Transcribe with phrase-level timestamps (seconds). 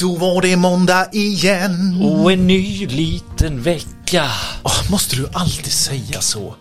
[0.00, 2.00] Då var det måndag igen.
[2.02, 4.24] Och en ny liten vecka.
[4.62, 6.54] Åh, måste du alltid säga så?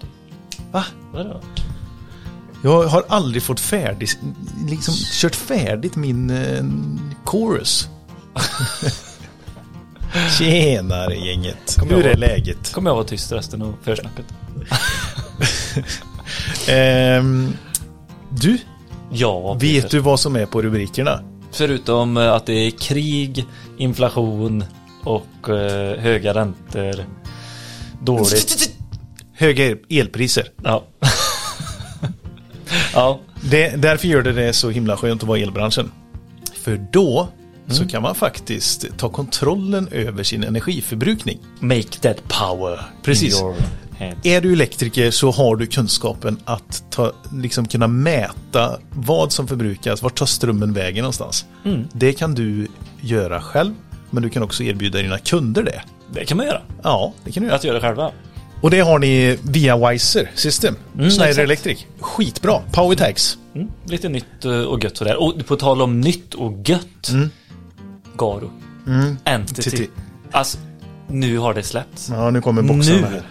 [0.72, 0.86] Va?
[1.14, 1.42] Vadå?
[2.64, 4.18] Jag har aldrig fått färdigt,
[4.70, 6.64] liksom kört färdigt min eh,
[7.24, 7.88] chorus.
[10.40, 11.76] Tjenare gänget.
[11.80, 12.72] Kommer Hur jag är läget?
[12.74, 14.26] Kommer jag vara tyst resten av försnacket?
[16.68, 17.54] Ehm,
[18.30, 18.58] du,
[19.12, 19.90] Ja, vet Peter.
[19.90, 21.20] du vad som är på rubrikerna?
[21.54, 23.46] Förutom eh, att det är krig,
[23.78, 24.64] inflation
[25.04, 27.06] och eh, höga räntor.
[28.02, 28.70] Dåligt.
[29.34, 30.50] Höga elpriser.
[30.64, 30.84] Ja.
[32.94, 33.20] ja.
[33.42, 35.92] Det, därför gör det det så himla skönt att vara i elbranschen.
[36.54, 37.28] För då
[37.68, 41.40] så kan man faktiskt ta kontrollen över sin energiförbrukning.
[41.60, 42.80] Make that power.
[43.04, 43.42] Precis.
[43.42, 43.56] Your.
[44.24, 50.02] Är du elektriker så har du kunskapen att ta, liksom kunna mäta vad som förbrukas,
[50.04, 51.46] vart tar strömmen vägen någonstans.
[51.94, 52.68] Det kan du
[53.02, 53.74] göra själv,
[54.10, 55.82] men du kan också erbjuda dina kunder det.
[56.14, 56.62] Det kan man göra.
[56.84, 57.56] Ja, det kan du göra.
[57.56, 58.12] Att göra det själva.
[58.62, 61.40] Och det har ni via Wiser System, Schneider exakt.
[61.40, 61.86] Electric.
[62.00, 63.38] Skitbra, Power Tags.
[63.56, 63.68] Mm.
[63.86, 65.22] Lite nytt eh, och gött sådär.
[65.24, 67.12] Och på tal om nytt och gött.
[68.18, 68.52] Garo.
[69.24, 69.70] Entity.
[69.70, 69.90] Entity.
[70.32, 70.58] Alltså,
[71.08, 72.10] nu har det släppts.
[72.10, 73.24] Ja, nu kommer boxarna Nu här.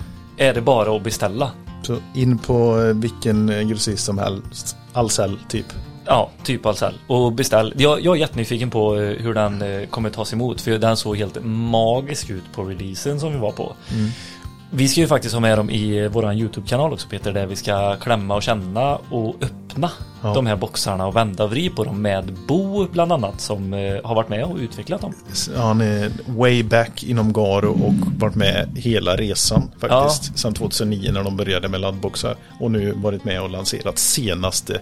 [0.42, 1.50] Är det bara att beställa.
[1.82, 5.66] Så in på eh, vilken eh, grossist som helst, Ahlsell typ.
[6.04, 6.94] Ja, typ Ahlsell.
[7.06, 7.74] Och beställ.
[7.76, 10.60] Jag, jag är jättenyfiken på eh, hur den kommer tas emot.
[10.60, 13.72] För den såg helt magisk ut på releasen som vi var på.
[13.90, 14.10] Mm.
[14.74, 17.32] Vi ska ju faktiskt ha med dem i eh, våran YouTube-kanal också Peter.
[17.32, 19.90] Där vi ska klämma och känna och öppna
[20.24, 20.34] Ja.
[20.34, 23.96] de här boxarna och vända och vri på dem med Bo bland annat som eh,
[24.04, 25.14] har varit med och utvecklat dem.
[25.56, 30.38] Han är way back inom Garo och varit med hela resan faktiskt.
[30.38, 32.36] Sedan 2009 när de började med laddboxar.
[32.60, 34.80] Och nu varit med och lanserat senaste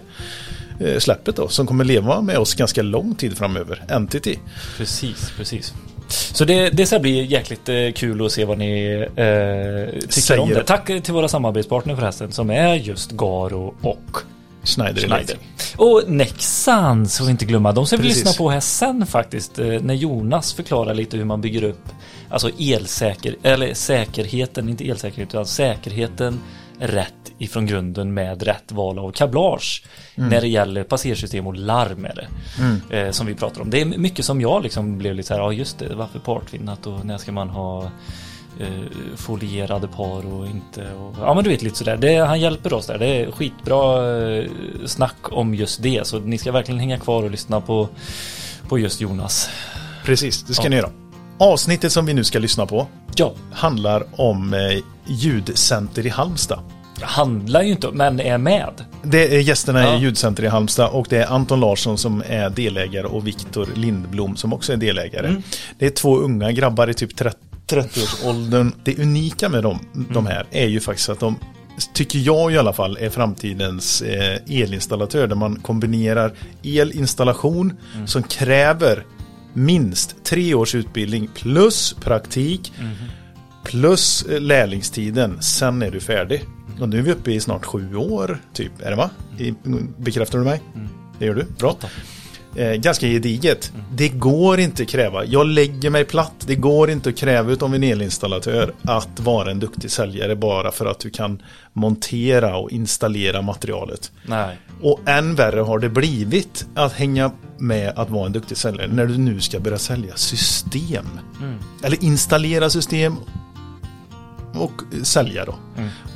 [0.79, 1.47] eh, släppet då.
[1.47, 3.83] Som kommer leva med oss ganska lång tid framöver.
[3.89, 4.39] Entity.
[4.77, 5.73] Precis, precis.
[6.11, 10.41] Så det, det ska bli jäkligt eh, kul att se vad ni eh, tycker Säger
[10.41, 10.63] om det.
[10.63, 14.17] Tack till våra samarbetspartner förresten som är just Garo och
[14.63, 15.37] Schneider, Schneider.
[15.77, 19.59] Och Nexan, så inte glömma, de ska vi lyssna på här sen faktiskt.
[19.59, 21.89] eh, När Jonas förklarar lite hur man bygger upp
[22.29, 26.39] Alltså elsäker, eller säkerheten, inte elsäkerhet utan säkerheten
[26.81, 29.83] rätt ifrån grunden med rätt val av kablage.
[30.15, 32.15] När det gäller passersystem och larm är
[32.89, 32.97] det.
[32.99, 33.69] Eh, som vi pratar om.
[33.69, 36.87] Det är mycket som jag liksom blev lite så här, ja just det, varför partvinnat
[36.87, 37.83] och när ska man ha
[38.59, 38.67] eh,
[39.15, 42.87] folierade par och inte och, Ja men du vet lite sådär, det, han hjälper oss
[42.87, 42.97] där.
[42.97, 44.45] Det är skitbra eh,
[44.85, 46.07] snack om just det.
[46.07, 47.89] Så ni ska verkligen hänga kvar och lyssna på,
[48.69, 49.49] på just Jonas.
[50.05, 50.69] Precis, det ska Ja.
[50.69, 50.89] ni göra.
[51.45, 54.59] Avsnittet som vi nu ska lyssna på Ja, handlar om eh,
[55.05, 56.59] ljudcenter i Halmstad.
[57.01, 58.73] handlar ju inte men är med.
[59.03, 59.97] Det är gästerna Ja.
[59.97, 64.35] i ljudcenter i Halmstad och det är Anton Larsson som är delägare och Viktor Lindblom
[64.35, 65.27] som också är delägare.
[65.27, 65.41] Mm.
[65.79, 67.37] Det är två unga grabbar i typ 30
[67.67, 68.71] 30-årsåldern.
[68.83, 70.07] Det unika med dem, Mm.
[70.13, 71.35] de här är ju faktiskt att de
[71.93, 78.07] tycker jag i alla fall är framtidens eh, elinstallatör där man kombinerar elinstallation Mm.
[78.07, 79.03] som kräver
[79.53, 82.91] minst tre års utbildning plus praktik Mm.
[83.63, 85.41] plus eh, lärlingstiden.
[85.41, 86.45] Sen är du färdig.
[86.79, 88.71] Och nu är vi uppe i snart sju år, typ.
[88.81, 89.09] Är det va?
[89.37, 89.53] I,
[89.97, 90.61] bekräftar du mig?
[91.19, 91.45] Det gör du?
[91.59, 91.77] Bra.
[92.55, 93.71] Eh, ganska gediget.
[93.91, 95.25] Det går inte att kräva.
[95.25, 96.33] Jag lägger mig platt.
[96.47, 100.85] Det går inte att kräva utav en elinstallatör att vara en duktig säljare bara för
[100.85, 101.41] att du kan
[101.73, 104.11] montera och installera materialet.
[104.25, 104.57] Nej.
[104.81, 109.05] Och än värre har det blivit att hänga med att vara en duktig säljare när
[109.05, 111.05] du nu ska börja sälja system.
[111.83, 113.15] Eller installera system
[114.53, 114.71] och
[115.03, 115.55] sälja då.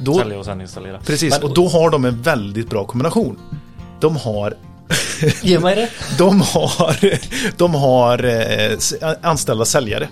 [0.04, 1.00] då Sälja och sen installera.
[1.00, 3.38] precis, Men, och då har de en väldigt bra kombination.
[4.00, 4.54] De har
[5.42, 5.90] Ge mig det.
[6.18, 6.98] de har,
[7.58, 8.78] de har eh,
[9.22, 10.08] anställda säljare.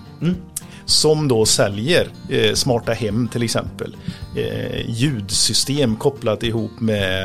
[0.85, 3.95] Som då säljer eh, smarta hem till exempel.
[4.37, 7.23] Eh, ljudsystem kopplat ihop med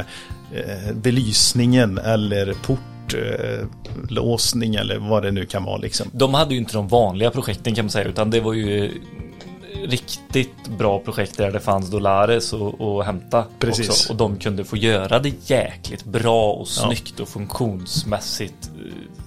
[0.54, 3.66] eh, belysningen eller portlåsning eh,
[4.08, 5.76] låsning eller vad det nu kan vara.
[5.76, 6.10] Liksom.
[6.12, 8.92] De hade ju inte de vanliga projekten kan man säga, utan det var ju
[9.86, 13.44] riktigt bra projekt där det fanns dollares att hämta.
[13.58, 13.88] Precis.
[13.88, 14.12] Också.
[14.12, 18.70] Och de kunde få göra det jäkligt bra och snyggt och funktionsmässigt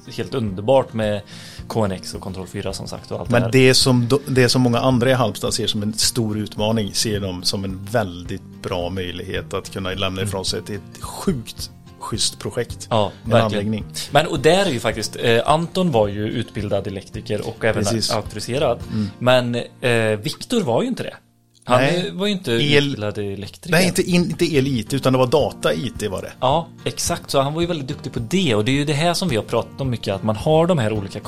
[0.07, 1.21] eh, helt underbart med
[1.68, 3.12] KNX och Control 4 som sagt.
[3.12, 3.51] Och allt det Men här.
[3.51, 7.44] det som, det som många andra i Halmstad ser som en stor utmaning ser de
[7.44, 11.71] som en väldigt bra möjlighet att kunna lämna ifrån sig till ett sjukt
[12.11, 12.87] schysst projekt.
[12.89, 13.45] Ja, en verkligen.
[13.45, 13.85] anläggning.
[14.11, 18.11] Men och där är ju faktiskt, eh, Anton var ju utbildad elektriker och även Precis.
[18.11, 18.79] auktoriserad.
[19.19, 21.15] Men eh, Viktor var ju inte det.
[21.63, 22.11] Han Nej.
[22.13, 23.71] var ju inte El- utbildad elektriker.
[23.77, 26.31] Nej, inte, in, inte el-IT utan det var data-IT var det.
[26.39, 27.29] Ja, exakt.
[27.29, 28.55] Så han var ju väldigt duktig på det.
[28.55, 30.15] Och det är ju det här som vi har pratat om mycket.
[30.15, 31.19] Att man har de här olika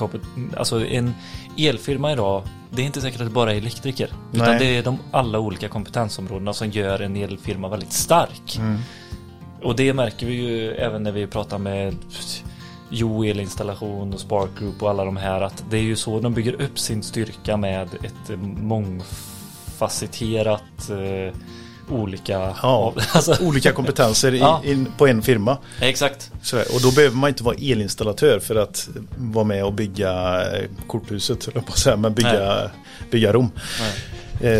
[0.57, 1.13] Alltså en
[1.57, 2.43] elfirma idag.
[2.69, 4.09] Det är inte säkert att det bara är elektriker.
[4.33, 4.59] Utan Nej.
[4.59, 8.55] det är de alla olika kompetensområdena som gör en elfirma väldigt stark.
[8.57, 8.79] Mm.
[9.63, 11.95] Och det märker vi ju även när vi pratar med
[12.89, 15.41] Jo elinstallation och Spark Group och alla de här.
[15.41, 21.33] Att det är ju så de bygger upp sin styrka med ett mångfacetterat eh,
[21.89, 22.55] olika...
[22.61, 22.93] Ja.
[23.13, 24.61] alltså, Olika kompetenser i, Ja.
[24.65, 25.57] in, på en firma.
[25.81, 26.31] exakt.
[26.41, 26.65] Sådär.
[26.75, 31.47] Och då behöver man inte vara elinstallatör för att vara med och bygga eh, korthuset,
[31.53, 32.71] jag på att säga, men bygga,
[33.11, 33.51] bygga Rom.
[33.79, 33.85] Eh,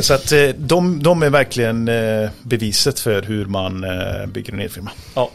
[0.01, 4.59] Så att eh, de, de är verkligen eh, beviset för hur man eh, bygger en
[4.59, 4.91] elfirma.
[5.15, 5.31] Ja.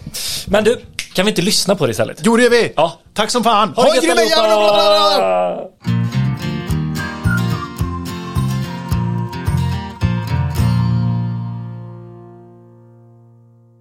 [0.47, 0.81] Men du,
[1.15, 2.21] kan vi inte lyssna på det istället?
[2.25, 2.73] Jo, det gör vi!
[2.77, 3.01] Ja.
[3.15, 3.73] Tack som fan!
[3.77, 4.45] Ha det gött grym dag!
[4.45, 5.69] allihopa!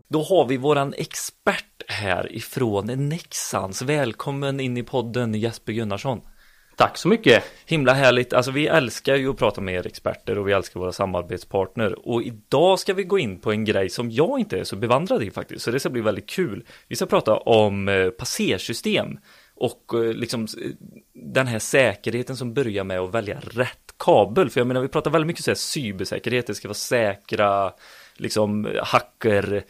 [0.10, 3.82] Då har vi våran expert här ifrån Nexans.
[3.82, 6.22] Välkommen in i podden Jesper Gunnarsson.
[6.78, 7.44] Tack så mycket.
[7.66, 8.34] Himla härligt.
[8.34, 12.08] Alltså vi älskar ju att prata med er experter och vi älskar våra samarbetspartner.
[12.08, 15.24] Och idag ska vi gå in på en grej som jag inte är så bevandrad
[15.24, 15.62] i faktiskt.
[15.62, 16.66] Så det ska bli väldigt kul.
[16.88, 19.18] Vi ska prata om eh, passersystem
[19.56, 20.48] och eh, liksom
[21.14, 24.50] den här säkerheten som börjar med att välja rätt kabel.
[24.50, 26.48] För jag menar, vi pratar väldigt mycket så här cybersäkerhet.
[26.48, 27.74] Det ska vara säkra,
[28.18, 29.64] liksom hacker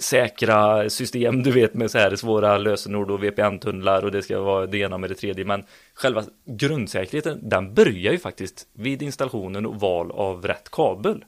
[0.00, 4.66] säkra system, du vet med så här svåra lösenord och VPN-tunnlar och det ska vara
[4.66, 5.44] det ena med det tredje.
[5.44, 11.24] Men själva grundsäkerheten, den börjar ju faktiskt vid installationen och val av rätt kabel.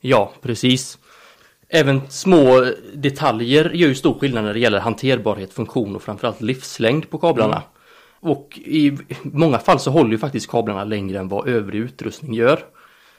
[0.00, 0.98] Ja, precis.
[1.68, 7.10] Även små detaljer gör ju stor skillnad när det gäller hanterbarhet, funktion och framförallt livslängd
[7.10, 7.62] på kablarna.
[8.20, 12.64] Och i många fall så håller ju faktiskt kablarna längre än vad övrig utrustning gör.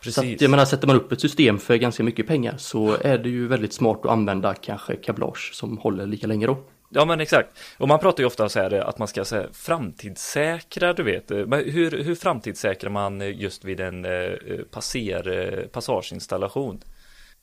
[0.01, 3.17] Så att, jag menar, sätter man upp ett system för ganska mycket pengar så är
[3.17, 6.57] det ju väldigt smart att använda kanske kablage som håller lika länge då.
[6.93, 7.49] Ja men exakt.
[7.77, 11.29] Och man pratar ju ofta så här att man ska säga framtidssäkra, du vet.
[11.29, 14.31] Men hur, hur framtidssäkrar man just vid en eh,
[14.71, 16.81] passer, eh, passageinstallation?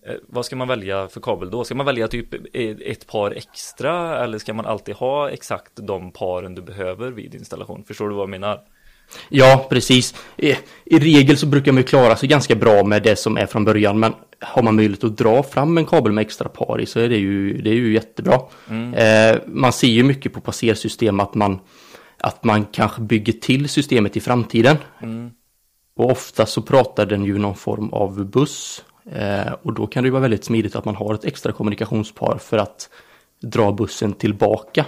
[0.07, 1.65] Eh, vad ska man välja för kabel då?
[1.65, 6.55] Ska man välja typ ett par extra eller ska man alltid ha exakt de paren
[6.55, 7.85] du behöver vid installation?
[7.85, 8.61] Förstår du vad jag menar?
[9.29, 10.15] Ja, precis.
[10.37, 13.47] I, I regel så brukar man ju klara sig ganska bra med det som är
[13.47, 16.87] från början, men har man möjlighet att dra fram en kabel med extra par i
[16.87, 18.41] så är det ju, det är ju jättebra.
[18.97, 21.61] Eh, man ser ju mycket på passersystem att man,
[22.19, 24.77] att man kanske bygger till systemet i framtiden.
[25.97, 28.85] Och ofta så pratar den ju någon form av buss.
[29.13, 32.39] Eh, och då kan det ju vara väldigt smidigt att man har ett extra kommunikationspar
[32.39, 32.89] för att
[33.43, 34.87] dra bussen tillbaka.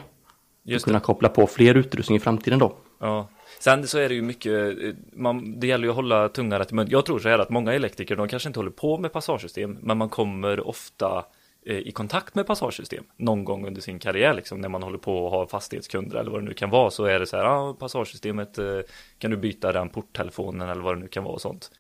[0.65, 2.77] Just och kunna koppla på fler utrustning i framtiden då.
[3.01, 3.29] Ja.
[3.61, 6.73] Sen så är det ju mycket, eh, man, det gäller ju att hålla tungan rätt
[6.73, 6.87] i mun.
[6.91, 9.99] Jag tror så här att många elektriker, de kanske inte håller på med passagesystem, men
[9.99, 11.25] man kommer ofta
[11.67, 15.25] eh, i kontakt med passagesystem någon gång under sin karriär, liksom när man håller på
[15.25, 17.67] och har fastighetskunder eller vad det nu kan vara, så är det så här, ah,
[17.67, 18.81] ja, passagesystemet, eh,
[19.19, 21.71] kan du byta den porttelefonen eller vad det nu kan vara och sånt.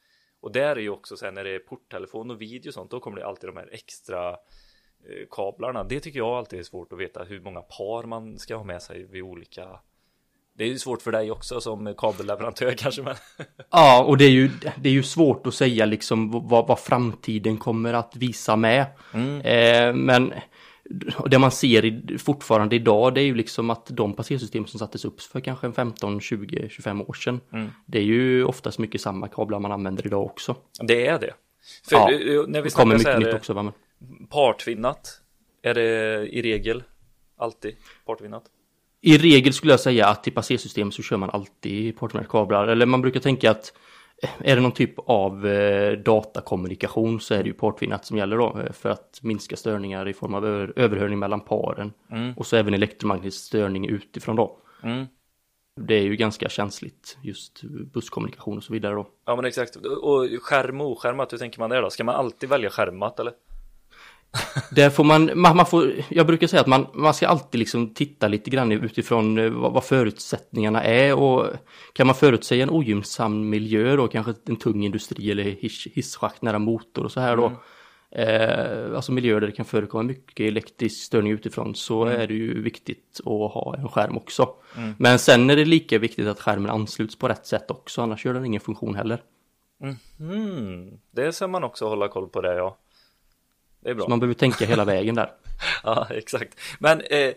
[0.40, 3.00] Och där är ju också sen när det är porttelefon och video och sånt, då
[3.00, 5.84] kommer det alltid de här extra eh, kablarna.
[5.84, 8.82] Det tycker jag alltid är svårt att veta hur många par man ska ha med
[8.82, 9.80] sig vid olika
[10.60, 13.14] det är ju svårt för dig också som kabelleverantör kanske men
[13.70, 17.58] Ja, och det är ju, det är ju svårt att säga liksom vad, vad framtiden
[17.58, 18.86] kommer att visa med.
[19.44, 20.32] Eh, men
[21.26, 25.04] det man ser i, fortfarande idag det är ju liksom att de passersystem som sattes
[25.04, 27.40] upp för kanske en 15, 20, 25 år sedan.
[27.86, 30.56] Det är ju oftast mycket samma kablar man använder idag också.
[30.80, 31.34] det är det.
[31.88, 32.08] För Ja,
[32.48, 33.62] när vi Det kommer mycket här nytt också va?
[33.62, 33.72] Men...
[34.26, 35.20] partvinnat
[35.62, 36.82] är det i regel
[37.36, 37.76] alltid
[38.06, 38.42] partvinnat.
[39.02, 42.68] I regel skulle jag säga att i passersystem så kör man alltid portnätkablar.
[42.68, 43.72] Eller man brukar tänka att
[44.22, 48.36] eh, är det någon typ av eh, datakommunikation så är det ju portvinnat som gäller
[48.36, 51.92] då eh, för att minska störningar i form av över, överhörning mellan paren.
[52.36, 54.58] Och så även elektromagnetisk störning utifrån då.
[54.82, 55.06] Mm.
[55.80, 59.06] Det är ju ganska känsligt just busskommunikation och så vidare då.
[59.26, 59.76] Ja men exakt.
[59.76, 61.90] Och skärm och oskärmat, hur tänker man där då?
[61.90, 63.32] Ska man alltid välja skärmat eller?
[64.70, 67.94] Där får man, man, man får, jag brukar säga att man, man ska alltid liksom
[67.94, 71.46] titta lite grann utifrån eh, vad, vad förutsättningarna är och
[71.92, 76.58] kan man förutsäga en ogynnsam miljö då, kanske en tung industri eller hiss, hisschakt nära
[76.58, 77.52] motor och så här då.
[78.12, 82.62] Eh, alltså miljöer där det kan förekomma mycket elektrisk störning utifrån så är det ju
[82.62, 84.48] viktigt att ha en skärm också.
[84.98, 88.34] Men sen är det lika viktigt att skärmen ansluts på rätt sätt också, annars gör
[88.34, 89.22] den ingen funktion heller.
[90.20, 92.76] Mm, det ska man också hålla koll på det ja.
[93.80, 94.04] Det är bra.
[94.04, 95.30] Så man behöver tänka hela vägen där.
[95.84, 96.60] Ja, exakt.
[96.78, 97.32] Men eh,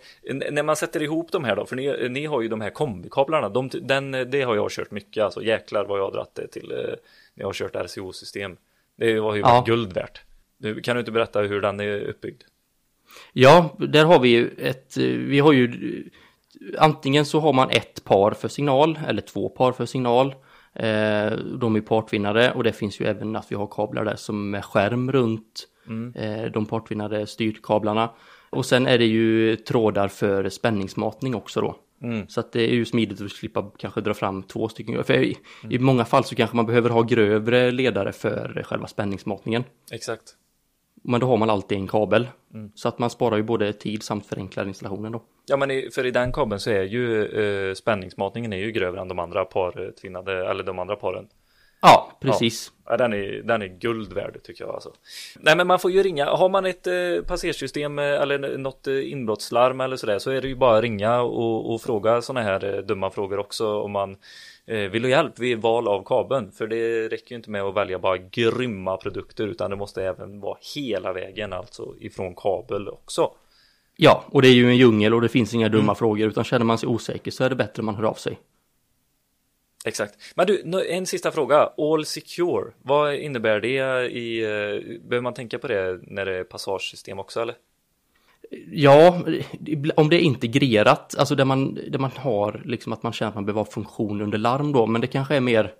[0.51, 3.49] när man sätter ihop de här då, för ni, ni har ju de här kombikablarna,
[3.49, 6.71] de, den, det har jag kört mycket, alltså jäklar vad jag har dratt det till
[6.71, 6.97] eh, när
[7.33, 8.57] jag har kört RCO-system.
[8.97, 9.63] Det var ju Ja.
[9.67, 10.21] guld värt.
[10.57, 12.41] Du, kan du inte berätta hur den är uppbyggd?
[13.33, 16.03] Ja, där har vi ju ett, eh, vi har ju
[16.77, 20.35] antingen så har man ett par för signal eller två par för signal.
[20.75, 24.49] Eh, de är partvinnare och det finns ju även att vi har kablar där som
[24.49, 25.67] med skärm runt
[26.15, 28.09] eh, de partvinnade styrkablarna.
[28.49, 31.75] Och sen är det ju trådar för spänningsmatning också då.
[32.27, 35.03] Så att det är ju smidigt att slippa kanske dra fram två stycken.
[35.03, 35.37] För i,
[35.69, 39.63] i många fall så kanske man behöver ha grövre ledare för själva spänningsmatningen.
[39.91, 40.23] Exakt.
[41.03, 42.27] Men då har man alltid en kabel.
[42.75, 45.23] Så att man sparar ju både tid samt förenklar installationen då.
[45.45, 47.25] Ja men i, för i den kabeln så är ju
[47.69, 51.27] eh, spänningsmatningen är ju grövre än de andra partvinnade, eller de andra paren.
[51.85, 52.71] Ja, precis.
[52.85, 54.91] Ja, den, är, den är guld värd tycker jag alltså.
[55.39, 56.93] Nej men man får ju ringa, har man ett eh,
[57.27, 61.73] passersystem eh, eller något eh, inbrottslarm eller sådär så är det ju bara ringa och,
[61.73, 64.17] och fråga sådana här eh, dumma frågor också om man eh,
[64.65, 66.51] vill ha hjälp vid val av kabeln.
[66.51, 70.39] För det räcker ju inte med att välja bara grymma produkter utan det måste även
[70.39, 73.31] vara hela vägen alltså ifrån kabel också.
[73.95, 76.65] Ja, och det är ju en djungel och det finns inga dumma frågor utan känner
[76.65, 78.39] man sig osäker så är det bättre man hör av sig.
[79.85, 80.15] Exakt.
[80.35, 81.69] Men du, en sista fråga.
[81.77, 86.43] All secure, vad innebär det i, eh, behöver man tänka på det när det är
[86.43, 87.55] passagesystem också eller?
[88.71, 89.21] Ja,
[89.95, 93.35] om det är integrerat, alltså där man, där man har liksom att man känner att
[93.35, 95.73] man behöver ha funktion under larm då, men det kanske är mer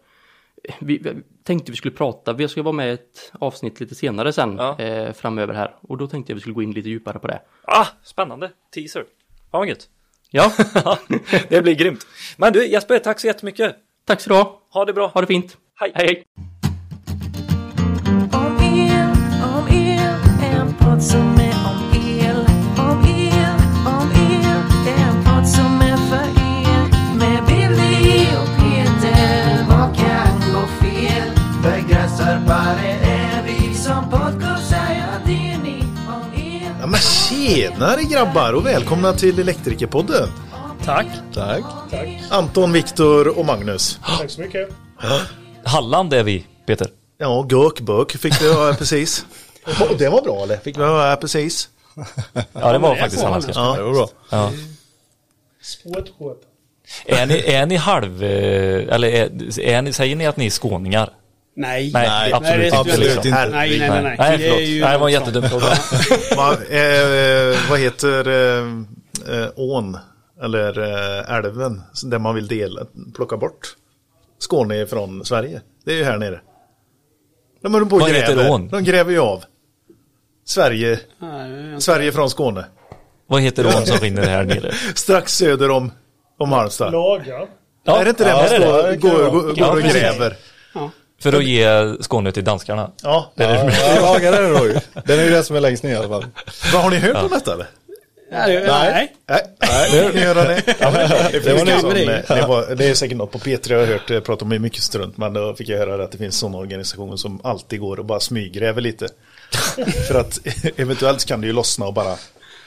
[0.80, 1.14] vi, vi
[1.44, 4.80] tänkte vi skulle prata, vi ska vara med i ett avsnitt lite senare sen Ja.
[4.80, 7.42] eh, framöver här och då tänkte jag vi skulle gå in lite djupare på det.
[7.64, 8.52] Ah, spännande!
[8.74, 9.02] Teaser.
[9.52, 9.90] Fan vad gött.
[10.32, 10.52] Ja,
[11.50, 12.06] det blir grymt.
[12.38, 13.76] Men du Jesper, tack så jättemycket.
[14.06, 14.62] tack så du ha.
[14.70, 15.08] Ha det bra.
[15.08, 15.58] Ha det fint.
[15.76, 15.92] Hej.
[15.96, 16.24] Hej, hej.
[37.54, 40.30] Tjenare grabbar och välkomna till Elektrikerpodden.
[40.86, 41.06] Tack.
[41.34, 41.64] Tack.
[42.30, 44.00] Anton, Viktor och Magnus.
[44.20, 44.70] Tack så mycket.
[45.64, 46.88] Halland är vi, Peter.
[47.18, 49.26] Ja, gök, bök fick vi höra precis.
[49.90, 50.58] Och det var bra eller?
[50.58, 51.70] Fick vi höra precis?
[52.54, 53.52] Ja, det var faktiskt halländska.
[53.56, 54.10] Ja, det var bra.
[54.30, 54.52] Ja.
[57.06, 60.50] Är ni, är ni halv, eh, eller är, är ni, säger ni att ni är
[60.50, 61.10] skåningar?
[61.56, 61.92] Nej.
[61.94, 62.84] Nej, absolut det inte.
[62.84, 63.30] tycker jag Absolut inte.
[63.50, 64.04] Nej, nej, nej.
[64.04, 64.16] nej.
[64.20, 64.62] Nej, Det är förlåt.
[64.68, 65.66] ju Nej, det var en jättedum fråga.
[66.38, 69.98] Va, eh, vad heter eh, eh, ån
[70.44, 72.82] eller eh, älven där man vill dela,
[73.16, 73.76] plocka bort
[74.40, 75.62] Skåne från Sverige?
[75.86, 76.42] Det är ju här nere.
[77.64, 78.52] De håller på och Vad heter gräver.
[78.52, 78.70] ån?
[78.70, 79.44] De gräver ju av
[80.46, 82.66] Sverige, Nej, Sverige från Skåne.
[83.28, 84.72] Vad heter ån som rinner här nere?
[84.96, 85.92] Strax söder om,
[86.40, 86.92] om Halmstad.
[86.92, 87.48] Lagar.
[87.86, 88.98] Ja, är det inte det ja, man är står, det?
[88.98, 90.02] går, Ja, och precis.
[90.02, 90.36] gräver?
[91.24, 92.92] För att ge Skåne till danskarna.
[93.04, 93.32] Ja.
[93.36, 93.76] Det är det.
[93.96, 94.74] Ja, lagar är det då ju.
[95.06, 96.26] Den är ju den som är längst ner i alla fall.
[96.74, 97.68] Vad har ni hört om detta eller?
[98.32, 98.64] Nej.
[98.68, 99.14] nej.
[99.28, 99.42] Nej,
[99.92, 100.64] nej, ni höra det?
[100.80, 102.24] Ja, det, Det var det.
[102.28, 104.84] det, var, det är säkert något på P3 jag har hört eh, prata om mycket
[104.84, 108.06] strunt, men då fick jag höra att det finns sådana organisationer som alltid går och
[108.06, 109.08] bara smyggräver lite.
[110.08, 110.40] För att
[110.76, 112.16] eventuellt kan det ju lossna och bara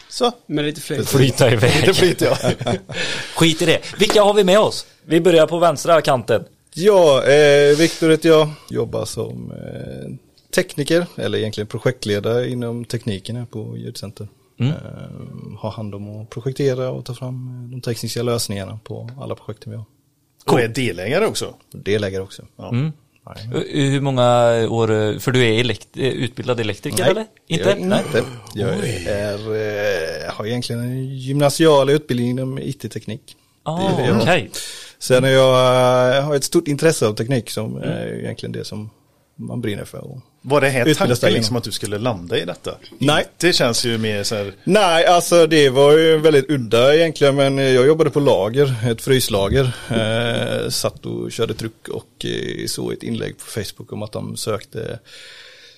[0.09, 1.09] så, Med lite fläkt.
[1.09, 1.83] Flyta iväg.
[1.87, 2.55] det flyter jag.
[3.37, 3.79] Skit i det.
[3.99, 4.87] Vilka har vi med oss?
[5.05, 6.45] Vi börjar på vänstra kanten.
[6.79, 8.49] Ja, eh, Viktor heter jag.
[8.71, 10.11] Jobbar som eh,
[10.55, 14.29] tekniker, eller egentligen projektledare inom tekniken här på Ljudcenter.
[14.61, 14.69] Eh,
[15.59, 19.71] har hand om att projektera och ta fram eh, de tekniska lösningarna på alla projekten
[19.71, 19.85] vi har.
[20.47, 21.55] Och är delägare också.
[21.73, 22.43] Delägare också.
[22.57, 22.69] Ja.
[22.69, 22.93] Mm.
[23.27, 23.49] Nej.
[23.55, 24.23] Uh, Hur många
[24.71, 27.27] år, för du är elekt, eh, utbildad elektriker eller?
[27.47, 27.65] Inte?
[27.65, 28.25] Jag, är inte.
[28.55, 28.69] Jag
[29.07, 33.37] är, eh, har egentligen en gymnasial utbildning inom IT-teknik.
[33.63, 34.49] Ah, Det är
[34.99, 38.91] Sen är jag, jag har ett stort intresse av teknik som är egentligen det som
[39.37, 40.21] man brinner för.
[40.43, 42.75] Var det här tanken liksom att du skulle landa i detta?
[42.99, 43.25] Nej.
[43.37, 47.59] Det känns ju mer så här, Nej, alltså det var ju väldigt udda egentligen men
[47.59, 49.77] jag jobbade på lager, ett fryslager.
[49.91, 54.37] Eh, satt och körde tryck och eh, såg ett inlägg på Facebook om att de
[54.37, 54.99] sökte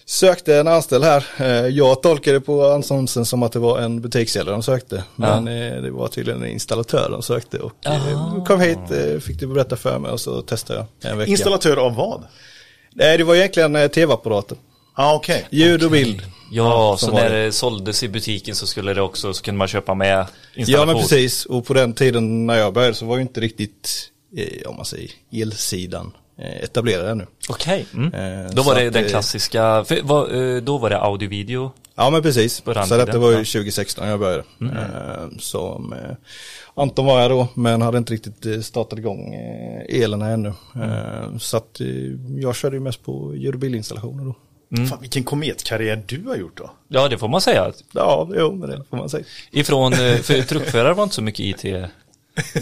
[0.09, 1.27] Sökte en anställd här.
[1.39, 5.05] Eh, jag tolkade på annonsen som att det var en butikssäljare de sökte.
[5.17, 7.59] Men eh, det var tydligen en installatör de sökte.
[7.59, 8.79] Och eh, kom hit,
[9.25, 11.31] fick du berätta för mig och så testade jag en vecka.
[11.31, 12.23] installatör av vad?
[12.95, 14.59] Nej, det var egentligen tv-apparater.
[14.97, 15.47] Ja, ah, okej.
[15.51, 16.23] Ljud och bild.
[16.53, 17.45] Ja, så när det.
[17.45, 20.87] det såldes i butiken så skulle det också, så kunde man köpa med Ja installation.
[20.87, 24.69] men precis och på den tiden när jag började så var ju inte riktigt, eh,
[24.69, 27.27] om man säger elsidan eh, etablerad ännu.
[27.49, 27.87] Okej.
[27.95, 28.15] Mm.
[28.15, 31.73] Eh, Då var så det att, den eh, klassiska, för, då var det audio-video.
[32.01, 33.45] Ja men precis, så detta tiden, var ju ja.
[33.45, 34.45] 2016 jag började.
[34.61, 36.17] Eh, som eh,
[36.75, 39.35] Anton var jag då men hade inte riktigt startat igång
[39.89, 40.49] elen ännu.
[40.75, 41.81] Eh, så att
[42.37, 44.35] jag körde ju mest på ljud och bildinstallationer då.
[44.87, 46.71] Fan, vilken kometkarriär du har gjort då.
[46.89, 47.73] Ja, det får man säga.
[47.93, 49.25] Ja, jo, men det får man säga.
[49.51, 51.65] Ifrån, för truckförare var inte så mycket IT.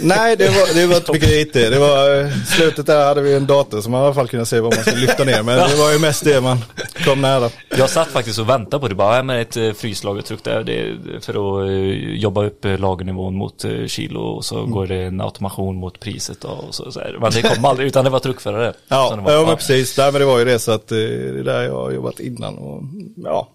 [0.01, 1.53] Nej, det var, det var inte mycket IT.
[1.53, 4.47] Det var, eh, slutet där hade vi en dator som man i alla fall kunde
[4.47, 5.43] se vad man skulle lyfta ner.
[5.43, 6.59] Men det var ju mest det man
[7.05, 7.51] kom nära.
[7.79, 11.33] Jag satt faktiskt och väntade på det bara, men ett eh, fryslagertruck där det för
[11.63, 14.71] att eh, jobba upp lagernivån mot kilo och så Mm.
[14.71, 17.17] går det en automation mot priset och så, så här.
[17.21, 18.73] Men det kom aldrig, utan det var truckförare.
[18.89, 19.99] Ja, det var, ja men precis.
[19.99, 22.59] Nej, men det var ju det så att det är där jag har jobbat innan.
[22.59, 22.83] Och,
[23.25, 23.49] ja,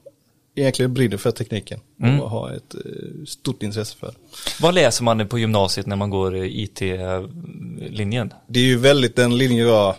[0.55, 1.79] egentligen brinner för tekniken.
[2.21, 4.13] Och har ett eh, stort intresse för.
[4.61, 8.33] Vad läser man på gymnasiet när man går eh, IT-linjen?
[8.47, 9.95] Det är ju väldigt, den linjen jag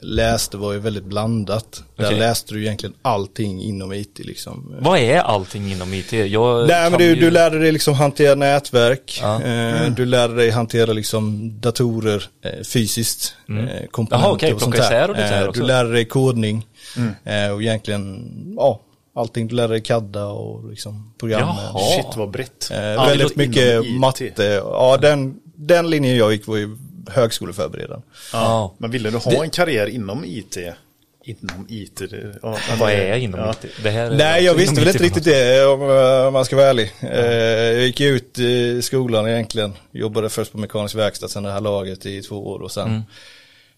[0.00, 1.82] läste var ju väldigt blandat.
[1.96, 4.74] Där läste du egentligen allting inom IT liksom.
[4.80, 6.12] Vad är allting inom IT?
[6.12, 9.42] Jag Nej men du, ju- du lärde dig liksom hantera nätverk, Ja.
[9.42, 14.76] eh, du lärde dig hantera liksom datorer eh, fysiskt, eh, komponenter Jaha, okej, och sånt
[14.76, 15.10] där.
[15.48, 15.54] och.
[15.54, 16.66] Du lärde dig kodning
[17.24, 18.80] eh, och egentligen, ja,
[19.14, 19.48] allting.
[19.48, 21.56] Du lärde dig CADda och liksom programmen.
[21.72, 21.96] Jaha.
[21.96, 22.70] Shit vad brett.
[22.70, 24.42] Eh, Ja, väldigt mycket matte.
[24.64, 26.76] Ja, den, den linjen jag gick var ju
[27.10, 28.06] högskoleförberedande.
[28.32, 28.74] Ja.
[28.78, 30.56] Men ville du ha en karriär inom IT?
[31.26, 31.96] Inom IT?
[32.10, 33.50] det- Ja, Vad är inom ja.
[33.62, 33.70] IT?
[33.82, 36.56] Det här är Nej, jag visste väl inte riktigt det om eh, om man ska
[36.56, 36.92] vara ärlig.
[37.00, 37.20] Eh,
[37.74, 42.06] Jag gick ut i skolan egentligen, jobbade först på mekanisk verkstad, sen det här laget
[42.06, 43.02] i två år och sen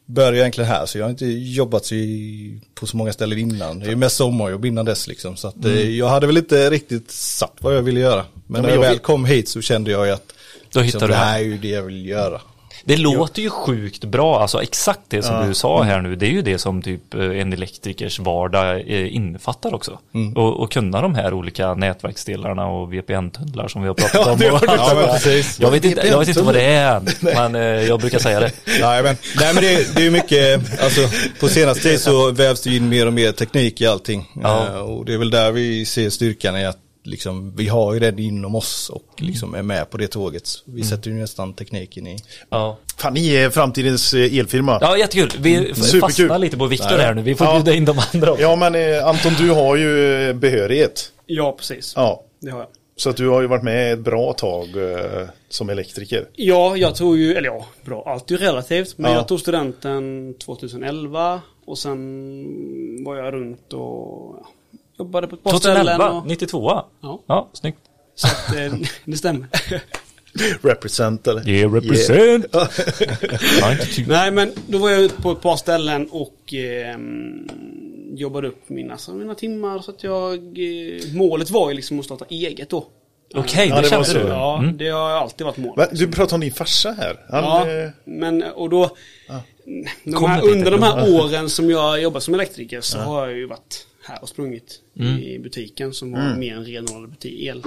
[0.06, 0.86] började egentligen här.
[0.86, 3.80] Så jag har inte jobbat i, på så många ställen innan.
[3.80, 5.36] Det är mest sommarjobb innan dess liksom.
[5.36, 8.24] Så att, eh, jag hade väl inte riktigt satt vad jag ville göra.
[8.34, 10.32] Men men när jag väl kom hit så kände jag att
[10.72, 12.40] Då liksom, det här är ju det jag vill göra.
[12.84, 15.42] Det låter ju sjukt bra, alltså exakt det som Ja.
[15.42, 19.14] du sa här nu, det är ju det som typ eh, en elektrikers vardag eh,
[19.16, 19.98] innefattar också.
[20.14, 20.32] Mm.
[20.32, 24.38] Och, och kunna de här olika nätverksdelarna och VPN-tunnlar som vi har pratat om.
[24.40, 25.60] Ja, precis.
[25.60, 28.52] jag, vet inte, jag vet inte vad det är, men eh, jag brukar säga det.
[28.80, 31.00] Nej men, nej, men det, det är mycket, alltså
[31.40, 34.30] på senaste tid så vävs det in mer och mer teknik i allting.
[34.42, 34.80] Ja.
[34.80, 38.22] Och det är väl där vi ser styrkan i att liksom, vi har ju det
[38.22, 40.46] inom oss och liksom är med på det tåget.
[40.46, 42.16] Så vi sätter ju nästan tekniken i.
[42.50, 44.78] Ja, Fan, ni är framtidens eh, elfirma.
[44.80, 45.30] ja jättekul.
[45.38, 46.00] Vi Superkul.
[46.00, 47.54] fastnar lite på Viktor här nu, vi får Ja.
[47.54, 48.42] bjuda in de andra också.
[48.42, 51.12] Ja, men eh, Anton, du har ju eh, behörighet.
[51.26, 51.92] Ja, precis.
[51.96, 52.22] Ja.
[52.40, 52.68] Det har jag.
[52.98, 56.28] Så att du har ju varit med ett bra tag eh, som elektriker.
[56.36, 58.98] Ja, jag tog ju, eller ja, bra, allt är ju relativt.
[58.98, 59.16] Men Ja.
[59.16, 64.48] jag tog studenten 2011 och sen var jag runt och ja,
[64.98, 65.76] jobbade på ett par ställen.
[65.86, 66.70] 2011, Och, 92
[67.02, 67.22] Ja.
[67.26, 67.78] Ja, snyggt.
[68.14, 69.46] så att, eh, det stämmer.
[70.62, 71.48] Represent eller?
[71.48, 72.46] Yeah, represent.
[73.96, 77.48] Ty- Nej, men då var jag ute på ett par ställen och ehm,
[78.14, 79.78] jobbade upp mina, alltså, mina timmar.
[79.78, 82.86] Så att jag, eh, målet var ju liksom att starta eget då.
[83.34, 84.18] Okej, Ja, det det så.
[84.18, 84.24] du.
[84.28, 84.76] Ja, Mm.
[84.76, 85.88] det har alltid varit målet.
[85.92, 87.16] Du pratar om din farsa här.
[87.30, 88.96] Han, Ja, eh, men och då
[90.04, 93.36] de Kom här, under de här åren som jag jobbat som elektriker så har jag
[93.36, 95.18] ju varit här och sprungit Mm.
[95.18, 97.62] i butiken som var mer en renodlad butik, el.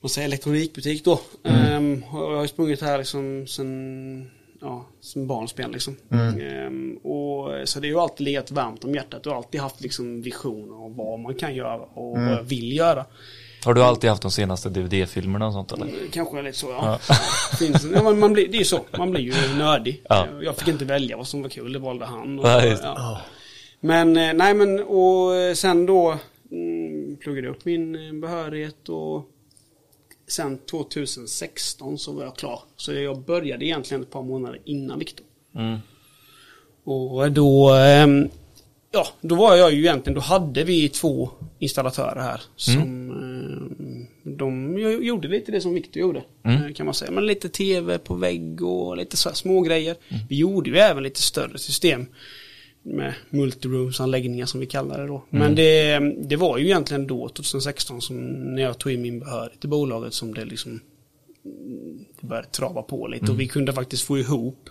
[0.00, 1.20] Man säger elektronikbutik då.
[1.44, 1.60] Mm.
[1.66, 5.96] Ehm, och jag har ju sprungit här liksom sen, ja, som barnsben liksom.
[6.10, 6.40] Mm.
[6.40, 10.22] Ehm, och, så det har ju alltid legat varmt om hjärtat och alltid haft liksom
[10.22, 12.28] visioner om vad man kan göra och Mm.
[12.28, 13.04] vad jag vill göra.
[13.64, 15.88] Har du alltid haft de senaste DVD-filmerna och sånt eller?
[16.12, 16.98] Kanske lite så ja.
[17.58, 20.02] Finns, ja man blir, det är ju så, man blir ju nördig.
[20.08, 20.26] Ja.
[20.42, 22.38] Jag fick inte välja vad som var kul, det valde han.
[22.38, 23.20] Och, Ja, ja.
[23.86, 26.18] Men eh, nej men och eh, sen då
[26.50, 29.30] mm, pluggade jag upp min eh, behörighet och
[30.28, 32.60] sen 2016 så var jag klar.
[32.76, 35.26] Så jag började egentligen ett par månader innan Viktor.
[35.54, 35.78] Mm.
[36.84, 38.28] Och då, ehm,
[38.92, 44.78] ja, då var jag ju egentligen, då hade vi två installatörer här som ehm, de
[45.02, 46.24] gjorde lite det som Victor gjorde.
[46.44, 47.10] eh, Kan man säga.
[47.10, 49.96] Men lite tv på vägg och lite så små grejer.
[50.28, 52.06] Vi gjorde ju även lite större system.
[52.88, 55.22] Med multirooms-anläggningar som vi kallar det då.
[55.30, 58.16] Men det, det var ju egentligen då, 2016, som
[58.54, 60.80] när jag tog in min behörighet till bolaget som det liksom
[62.20, 64.70] det började trava på lite och vi kunde faktiskt få ihop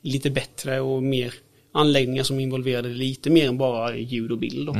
[0.00, 1.34] lite bättre och mer
[1.72, 4.66] anläggningar som involverade lite mer än bara ljud och bild.
[4.66, 4.76] Då.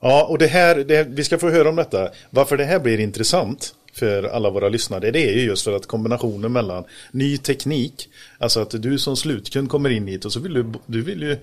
[0.00, 2.10] Ja, och det här, det, vi ska få höra om detta.
[2.30, 5.86] Varför det här blir intressant för alla våra lyssnare, det är ju just för att
[5.86, 10.54] kombinationen mellan ny teknik, alltså att du som slutkund kommer in hit och så vill
[10.54, 11.36] du, du vill ju,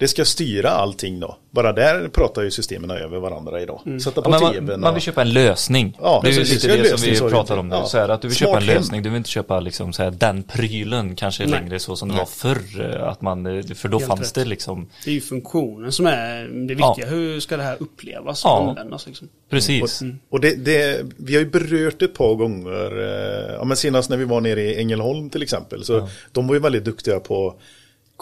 [0.00, 1.36] det ska styra allting då.
[1.50, 3.80] Bara där pratar ju systemen över varandra idag.
[4.04, 4.80] Sätta på Ja, tvn man, och...
[4.80, 5.96] man vill köpa en lösning.
[6.02, 6.64] Ja, det är ju precis.
[6.64, 7.74] lite Det som vi pratar om nu.
[7.74, 7.86] Ja.
[7.86, 8.76] Så här, att du vill Smart köpa en hem.
[8.76, 11.52] lösning, du vill inte köpa liksom så här, den prylen kanske Nej.
[11.60, 12.94] längre så som det var förr.
[12.96, 14.34] eh, Att man, eh, för då Helt fanns rätt.
[14.34, 17.06] det liksom, Det är ju funktionen som är det viktiga.
[17.06, 18.68] Hur ska det här upplevas och Ja.
[18.68, 19.06] användas?
[19.06, 19.28] Liksom.
[19.50, 20.02] precis.
[20.30, 24.16] Och det, det, vi har ju berört ett par gånger, eh, ja, men senast när
[24.16, 27.54] vi var nere i Ängelholm till exempel, så de var ju väldigt duktiga på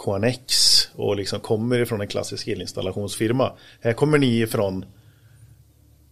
[0.03, 3.51] KNX och liksom kommer ifrån en klassisk elinstallationsfirma.
[3.81, 4.85] Här kommer ni ifrån,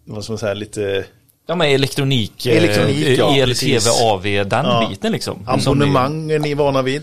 [0.05, 1.05] vad ska man säga, lite
[1.47, 3.83] Ja men elektronik, eh, Elektronik, ja, el, precis.
[3.85, 4.87] tv, AV, den Ja.
[4.89, 5.43] biten liksom.
[5.47, 7.01] abonnemang är ni vana vid.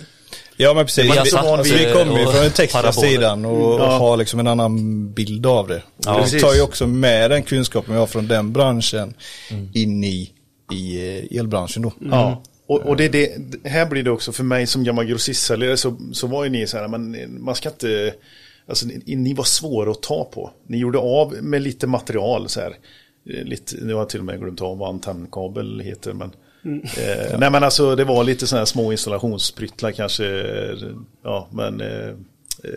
[0.56, 3.74] Ja men precis, Vi vi, alltså, vi kommer ju eh, från den tekniska sidan och,
[3.74, 3.98] och Ja.
[3.98, 5.82] har liksom en annan bild av det.
[6.04, 9.14] Ja, och vi tar ju också med den kunskapen vi har från den branschen
[9.50, 9.70] Mm.
[9.74, 10.30] in i,
[10.72, 10.96] i
[11.30, 11.92] eh, elbranschen då.
[12.10, 12.42] Ja.
[12.66, 15.96] Och, och det, är det, här blir det också för mig som gammal grossistsäljare så,
[16.12, 18.14] så var ju ni så här, men man ska inte,
[18.66, 20.50] alltså ni, ni var svåra att ta på.
[20.66, 22.76] Ni gjorde av med lite material så här.
[23.30, 26.12] Eh, Lite, nu har jag till och med glömt av vad antennkabel heter.
[26.12, 26.30] Men,
[26.84, 30.24] eh, nej men alltså det var lite sådana här små installationspryttlar kanske.
[30.26, 30.76] eh,
[31.24, 32.14] Ja men eh,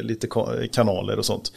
[0.01, 1.51] lite ka- kanaler och sånt.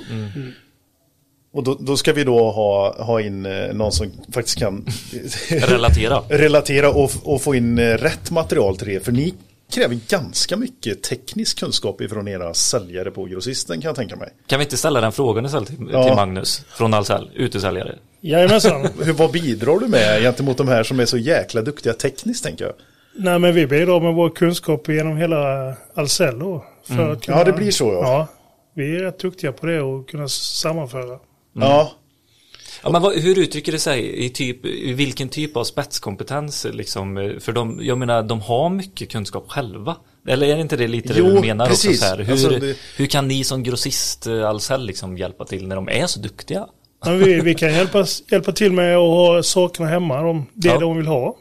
[1.53, 4.87] Och då, då ska vi då ha, ha in eh, någon som faktiskt kan
[5.51, 6.23] Relatera.
[6.29, 9.05] relatera och, och få in eh, rätt material till det.
[9.05, 9.35] För ni
[9.75, 14.29] kräver ganska mycket teknisk kunskap ifrån era säljare på grossisten kan jag tänka mig.
[14.47, 16.05] Kan vi inte ställa den frågan istället till, Ja.
[16.05, 17.95] till Magnus från Ahlsell, utesäljare?
[18.21, 18.89] Jajamensan.
[19.03, 22.65] Hur, vad bidrar du med gentemot de här som är så jäkla duktiga tekniskt tänker
[22.65, 22.75] jag?
[23.17, 26.65] Nej men vi bidrar med vår kunskap genom hela Ahlsell då.
[26.89, 28.01] För att kunna, Ja, det blir så, ja.
[28.03, 28.27] Ja,
[28.75, 31.19] vi är rätt duktiga på det och kunna sammanföra.
[31.61, 31.93] Ja,
[32.83, 37.19] Ja, men vad, hur uttrycker det sig i, typ, i vilken typ av spetskompetens liksom?
[37.19, 39.97] eh, För de, jag menar, de har mycket kunskap själva.
[40.29, 41.93] Eller är det inte det lite Jo, det du menar också?
[41.93, 42.19] Så här?
[42.19, 45.89] Hur, Alltså, det- hur kan ni som grossist eh, Ahlsell liksom hjälpa till när de
[45.89, 46.67] är så duktiga?
[47.05, 50.79] Men vi, vi kan hjälpa, hjälpa till med att ha sakerna hemma, de, det Ja.
[50.79, 51.37] de vill ha.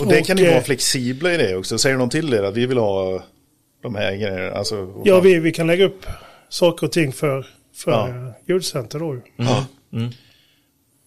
[0.00, 1.78] och det kan ni eh, vara flexibla i det också.
[1.78, 3.22] Säger någon till er att vi vill ha
[3.82, 4.50] de här grejerna?
[4.56, 6.06] Alltså, Ja, vi, vi kan lägga upp
[6.48, 7.46] saker och ting för,
[7.84, 8.08] för Ja.
[8.08, 8.32] ja.
[8.48, 9.20] ljudcenter då ju.
[9.36, 9.64] Ja.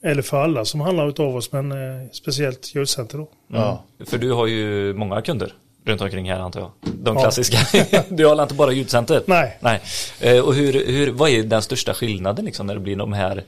[0.04, 1.78] Eller för alla som handlar utav oss, men eh,
[2.12, 3.30] speciellt ljudcenter då.
[3.48, 3.84] Ja.
[4.06, 5.54] För du har ju många kunder
[5.86, 6.72] runt omkring här antar jag.
[6.94, 7.22] De Ja.
[7.22, 7.58] klassiska.
[8.10, 9.22] du har inte bara ljudcenter?
[9.26, 9.58] Nej.
[9.62, 9.82] Nej.
[10.22, 13.44] Eh, Och hur, hur, vad är den största skillnaden liksom när det blir de här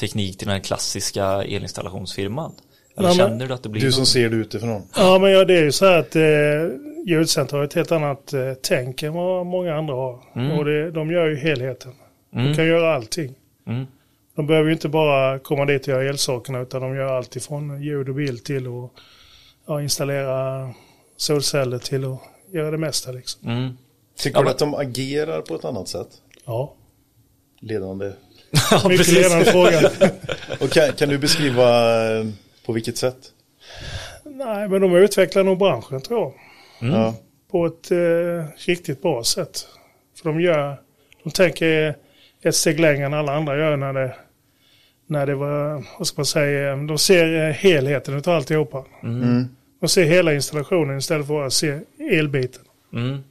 [0.00, 2.52] teknik till den här klassiska elinstallationsfirman?
[2.96, 4.82] Eller Nej, känner du att det blir Du som ser det utifrån.
[4.96, 6.22] Ja, men ja, det är ju så här att eh,
[7.06, 10.12] ljudcenter har ett helt annat eh, tänk än vad många andra har.
[10.58, 11.92] Och det, de gör ju helheten.
[12.30, 13.34] De kan göra allting.
[13.66, 13.86] Mm.
[14.36, 17.82] De behöver ju inte bara komma dit och göra elsakerna utan de gör allt ifrån
[17.82, 18.90] ljud och bild till att
[19.66, 20.70] ja, installera
[21.16, 22.18] solceller till att
[22.52, 23.48] göra det mesta liksom.
[23.48, 23.76] Mm.
[24.18, 26.08] Tycker Ja, du att de agerar på ett annat sätt?
[26.44, 26.74] Ja,
[27.60, 28.12] Ledande.
[28.70, 29.14] Ja, mycket precis.
[29.14, 29.90] ledande fråga.
[30.60, 31.68] Och kan, kan du beskriva
[32.18, 32.26] eh,
[32.66, 33.16] på vilket sätt?
[34.24, 36.20] Nej, men de utvecklar nog branschen tror
[36.80, 36.90] jag.
[36.90, 37.14] Ja.
[37.50, 39.66] På ett eh, riktigt bra sätt.
[40.22, 40.76] För de gör,
[41.24, 41.96] de tänker
[42.42, 44.14] ett steg längre än alla andra gör när det,
[45.06, 48.84] när det var, vad ska man säga, de ser eh, helheten utav alltihopa.
[49.02, 49.48] Mm.
[49.80, 52.62] De ser hela installationen istället för att se elbiten.
[52.92, 53.24] Mm.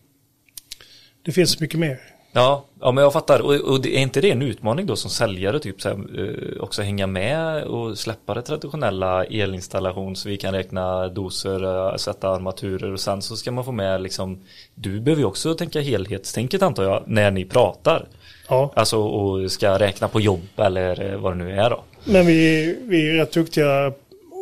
[1.26, 2.00] Det finns mycket mer.
[2.32, 3.39] Ja, ja, men jag fattar.
[3.39, 6.82] Och, och är inte det en utmaning då som säljare, typ så här, eh, också
[6.82, 12.91] hänga med och släppa det traditionella elinstallation så vi kan räkna doser, eh, sätta armaturer
[12.91, 14.43] och sen så ska man få med liksom,
[14.76, 18.08] du behöver ju också tänka helhetstänket antar jag, när ni pratar.
[18.49, 21.83] Ja, Alltså och ska räkna på jobb eller vad det nu är då.
[22.03, 23.93] men vi, vi är rätt duktiga.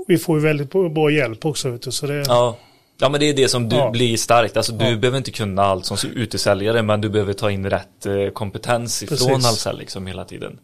[0.07, 1.69] Vi får ju väldigt bra hjälp också.
[1.69, 2.57] Vet du, så det, Ja.
[2.99, 3.89] Ja men det är det som du Ja.
[3.91, 4.57] blir starkt.
[4.57, 4.95] Alltså du Ja.
[4.95, 9.17] behöver inte kunna allt som utesäljare men du behöver ta in rätt eh, kompetens ifrån
[9.17, 9.45] Precis.
[9.45, 10.59] Ahlsell liksom hela tiden.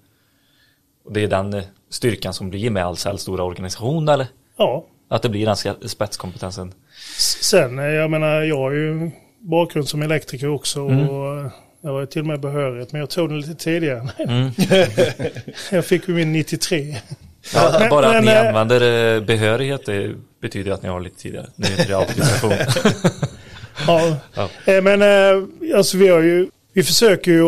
[1.06, 4.28] Och det är den eh, styrkan som blir med Ahlsells stora organisation eller?
[4.58, 4.86] ja.
[5.10, 6.74] Att det blir den spetskompetensen.
[7.42, 10.80] Sen, eh, jag menar, jag har ju bakgrund som elektriker också.
[10.80, 11.10] Mm.
[11.10, 11.52] Och
[11.84, 14.10] jag var till och med behörighet, men jag tog den lite tidigare.
[14.20, 14.52] Mm.
[15.72, 16.98] jag fick ju min 93.
[17.54, 21.00] Ja, Men- bara att men, ni eh, använder eh, behörighet det betyder att ni har
[21.00, 21.46] lite tidigare.
[21.56, 22.54] Nu är det auktorisation.
[23.88, 24.16] Ja.
[24.36, 24.50] Ja.
[24.74, 25.02] Eh, Men
[25.76, 27.42] alltså vi har ju, vi försöker ju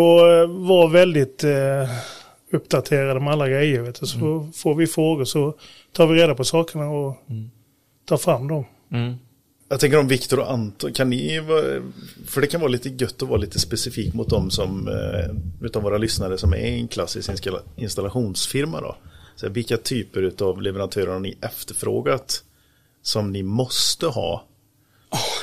[0.47, 1.43] vara väldigt
[2.51, 3.81] uppdaterade med alla grejer.
[3.81, 4.05] Vet du.
[4.05, 4.53] Så Mm.
[4.53, 5.53] får vi frågor så
[5.93, 7.17] tar vi reda på sakerna och
[8.09, 8.65] tar fram dem.
[8.91, 9.15] Mm.
[9.69, 11.41] Jag tänker om Viktor och Anton, kan ni,
[12.27, 15.83] för det kan vara lite gött att vara lite specifik mot dem som, eh, utav
[15.83, 18.95] våra lyssnare som är en klassisk installa- installationsfirma då.
[19.35, 22.43] Så vilka typer av leverantörer har ni efterfrågat
[23.01, 24.45] som ni måste ha?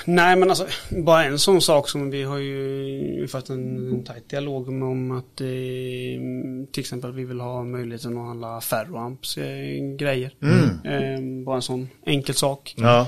[0.04, 4.68] Nej men alltså, bara en sån sak som vi har ju fått en, tajt dialog
[4.72, 5.46] med om att eh,
[6.72, 10.34] till exempel vi vill ha möjligheten att handla ferroamps eh, grejer.
[10.84, 12.74] Eh, bara en sån enkel sak.
[12.76, 13.06] Ja,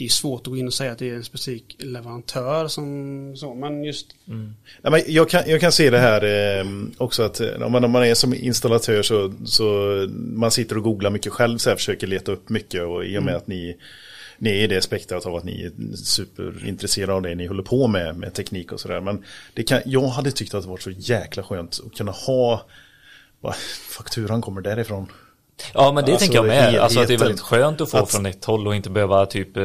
[0.00, 3.36] Det är svårt att gå in och säga att det är en specifik leverantör som
[3.36, 4.06] så, men just
[4.82, 6.66] Nej, men jag, kan, jag kan se det här eh,
[6.98, 9.64] också att eh, om man, om man är som installatör så, så
[10.14, 13.22] man sitter och googlar mycket själv så här, försöker leta upp mycket och i och
[13.22, 13.76] med att ni
[14.38, 17.86] ni är i det spektrat av att ni är superintresserade av det ni håller på
[17.86, 19.00] med, med teknik och sådär.
[19.00, 22.66] Men det kan, jag hade tyckt att det var så jäkla skönt att kunna ha,
[23.40, 23.54] vad,
[23.88, 25.06] fakturan kommer därifrån.
[25.74, 26.78] Ja men det Alltså, tänker jag med.
[26.80, 27.26] Alltså att det är helheten.
[27.26, 29.62] väldigt skönt att få Att- från ett håll och inte behöva typ eh,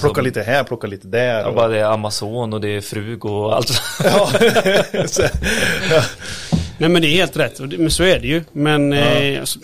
[0.00, 1.40] Plocka som- lite här, plocka lite där.
[1.40, 3.82] Ja, och- bara det är Amazon och det är Frug och allt.
[4.04, 4.28] Ja.
[5.06, 5.22] Så-
[6.78, 8.44] Nej men det är helt rätt, men så är det ju.
[8.52, 9.58] Men eh, alltså,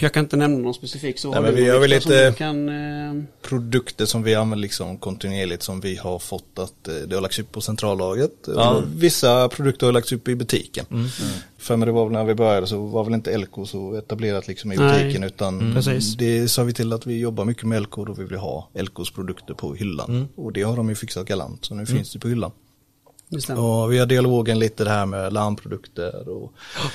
[0.00, 1.30] jag kan inte nämna någon specifik så.
[1.30, 5.80] Nej, men vi har väl lite- Kan, eh, produkter som vi använder liksom kontinuerligt som
[5.80, 8.32] vi har fått att eh, det har lagts upp på centrallagret.
[8.46, 8.82] Ja.
[8.96, 10.86] Vissa produkter har lagts upp i butiken.
[10.90, 11.06] Mm.
[11.58, 14.48] För mig det var väl när vi började så var väl inte Elko så etablerat
[14.48, 14.98] liksom i Nej.
[15.02, 16.14] butiken utan Precis.
[16.16, 19.10] det sa vi till att vi jobbar mycket med Elko och vi vill ha Elkos
[19.10, 20.10] produkter på hyllan.
[20.10, 20.28] Mm.
[20.34, 22.50] Och det har de ju fixat galant så nu finns det på hyllan.
[23.32, 23.54] Det.
[23.54, 26.52] Och vi har dialogen lite det här med larmprodukter och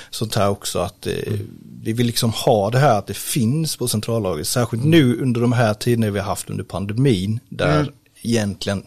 [0.09, 1.33] sånt här också att eh,
[1.81, 4.47] vi vill liksom ha det här att det finns på centrallagret.
[4.47, 8.83] Särskilt nu under de här tiderna vi har haft under pandemin där egentligen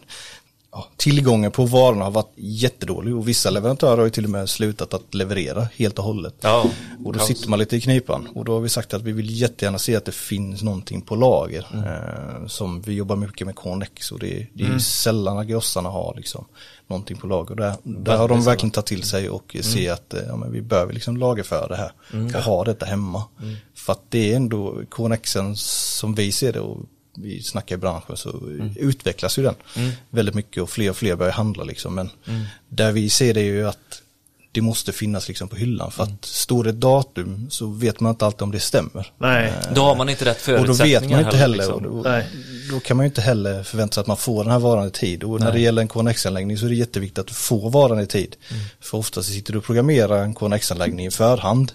[0.71, 4.49] ja, tillgången på varorna har varit jättedålig och vissa leverantörer har ju till och med
[4.49, 6.35] slutat att leverera helt och hållet.
[6.41, 6.65] Ja,
[7.05, 7.27] Och då kaos.
[7.27, 9.95] sitter man lite i knipan och då har vi sagt att vi vill jättegärna se
[9.95, 11.65] att det finns någonting på lager.
[11.73, 16.13] Eh, som vi jobbar mycket med Connex och det, det är ju sällan grossarna har
[16.17, 16.45] liksom
[16.87, 17.55] någonting på lager.
[17.55, 20.61] Där, där har de verkligen tagit till sig och se att eh, ja, men vi
[20.61, 21.91] behöver liksom lagerföra det här
[22.35, 23.23] och ha detta hemma.
[23.75, 26.77] För att det är ändå Connexen som vi ser det och
[27.13, 29.55] vi snackar i branschen så utvecklas ju den
[30.09, 31.95] väldigt mycket och fler och fler börjar handla liksom.
[31.95, 32.09] Men
[32.69, 34.00] där vi ser det är ju att
[34.53, 38.09] det måste finnas liksom på hyllan för att står det ett datum så vet man
[38.09, 39.11] inte alltid om det stämmer.
[39.17, 39.53] Nej.
[39.73, 41.73] Då har man inte rätt Och då förutsättningar vet man inte heller, liksom.
[41.75, 42.27] och då, Nej.
[42.71, 44.91] då kan man ju inte heller förvänta sig att man får den här varan i
[44.91, 45.23] tid.
[45.23, 48.07] Och när det gäller en KNX-anläggning så är det jätteviktigt att du får varan i
[48.07, 48.35] tid.
[48.79, 51.71] För ofta så sitter du och programmerar en KNX-anläggning i förhand.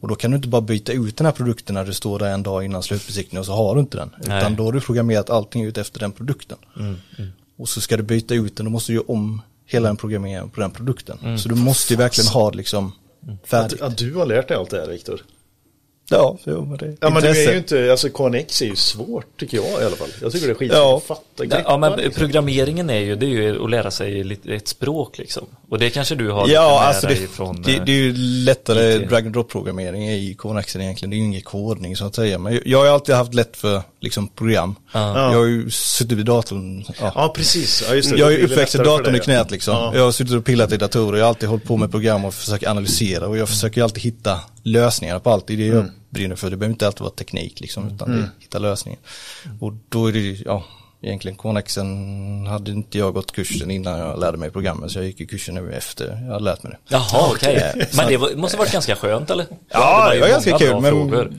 [0.00, 2.30] Och då kan du inte bara byta ut den här produkten när du står där
[2.30, 4.10] en dag innan slutbesiktning och så har du inte den.
[4.24, 4.38] Nej.
[4.38, 6.58] Utan då har du programmerat allting ut efter den produkten.
[7.58, 10.50] Och så ska du byta ut den, då måste du göra om hela den programmeringen
[10.50, 11.38] på den produkten.
[11.38, 12.92] Så du måste ju verkligen ha det liksom
[13.46, 13.82] färdigt.
[13.82, 15.22] Att, att du har lärt dig allt det här Viktor.
[16.10, 19.40] Ja, jo, men det Ja men det är ju inte, alltså KNX är ju svårt
[19.40, 20.08] tycker jag i alla fall.
[20.22, 20.96] Jag tycker det är skitsvårt Ja.
[20.96, 21.22] att fatta.
[21.36, 22.12] Ja, greppa, men liksom.
[22.14, 25.46] programmeringen är ju, det är ju att lära sig ett språk liksom.
[25.68, 27.62] Och det kanske du har Ja, alltså det, dig från...
[27.62, 31.10] det, eh, det är ju lättare drag and drop programmering i Conexen egentligen.
[31.10, 32.38] Det är ju ingen kodning så att säga.
[32.38, 34.74] Men jag, har alltid haft lätt för liksom program.
[34.92, 35.32] Ja.
[35.32, 36.84] Jag har ju suttit vid datorn.
[37.00, 37.12] Ja.
[37.14, 38.16] Ja precis, ja, just det.
[38.16, 39.74] Jag är uppväxt för datorn i knät liksom.
[39.74, 39.92] Ja.
[39.94, 41.18] Jag har suttit och pillat i datorer.
[41.18, 43.26] Jag har alltid hållit på med program och försökt analysera.
[43.26, 45.46] Och jag försöker ju alltid hitta lösningar på allt.
[45.46, 45.90] Det är det jag Mm.
[46.10, 46.50] brinner för.
[46.50, 47.88] Det behöver inte alltid vara teknik liksom.
[47.88, 49.00] Utan det är hitta lösningar.
[49.60, 50.64] Och då är det ju, ja.
[51.00, 54.90] Egentligen Conexen hade inte jag gått kursen innan jag lärde mig programmet.
[54.90, 56.78] Så jag gick ju kursen nu efter jag hade lärt mig det.
[56.88, 57.54] Jaha, okej.
[57.54, 59.46] Eh, så Men det var, måste varit ganska skönt eller?
[59.68, 60.80] Ja, det var ganska kul.
[60.80, 61.32] Men, frågor.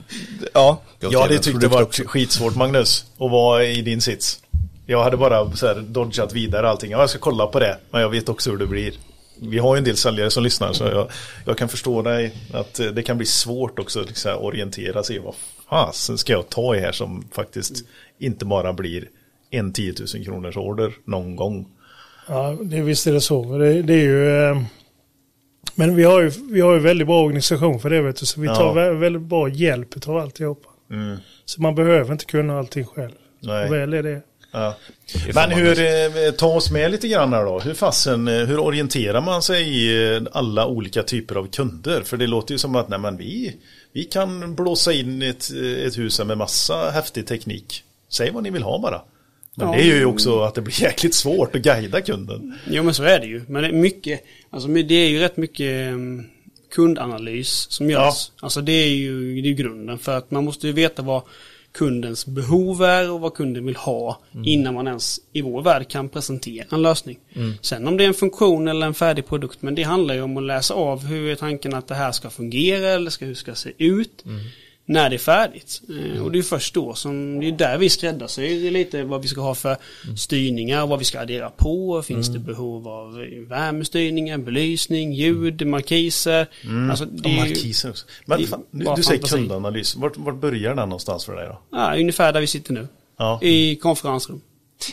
[0.54, 4.42] ja, Jag hade tyckt det var skitsvårt Magnus att vara i din sits.
[4.86, 6.90] Jag hade bara så här dodgat vidare allting.
[6.90, 8.92] Ja, jag ska kolla på det, men jag vet också hur det blir.
[9.42, 11.10] Vi har ju en del säljare som lyssnar så jag,
[11.44, 15.16] jag kan förstå dig att eh, det kan bli svårt också att liksom orientera sig
[15.16, 15.34] i vad
[15.70, 17.84] fasen ska jag ta i här som faktiskt
[18.18, 19.08] inte bara blir
[19.50, 21.68] en 10 000 kronors order någon gång.
[22.28, 23.58] Ja, det, visst är det så.
[23.58, 24.44] Det, det är ju...
[24.50, 24.62] Eh,
[25.74, 28.26] men vi har ju, vi har ju väldigt bra organisation för det vet du.
[28.26, 28.54] Så vi Ja.
[28.54, 30.68] tar vä- väldigt bra hjälp av alltihopa.
[30.90, 31.16] Mm.
[31.44, 33.10] Så man behöver inte kunna allting själv.
[33.40, 33.66] Nej.
[33.68, 34.22] Och väl är det.
[34.52, 34.74] Ja.
[35.34, 37.58] Men hur, eh, ta oss med lite grann här då.
[37.60, 42.02] Hur fasen, eh, hur orienterar man sig i alla olika typer av kunder?
[42.02, 43.56] För det låter ju som att nej, men vi,
[43.92, 45.50] vi kan blåsa in ett,
[45.86, 47.82] ett hus med massa häftig teknik.
[48.08, 49.00] Säg vad ni vill ha bara.
[49.54, 49.74] Men Ja.
[49.76, 52.54] det är ju också att det blir jäkligt svårt att guida kunden.
[52.70, 53.42] Jo men så är det ju.
[53.48, 56.26] Men det är mycket, alltså det är ju rätt mycket um,
[56.74, 58.30] kundanalys som görs.
[58.40, 61.22] Alltså det är ju det är grunden för att man måste ju veta vad
[61.72, 66.08] kundens behov är och vad kunden vill ha innan man ens i vår värld kan
[66.08, 67.18] presentera en lösning.
[67.60, 70.36] Sen om det är en funktion eller en färdig produkt men det handlar ju om
[70.36, 73.50] att läsa av hur är tanken att det här ska fungera eller ska, hur ska
[73.50, 74.24] det se ut
[74.90, 75.80] när det är färdigt.
[75.88, 79.28] Eh, Och det är först då som, det är där vi skräddarsyr lite vad vi
[79.28, 79.76] ska ha för
[80.16, 82.02] styrningar, vad vi ska addera på.
[82.02, 83.14] Finns det behov av
[83.48, 86.46] värmestyrningar, belysning, ljud, markiser.
[86.90, 88.06] Alltså, det Och är markiser också.
[88.24, 89.96] Men det är fan, du, du säger kundanalys.
[89.96, 91.60] Vart, vart börjar den någonstans för dig då?
[91.72, 92.88] ja, ungefär där vi sitter nu.
[93.18, 93.38] Ja.
[93.42, 94.40] I konferensrum.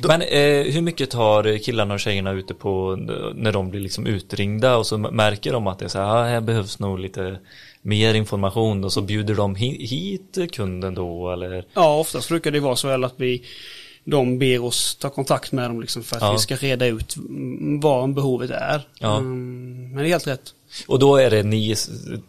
[0.07, 2.95] Men eh, hur mycket tar killarna och tjejerna ute på
[3.35, 6.23] när de blir liksom utringda och så märker de att det är så här, ah,
[6.23, 7.39] här behövs nog lite
[7.81, 11.65] mer information och så bjuder de hi- hit kunden då eller?
[11.73, 13.43] Ja, oftast brukar det vara så att vi
[14.03, 16.31] de ber oss ta kontakt med dem liksom för att Ja.
[16.31, 17.15] vi ska reda ut
[17.81, 18.87] vad behovet är.
[18.99, 19.17] Ja.
[19.17, 20.53] Mm, men det är helt rätt.
[20.87, 21.75] Och då är det ni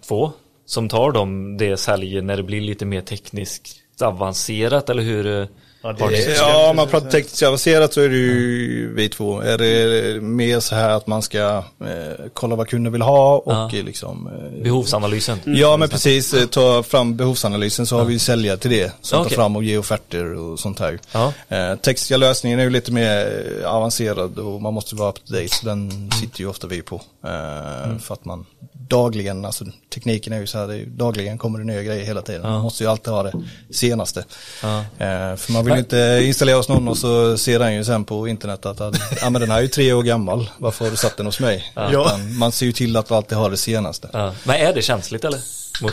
[0.08, 0.32] två
[0.66, 5.48] som tar dem det säljer när det blir lite mer tekniskt avancerat eller hur?
[5.82, 9.40] Ja, det Ja, om man pratar tekniskt avancerat så är det ju vi två.
[9.40, 11.38] Är det mer så här att man ska
[11.80, 13.70] eh, kolla vad kunden vill ha och Ja.
[13.78, 15.38] eh, liksom eh, Behovsanalysen.
[15.44, 19.20] Ja men precis, eh, ta fram behovsanalysen så har vi ju säljare till det som
[19.20, 19.30] Okej.
[19.30, 20.98] tar fram och ger offerter och sånt här.
[21.12, 21.32] Ja.
[21.48, 25.32] Eh, tekniska lösningen är ju lite mer eh, avancerad och man måste vara up to
[25.32, 25.88] date så Mm.
[25.88, 26.94] den sitter ju ofta vi på.
[27.24, 29.64] Eh, För att man dagligen, alltså
[29.94, 32.42] tekniken är ju så här, det är, ju- dagligen kommer det nya grejer hela tiden.
[32.42, 33.32] Man måste ju alltid ha det
[33.70, 34.24] senaste.
[34.62, 34.78] Ja.
[34.78, 38.04] Eh, För man vill ju inte installera hos någon och så ser den ju sen
[38.04, 38.80] på internet att
[39.20, 41.40] ja men den här är ju tre år gammal, varför har du satt den hos
[41.40, 41.72] mig?
[41.74, 41.90] Ja.
[41.90, 44.10] Utan Man ser ju till att alltid ha det senaste.
[44.12, 44.34] Ja.
[44.44, 45.40] Men är det känsligt eller?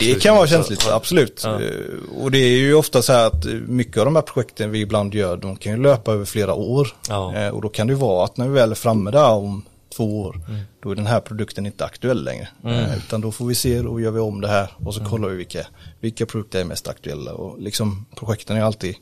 [0.00, 1.40] Det kan vara känsligt, absolut.
[1.44, 1.62] Ja.
[1.62, 1.70] Eh,
[2.22, 5.14] Och det är ju ofta så här att mycket av de här projekten vi ibland
[5.14, 6.88] gör, de kan ju löpa över flera år.
[7.08, 7.34] Ja.
[7.36, 9.64] Eh, Och då kan det vara att när vi väl är framme där om
[9.96, 10.60] två år, Mm.
[10.82, 12.48] då är den här produkten inte aktuell längre.
[12.64, 15.10] Eh, Utan då får vi se, då gör vi om det här och så Mm.
[15.10, 15.66] kollar vi vilka,
[16.00, 17.32] vilka produkter är mest aktuella.
[17.32, 18.94] Och liksom projekten är alltid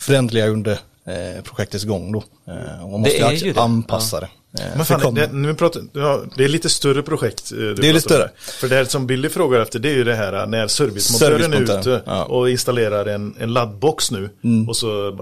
[0.00, 0.72] förändliga under
[1.04, 2.24] eh, projektets gång då.
[2.46, 3.60] Eh, Och man måste Det är ju det.
[3.60, 4.28] anpassa det.
[4.60, 7.52] Eh, Men fan, det, nu pratar, ja, det är lite större projekt.
[7.52, 8.28] eh, du Det är lite pratar om.
[8.40, 8.58] större.
[8.70, 12.02] För det som Billy frågar efter det är ju det här när servicemontören är ute
[12.06, 12.24] ja.
[12.24, 14.30] och installerar en, en laddbox nu.
[14.44, 14.68] Mm.
[14.68, 15.18] Och så,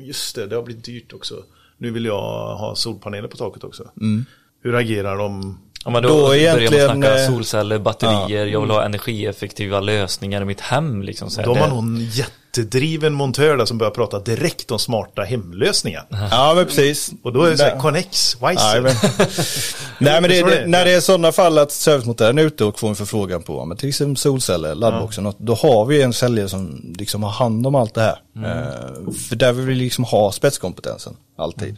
[0.00, 1.34] just det, det har blivit dyrt också.
[1.78, 2.20] Nu vill jag
[2.56, 3.90] ha solpaneler på taket också.
[4.00, 4.24] Mm.
[4.62, 5.58] Hur agerar de?
[5.88, 9.80] Ja, men då, Då börjar egentligen, man snacka eh, solceller, batterier, jag vill ha energieffektiva
[9.80, 11.02] lösningar i mitt hem.
[11.02, 11.46] Liksom, så här.
[11.46, 16.06] Då har man någon jättedriven montör där som börjar prata direkt om smarta hemlösningar.
[16.10, 17.10] Ja men precis.
[17.22, 18.80] Och då är det så här, Connex, Nej, Wiser.
[18.82, 18.92] men,
[19.98, 22.88] nej men det, det, när det är sådana fall att servicemontören är ute och får
[22.88, 26.94] en förfrågan på men till exempel solceller, laddboxen, något, då har vi en säljare som
[26.98, 28.18] liksom har hand om allt det här.
[28.36, 31.76] Eh, för där vill vi liksom ha spetskompetensen, alltid.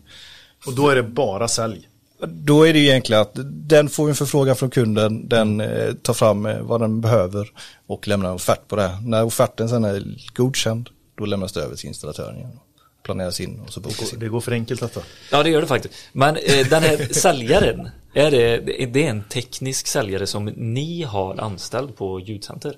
[0.66, 1.86] Och då är det bara sälj.
[2.26, 6.14] Då är det ju egentligen att den får en förfrågan från kunden, den eh, tar
[6.14, 7.52] fram eh, vad den behöver
[7.86, 8.98] och lämnar en offert på det.
[9.04, 10.04] När offerten sen är
[10.34, 12.58] godkänd, då lämnas det över till installatören igen.
[13.02, 14.18] Planeras in och så bokas in.
[14.18, 15.00] Det går för enkelt detta.
[15.30, 15.94] Ja, det gör det faktiskt.
[16.12, 21.40] Men eh, den här säljaren, är det, är det en teknisk säljare som ni har
[21.40, 22.76] anställd på ljudcenter?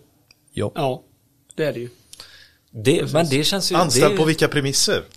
[0.52, 0.72] Ja.
[0.74, 1.02] Ja,
[1.56, 1.88] det är det ju.
[2.74, 3.76] Det, men det känns ju...
[3.76, 5.02] Anställd det, på vilka premisser?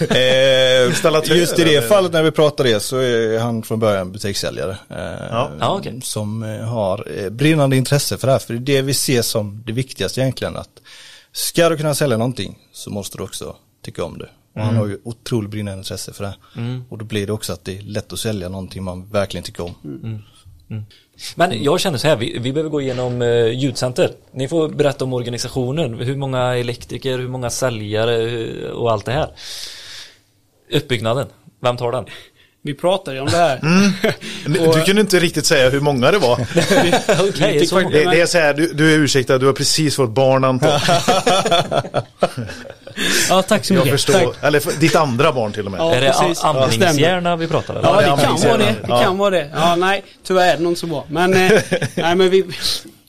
[0.00, 1.88] Eh, just i det eller?
[1.88, 4.70] fallet när vi pratar det så är han från början butikssäljare.
[4.90, 5.50] Eh, Ja.
[5.60, 6.00] Ja, okej.
[6.02, 8.38] Som eh, har eh, brinnande intresse för det här.
[8.38, 10.56] För det är det vi ser som det viktigaste egentligen.
[10.56, 10.68] Att
[11.32, 14.24] ska du kunna sälja någonting så måste du också tycka om det.
[14.52, 14.66] Och Mm.
[14.68, 16.34] han har ju otroligt brinnande intresse för det.
[16.54, 16.82] här.
[16.88, 19.62] Och då blir det också att det är lätt att sälja någonting man verkligen tycker
[19.64, 19.74] om.
[19.84, 20.84] Mm.
[21.34, 24.10] Men jag känner så här, vi, vi behöver gå igenom eh, ljudcenter.
[24.32, 25.94] Ni får berätta om organisationen.
[26.00, 29.28] Hur många elektriker, hur många säljare eh, och allt det här.
[30.72, 31.26] Uppbyggnaden,
[31.62, 32.04] vem tar den?
[32.62, 33.60] Vi pratade ju om det här.
[34.46, 36.36] Du, du kunde inte riktigt säga hur många det var.
[37.32, 40.44] Faktiskt- Det, det är så här, du, du är ursäktad, du har precis fått barn
[40.44, 40.70] Anton.
[43.28, 43.92] Ja, tack så Jag mycket.
[43.92, 44.12] förstår.
[44.12, 44.36] Tack.
[44.42, 45.80] Eller för- ditt andra barn till och med.
[45.80, 46.12] Ja, är det
[46.42, 47.88] amningshjärna vi pratar eller?
[47.88, 48.74] Ja, det kan vara det.
[48.82, 49.50] Det kan vara det.
[49.54, 51.04] Ja, nej, tyvärr är det inte så bra.
[51.08, 51.50] Men, eh,
[51.94, 52.44] nej, men vi,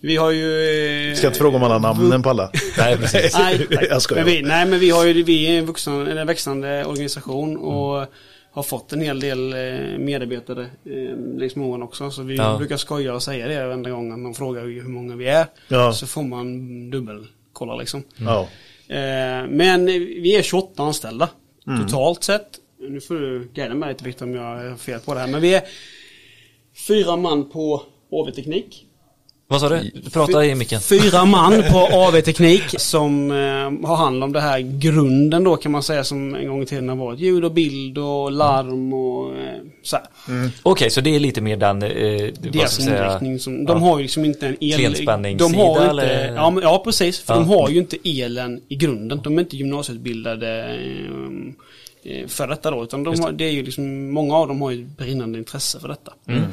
[0.02, 1.10] vi har ju...
[1.12, 2.52] eh, Ska inte fråga om alla namnen på alla.
[2.78, 3.38] Nej, precis.
[3.40, 4.24] Nej, Jag skojar.
[4.26, 8.06] men vi, nej, men vi har ju vi är en, vuxen, en växande organisation och
[8.54, 9.60] har fått en hel del eh,
[10.00, 12.12] medarbetare eh, längs med åren också.
[12.12, 12.58] Så vi Ja.
[12.58, 15.46] brukar skoja och säga det varenda gång man frågar ju hur många vi är.
[15.68, 15.94] Ja.
[15.94, 18.04] Så får man dubbelkolla liksom.
[18.18, 18.48] Ja.
[18.90, 21.30] Eh, men vi är 28 anställda
[21.68, 21.82] Mm.
[21.88, 22.48] totalt sett.
[22.80, 25.28] Nu får du guida mig lite Victor om jag har fel på det här.
[25.28, 25.64] Men vi är
[26.88, 28.86] fyra man på AV-teknik.
[29.48, 29.92] Vad sa du?
[30.14, 30.82] Prata i micken.
[30.82, 35.84] Fyra man på AV-teknik som eh, har hand om det här grunden då kan man
[35.84, 39.62] säga som en gång i tiden har varit ljud och bild och larm och eh,
[39.84, 40.06] så här.
[40.64, 43.98] Okej, så det är lite mer den, eh, vad ska Deras inriktning som, de har
[43.98, 45.06] ju liksom inte en el...
[45.38, 46.36] De har inte, eller?
[46.36, 47.40] ja, men, ja precis, för Ja.
[47.40, 49.20] de har ju inte elen i grunden.
[49.24, 50.64] De är inte gymnasieutbildade
[52.04, 52.84] eh, eh, för detta då.
[52.84, 55.80] Utan de har, det är ju liksom, många av dem har ju ett brinnande intresse
[55.80, 56.14] för detta.
[56.28, 56.44] Mm.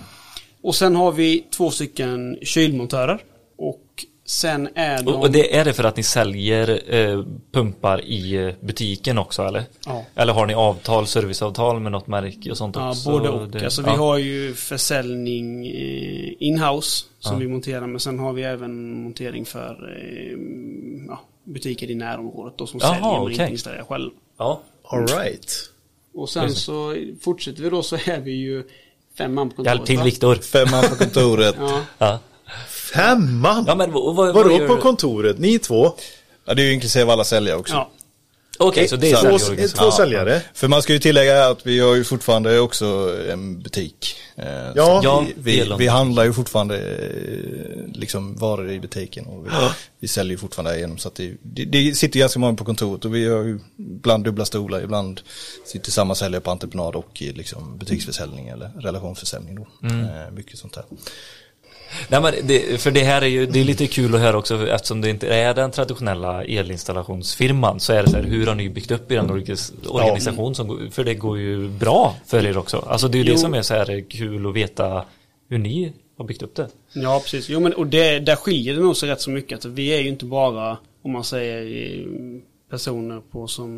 [0.63, 3.23] Och sen har vi två stycken kylmontörer.
[3.57, 3.85] Och
[4.25, 5.15] sen är de...
[5.15, 9.65] Och, det, är det för att ni säljer eh, pumpar i eh, butiken också eller?
[9.87, 10.05] Ja.
[10.15, 13.11] Eller har ni avtal, serviceavtal med något märke och sånt Ja, också?
[13.11, 13.49] både och.
[13.49, 13.91] Det- alltså, ja.
[13.93, 17.39] Vi har ju försäljning eh, inhouse som Ja.
[17.39, 20.39] vi monterar men sen har vi även montering för eh,
[21.09, 23.33] ja, butiker i närområdet då, som Jaha, säljer men okej.
[23.33, 24.11] inte installerar själv.
[24.39, 24.61] Ja.
[24.85, 25.53] All right.
[26.15, 28.65] Och sen så fortsätter vi då så är vi ju
[29.19, 29.77] fem man på kontoret.
[29.77, 30.03] Hjälp till?
[30.03, 30.35] Viktor.
[30.35, 31.57] Fem man på kontoret.
[31.59, 32.19] Ja, Ja.
[32.95, 33.65] Fem man?
[33.67, 34.81] ja, men vad, vad, vad Vadå gör på du?
[34.81, 35.39] kontoret?
[35.39, 35.93] Ni två?
[36.45, 37.75] Ja, det är ju inklusive alla säljare också.
[37.75, 37.91] ja.
[38.59, 39.85] Okej, så det är Två, säljorganisation.
[39.85, 40.43] två säljare.
[40.55, 44.17] För man ska ju tillägga att vi har ju fortfarande också en butik.
[44.37, 44.45] Eh,
[44.75, 45.01] Ja.
[45.05, 49.51] Ja, vi, vi, handlar ju fortfarande eh, liksom varor i butiken och vi,
[50.01, 53.05] vi säljer ju fortfarande genom så att det, det, det sitter ganska många på kontoret
[53.05, 55.21] och vi har ju ibland dubbla stolar, ibland
[55.67, 59.89] sitter samma säljare på entreprenad och i liksom butiksförsäljning eller relationsförsäljning då.
[59.89, 60.01] Mm.
[60.01, 60.85] Eh, mycket sånt här.
[62.09, 64.69] Nej, men det, för det här är ju, det är lite kul att höra också
[64.69, 68.69] eftersom det inte är den traditionella elinstallationsfirman så är det så här, hur har ni
[68.69, 72.87] byggt upp er organis- organisation som, för det går ju bra för er också.
[72.89, 75.05] Alltså det är ju det som är så här kul att veta
[75.49, 76.69] hur ni har byggt upp det.
[76.93, 77.49] Ja, precis.
[77.49, 79.59] Jo, men och det, där skiljer det nog sig rätt så mycket.
[79.59, 82.07] Att vi är ju inte bara, om man säger,
[82.73, 83.69] personer på som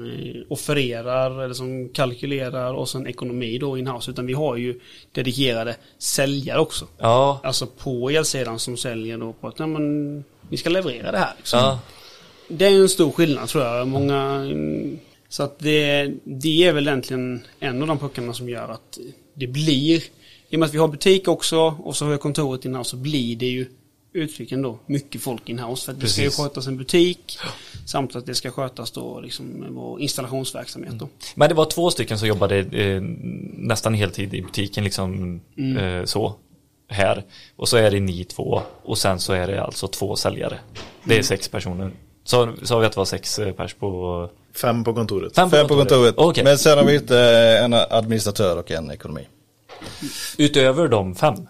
[0.00, 4.10] eh, offererar eller som kalkylerar och sen ekonomi då in-house.
[4.10, 4.80] Utan vi har ju
[5.12, 6.86] dedikerade säljare också.
[6.98, 11.18] Ja, Alltså på elsidan som säljer då på att nej, men, vi ska leverera det
[11.18, 11.32] här.
[11.36, 11.58] Liksom.
[11.58, 11.78] ja,
[12.48, 13.88] Det är en stor skillnad tror jag.
[13.88, 14.46] Många,
[15.28, 18.98] så att det, det är väl egentligen en av de puckarna som gör att
[19.34, 20.02] det blir,
[20.48, 22.96] i och med att vi har butik också och så har vi kontoret inhouse så
[22.96, 23.66] blir det ju
[24.14, 25.84] uttrycken då mycket folk inhouse.
[25.84, 27.38] För att det ska ju skötas en butik
[27.86, 31.08] samt att det ska skötas då liksom vår installationsverksamhet då.
[31.34, 33.02] Men det var två stycken som jobbade eh,
[33.52, 35.40] nästan heltid i butiken liksom
[35.78, 36.34] eh, så
[36.88, 37.24] här.
[37.56, 40.58] Och så är det ni två och sen så är det alltså två säljare.
[41.04, 41.90] Det är sex personer.
[42.24, 44.30] Så sa vi att det var sex eh, pers på...
[44.54, 45.34] Fem på kontoret.
[45.34, 46.14] Fem Fem på kontoret.
[46.16, 46.44] Okej.
[46.44, 47.18] Men sen har vi inte
[47.64, 49.28] en administratör och en ekonomi.
[50.38, 51.48] Utöver de fem.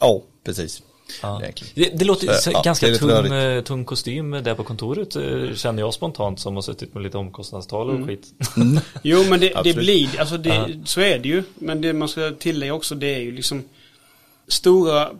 [0.00, 0.82] Ja, precis.
[1.22, 1.42] Ja.
[1.74, 3.66] Det, det låter Så, ja, ganska tung, rörigt.
[3.66, 7.18] eh, tung kostym där på kontoret eh, känner jag spontant som har suttit med lite
[7.18, 8.26] omkostnadstal och skit.
[9.02, 11.42] Jo men det, det blir, alltså det, så är det ju.
[11.54, 13.64] Men det man ska tillägga också det är ju liksom
[14.48, 15.10] stora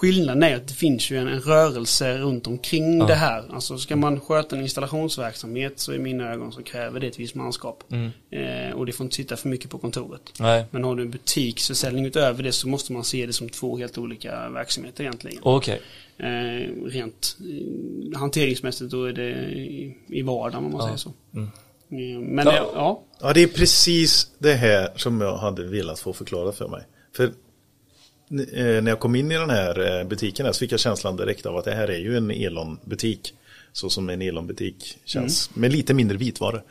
[0.00, 3.44] skillnaden är att det finns ju en, en rörelse runt omkring det här.
[3.54, 7.34] Alltså ska man sköta en installationsverksamhet så i mina ögon så kräver det ett visst
[7.34, 7.84] manskap.
[8.30, 10.20] Eh, och det får inte sitta för mycket på kontoret.
[10.40, 13.78] Nej, Men har du en butiksförsäljning utöver det så måste man se det som två
[13.78, 15.38] helt olika verksamheter egentligen.
[15.42, 15.80] okej.
[16.18, 21.08] Eh, rent eh, hanteringsmässigt då är det i, i vardagen om man säger så.
[21.08, 22.52] Eh, Men Ja.
[22.56, 22.70] ja.
[22.74, 23.02] ja.
[23.20, 26.82] Ja, det är precis det här som jag hade velat få förklarat för mig.
[27.16, 27.30] För
[28.30, 31.46] när jag kom in i den här eh, butiken här så fick jag känslan direkt
[31.46, 33.34] av att det här är ju en Elon-butik.
[33.72, 35.50] Så som en Elon-butik känns.
[35.54, 36.62] Med lite mindre vitvaror.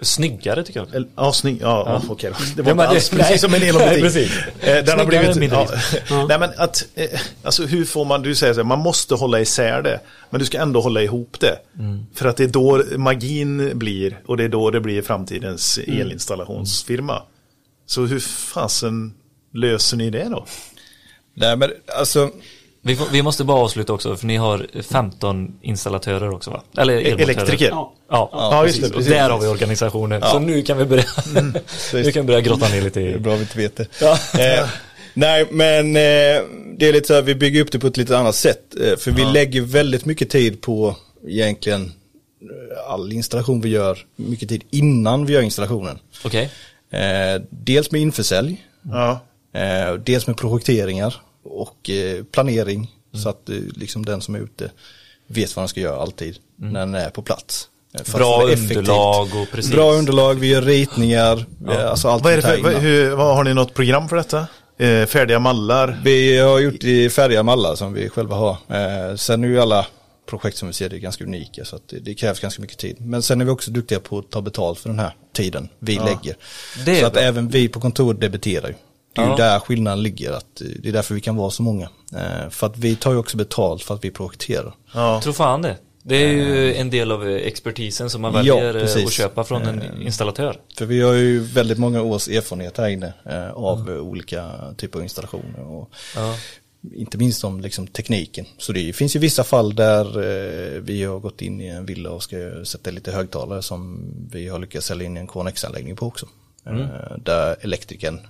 [0.00, 0.94] Snyggare tycker jag.
[0.94, 1.58] Eller, Ja, snygg.
[1.60, 2.02] Ja, ja.
[2.12, 2.44] okej då.
[2.56, 3.38] Det var Ja, inte men det- alls precis nej.
[3.38, 4.32] som en precis.
[4.60, 5.36] Eh, Den har Snyggare, blivit...
[5.36, 5.58] mindre
[6.10, 6.26] Ja.
[6.28, 6.86] Nej, men att...
[6.94, 8.22] eh, Alltså hur får man...
[8.22, 10.00] Du säger så här, man måste hålla isär det.
[10.30, 11.58] Men du ska ändå hålla ihop det.
[11.78, 12.06] Mm.
[12.14, 14.18] För att det är då magin blir.
[14.26, 16.00] Och det är då det blir framtidens Mm.
[16.00, 17.22] elinstallationsfirma.
[17.86, 19.14] Så hur fasen
[19.52, 20.46] löser ni det då?
[21.34, 22.30] Nej men alltså,
[22.82, 26.62] Vi, får, vi måste bara avsluta också för ni har 15 installatörer också va?
[26.78, 26.94] Eller.
[26.94, 27.68] Elektriker.
[27.70, 27.92] Ja.
[28.10, 29.12] Ja, Ja, just det, Och precis.
[29.12, 30.22] där har vi organisationen.
[30.22, 31.04] Så nu kan vi börja,
[31.92, 33.86] nu kan vi börja grotta ner lite det är bra vi inte vet det.
[34.00, 34.18] Ja.
[34.38, 34.68] Eh,
[35.14, 36.42] nej men eh,
[36.78, 38.74] det är lite så här, vi bygger upp det på ett lite annat sätt.
[38.80, 40.96] Eh, för vi lägger väldigt mycket tid på
[41.28, 41.82] egentligen
[42.42, 45.98] eh, all installation vi gör, mycket tid innan vi gör installationen.
[46.24, 46.50] Okej.
[46.92, 49.20] Eh, dels med införsälj, Ja.
[49.54, 51.14] eh, dels med projekteringar
[51.44, 52.90] och eh, planering.
[53.22, 54.70] Så att eh, liksom den som är ute
[55.26, 57.68] vet vad den ska göra alltid när den är på plats.
[57.94, 59.72] Eh, Bra underlag och precis.
[59.72, 63.36] Bra underlag, vi gör ritningar, eh, alltså allt Vad, är det för, vad, hur, vad,
[63.36, 64.46] har ni något program för detta?
[64.78, 66.00] Eh, färdiga mallar?
[66.04, 68.50] Vi har gjort i färdiga mallar som vi själva har.
[68.50, 69.86] Eh, sen är ju alla
[70.26, 72.78] projekt som vi ser det är ganska unika så att det, det krävs ganska mycket
[72.78, 72.96] tid.
[73.00, 75.94] Men sen är vi också duktiga på att ta betalt för den här tiden vi
[75.94, 76.36] lägger.
[76.84, 78.74] Det är så att även vi på kontoret debiterar ju.
[79.14, 79.30] Det är Ja.
[79.30, 81.88] ju där skillnaden ligger, att eh, det är därför vi kan vara så många.
[82.16, 84.74] Eh, för att vi tar ju också betalt för att vi projekterar.
[84.94, 85.20] Ja.
[85.22, 85.76] Tror fan det.
[86.06, 89.06] Det är ju en del av eh, expertisen som man Ja, väljer eh, precis.
[89.06, 90.56] att köpa från en installatör.
[90.78, 94.98] För vi har ju väldigt många års erfarenhet här inne eh, av eh, olika typer
[94.98, 95.60] av installationer.
[95.66, 96.36] Och Ja.
[96.94, 98.46] Inte minst om liksom, tekniken.
[98.58, 102.10] Så det finns ju vissa fall där eh, vi har gått in i en villa
[102.10, 104.00] och ska sätta lite högtalare som
[104.30, 106.26] vi har lyckats sälja in en KNX-anläggning på också.
[106.66, 108.20] Eh, där elektrikern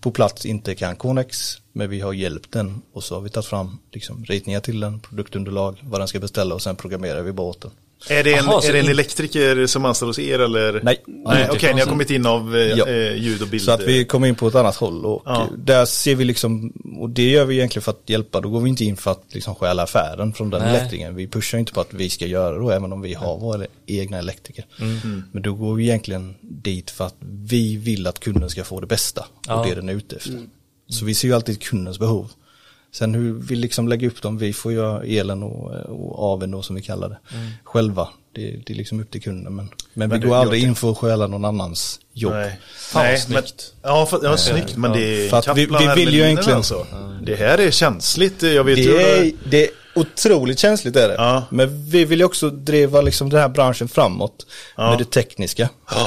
[0.00, 3.46] på plats inte kan Connex, men vi har hjälpt den och så har vi tagit
[3.46, 7.70] fram liksom, ritningar till den, produktunderlag, vad den ska beställa och sen programmerar vi båten.
[8.08, 10.80] Är det en, Jaha, så är det en in- elektriker som anställs hos er eller?
[10.82, 11.02] Nej.
[11.50, 12.86] Okej, ni har kommit in av eh, Ja.
[12.88, 13.62] eh, ljud och bild.
[13.62, 15.42] Så att vi kommer in på ett annat håll och Ja.
[15.42, 18.60] eh, där ser vi liksom, och det gör vi egentligen för att hjälpa, då går
[18.60, 20.76] vi inte in för att liksom stjäla affären från den Nej.
[20.76, 21.14] elektrikern.
[21.14, 23.66] Vi pushar inte på att vi ska göra det då, även om vi har våra
[23.86, 24.64] egna elektriker.
[24.80, 25.22] Mm.
[25.32, 28.86] Men då går vi egentligen dit för att vi vill att kunden ska få det
[28.86, 29.60] bästa Ja.
[29.60, 30.40] och det den är ute efter.
[30.90, 32.30] Så vi ser ju alltid kundens behov.
[32.92, 36.62] Sen hur vi liksom lägger upp dem, vi får göra elen och, och aven då
[36.62, 37.18] som vi kallar det,
[37.64, 38.08] själva.
[38.34, 39.54] det, det är liksom upp till kunden.
[39.54, 39.64] Men,
[39.94, 42.32] men, Men vi du, går aldrig in för att stjäla någon annans jobb.
[42.32, 43.72] Nej, Fan, Nej men, snyggt.
[43.82, 46.86] ja, för, ja, snyggt, men det är För att vi- vi vill ju egentligen- Alltså.
[47.22, 48.92] Det här är känsligt, jag vet ju.
[48.92, 51.14] Det är, det är otroligt känsligt är det.
[51.14, 51.44] Ja.
[51.50, 54.90] Men vi vill ju också driva liksom den här branschen framåt Ja.
[54.90, 55.62] med det tekniska.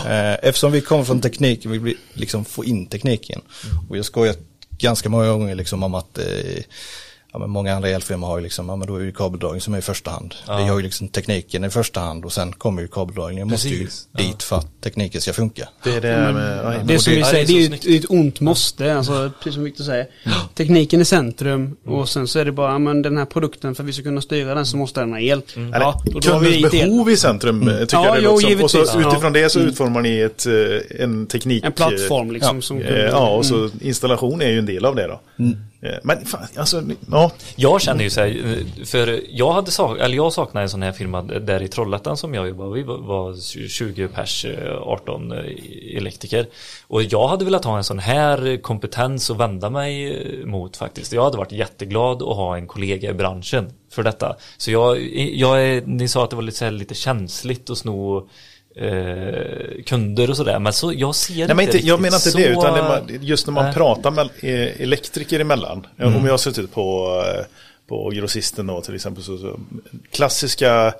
[0.07, 3.41] Eh, Eftersom vi kommer från tekniken, vi vill liksom få in tekniken.
[3.89, 4.35] Och jag skojar
[4.81, 6.63] ganska många gånger liksom om att eh,
[7.33, 9.73] ja, men många andra elfirmor har ju liksom, ja men då är det kabeldragning som
[9.73, 10.35] är i första hand.
[10.47, 10.57] Ja.
[10.57, 13.47] Vi har ju liksom tekniken i första hand och sen kommer ju kabeldragningen.
[13.47, 13.87] måste ju.
[14.11, 14.23] Ja.
[14.23, 15.69] dit för att tekniken ska funka.
[15.83, 17.89] Det är det med, ja, Det är som vi Ja, det är säger, så det
[17.89, 18.95] är ett, ett ont måste.
[18.95, 20.07] Alltså, precis som Victor säger.
[20.55, 23.89] Tekniken är centrum och sen så är det bara, men den här produkten, för att
[23.89, 25.41] vi ska kunna styra den så måste den ha el.
[25.55, 26.89] Eller, Ja, då drar vi kundens el.
[26.89, 28.63] behov i centrum eh, tycker Ja, jag det jo, som.
[28.63, 29.29] Och så utifrån Ja.
[29.29, 29.69] det så Mm.
[29.71, 31.63] utformar ni ett, eh, en teknik.
[31.63, 32.61] En plattform liksom ja.
[32.61, 33.71] som Ja, och så Mm.
[33.81, 35.21] installation är ju en del av det då.
[35.83, 37.31] Eh, men fan, alltså, ja.
[37.55, 40.81] Jag känner ju så här, eh, för jag hade sak, eller jag saknade en sån
[40.81, 42.71] här firma där i Trollhättan som jag jobbade.
[42.73, 45.31] Vi var- 20 pers, eh, 18
[45.97, 46.47] elektriker.
[46.87, 51.13] Och jag hade velat ha en sån här kompetens att vända mig mot faktiskt.
[51.13, 54.35] Jag hade varit jätteglad att ha en kollega i branschen för detta.
[54.57, 55.01] Så jag,
[55.35, 58.29] jag är, ni sa att det var lite, så här, lite känsligt att sno
[58.75, 60.59] eh, kunder och sådär.
[60.59, 62.37] Men så jag ser Nej, men inte, jag menar inte så...
[62.37, 63.73] det, utan det, man- just när man Nej.
[63.73, 65.87] pratar med eh, elektriker emellan.
[65.97, 66.15] Mm.
[66.15, 67.45] Om jag har suttit på, eh,
[67.87, 69.59] på grossisten då till exempel, så, så
[70.11, 70.99] klassiska eh, ka,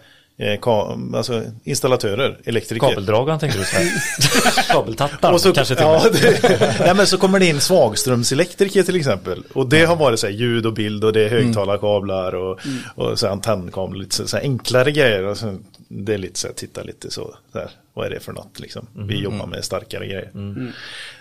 [1.16, 2.88] alltså installatörer, elektriker.
[2.88, 3.92] Kabeldragaren tänkte du säga.
[4.68, 9.44] Kabeltattar så, kanske till ja, det, nej, men så kommer det in svagströmselektriker till exempel.
[9.54, 12.60] Och det har varit så här, ljud och bild och det är högtalarkablar och,
[12.96, 14.00] och så antennkablar.
[14.00, 15.26] Lite så, så enklare grejer.
[15.26, 15.58] Och så,
[15.88, 17.36] det är lite så här, titta lite så.
[17.52, 18.88] så här, vad är det för något liksom?
[18.94, 20.32] Vi jobbar med starkare grejer.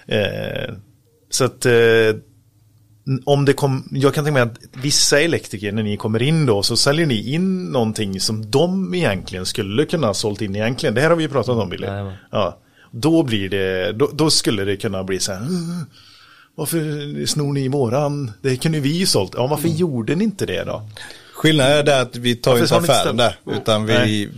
[0.06, 0.74] Eh,
[1.30, 1.72] så att eh,
[3.24, 6.62] om det kom, jag kan tänka mig att vissa elektriker när ni kommer in då
[6.62, 10.94] så säljer ni in någonting som de egentligen skulle kunna ha sålt in egentligen.
[10.94, 11.86] Det här har vi ju pratat om Billy.
[12.30, 12.58] Ja.
[12.90, 15.40] Då blir det, då, då skulle det kunna bli så här.
[15.40, 15.86] "Mm,
[16.54, 18.32] Varför snor ni våran?
[18.42, 19.32] Det kunde vi ju sålt.
[19.36, 20.88] Ja, varför gjorde ni inte det då?
[21.34, 23.36] Skillnaden är att vi tar Varför inte affären där.
[23.46, 24.28] Utan vi, Nej.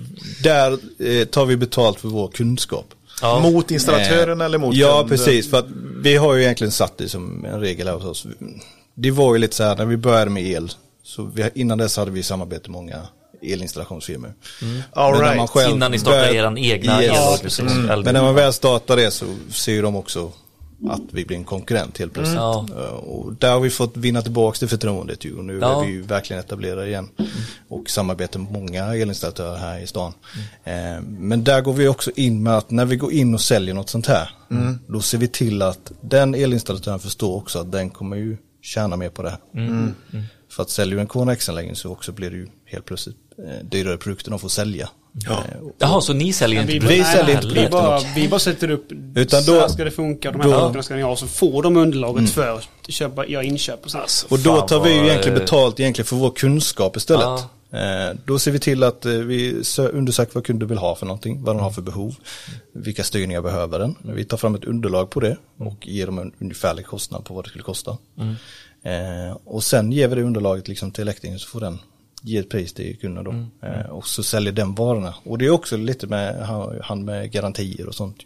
[0.43, 2.87] där eh, tar vi betalt för vår kunskap.
[3.23, 3.41] Ja.
[3.41, 5.09] Mot installatören Eh, eller mot Ja, kunden?
[5.19, 5.51] precis.
[5.51, 5.67] För att
[6.03, 8.27] vi har ju egentligen satt det som en regel hos oss.
[8.95, 10.73] Det var ju lite så här när vi började med el.
[11.05, 12.97] Så vi, innan dess hade vi samarbete med många
[13.43, 14.35] elinstallationsfirmor.
[14.93, 15.37] All Men när right.
[15.39, 17.59] man själv Innan ni startar börjar- eran egna Yes.
[17.59, 17.69] el-.
[17.69, 18.01] Mm.
[18.01, 20.33] Men när man väl startar det så ser ju de också
[20.91, 22.37] att vi blir en konkurrent helt plötsligt.
[22.37, 22.67] Ja.
[22.77, 25.37] Eh, Och där har vi fått vinna tillbaka det förtroendet ju.
[25.39, 25.83] Och nu Ja.
[25.83, 27.09] är vi ju verkligen etablerade igen.
[27.69, 30.13] Och samarbetar med många elinstallatörer här i stan.
[30.65, 33.75] Eh, Men där går vi också in med att när vi går in och säljer
[33.75, 34.31] något sånt här.
[34.87, 39.09] Då ser vi till att den elinstallatören förstår också att den kommer ju tjäna mer
[39.09, 39.39] på det här.
[40.51, 43.97] För att säljer du en KNX-anläggning så också blir det ju helt plötsligt eh, dyrare
[43.97, 44.89] produkter de får sälja.
[45.15, 45.33] Ja.
[45.33, 45.45] Eh,
[45.79, 48.93] Jaha, så ni säljer inte Vi, Vi säljer inte vi, bara, vi bara sätter upp,
[49.15, 51.63] Utan så då- här ska det funka, de här produkterna ska ni ha, så får
[51.63, 54.27] de underlaget för att köpa, göra inköp och sånt.
[54.29, 57.23] Och då tar vi ju egentligen eh, betalt egentligen för vår kunskap istället.
[57.25, 57.49] Ja.
[57.79, 61.43] Eh, då ser vi till att vi sö- undersöker vad kunder vill ha för någonting,
[61.45, 62.15] vad de har för behov,
[62.75, 63.95] vilka styrningar behöver den.
[64.03, 67.45] Vi tar fram ett underlag på det och ger dem en ungefärlig kostnad på vad
[67.45, 67.97] det skulle kosta.
[68.85, 71.79] Eh, och sen ger vi det underlaget liksom till elektrikern så får den
[72.25, 73.67] ge ett pris till kunden då.
[73.69, 75.15] Eh, och så säljer den varorna.
[75.25, 76.47] Och det är också lite med
[76.83, 78.17] han- med garantier och sånt.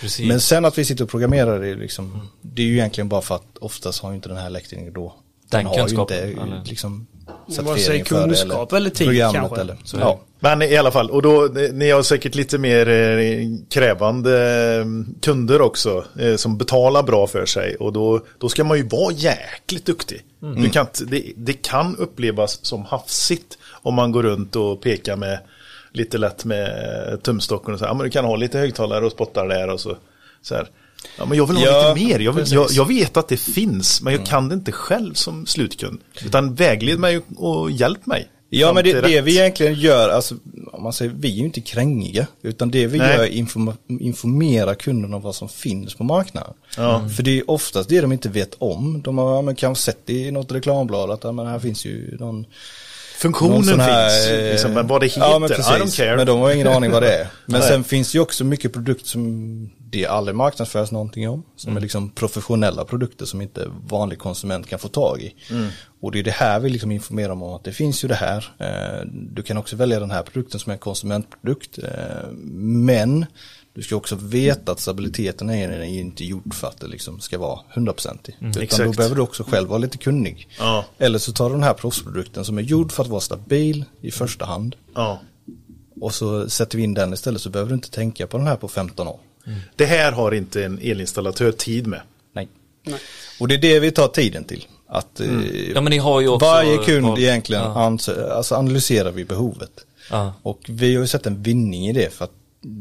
[0.00, 0.28] Precis.
[0.28, 3.34] Men sen att vi sitter och programmerar det, liksom, det är ju egentligen bara för
[3.34, 5.14] att oftast har inte den här elektrikern då
[5.50, 6.62] Den har kunskapen, ju inte eller?
[6.64, 9.60] liksom Vare sig certifiering för det kunskap eller tid programmet kanske.
[9.60, 10.20] Eller, Så ja.
[10.40, 14.36] Men i alla fall, och då, ni har säkert lite mer eh, krävande
[14.76, 14.84] eh,
[15.20, 19.12] kunder också eh, som betalar bra för sig och då, då ska man ju vara
[19.12, 20.22] jäkligt duktig.
[20.56, 25.38] Du kan, det, det kan upplevas som hafsigt om man går runt och pekar med
[25.92, 29.12] lite lätt med tumstocken och så här, ja, men du kan ha lite högtalare och
[29.12, 29.96] spottar där och så,
[30.42, 30.68] så här.
[31.18, 32.18] Ja, men jag vill ha Ja, lite mer.
[32.18, 32.54] Jag, vill, precis.
[32.54, 36.00] jag, jag vet att det finns, men jag kan det inte själv som slutkund.
[36.24, 38.30] Utan vägled mig och hjälp mig.
[38.48, 40.34] Ja men det, det vi egentligen gör, alltså,
[40.72, 42.26] om man säger, vi är ju inte krängiga.
[42.42, 43.08] Utan det vi Nej.
[43.16, 46.54] gör är informa, informera kunden om vad som finns på marknaden.
[46.76, 47.08] Ja.
[47.16, 49.02] För det är oftast det de inte vet om.
[49.02, 52.46] De har men kanske sett i något reklamblad att ja, men här finns ju någon
[53.18, 55.96] Funktionen här, finns, eh, liksom, men vad det heter, ja, men, I don't precis.
[55.96, 56.16] care.
[56.16, 57.28] men de har ingen aning vad det är.
[57.46, 61.42] Men sen finns ju också mycket produkter som det aldrig marknadsförs någonting om.
[61.56, 61.76] Som Mm.
[61.76, 65.34] är liksom professionella produkter som inte vanlig konsument kan få tag i.
[65.50, 65.68] Mm.
[66.00, 68.54] Och det är det här vi liksom informerar om att det finns ju det här.
[68.58, 71.78] Eh, Du kan också välja den här produkten som är en konsumentprodukt.
[71.78, 73.26] Eh, Men
[73.74, 77.60] du ska också veta att stabiliteten är inte gjord för att det liksom ska vara
[77.74, 78.36] 100%ig.
[78.38, 78.96] Utan då exakt.
[78.96, 80.48] behöver du också själv vara lite kunnig.
[80.58, 80.84] Ja.
[80.98, 84.10] Eller så tar du den här proffsprodukten som är gjord för att vara stabil i
[84.10, 84.76] första hand.
[84.94, 85.20] Ja.
[86.00, 88.56] och så sätter vi in den istället så behöver du inte tänka på den här
[88.56, 89.18] på 15 år.
[89.76, 92.00] Det här har inte en elinstallatör tid med.
[92.32, 92.48] Nej.
[93.40, 94.66] Och det är det vi tar tiden till.
[94.86, 95.26] Att eh,
[95.74, 97.98] Ja men ni har ju också varje kund val- egentligen Ja.
[98.32, 99.70] alltså analyserar vi behovet.
[100.10, 100.32] Ja.
[100.42, 102.32] Och vi har ju sett en vinning i det för att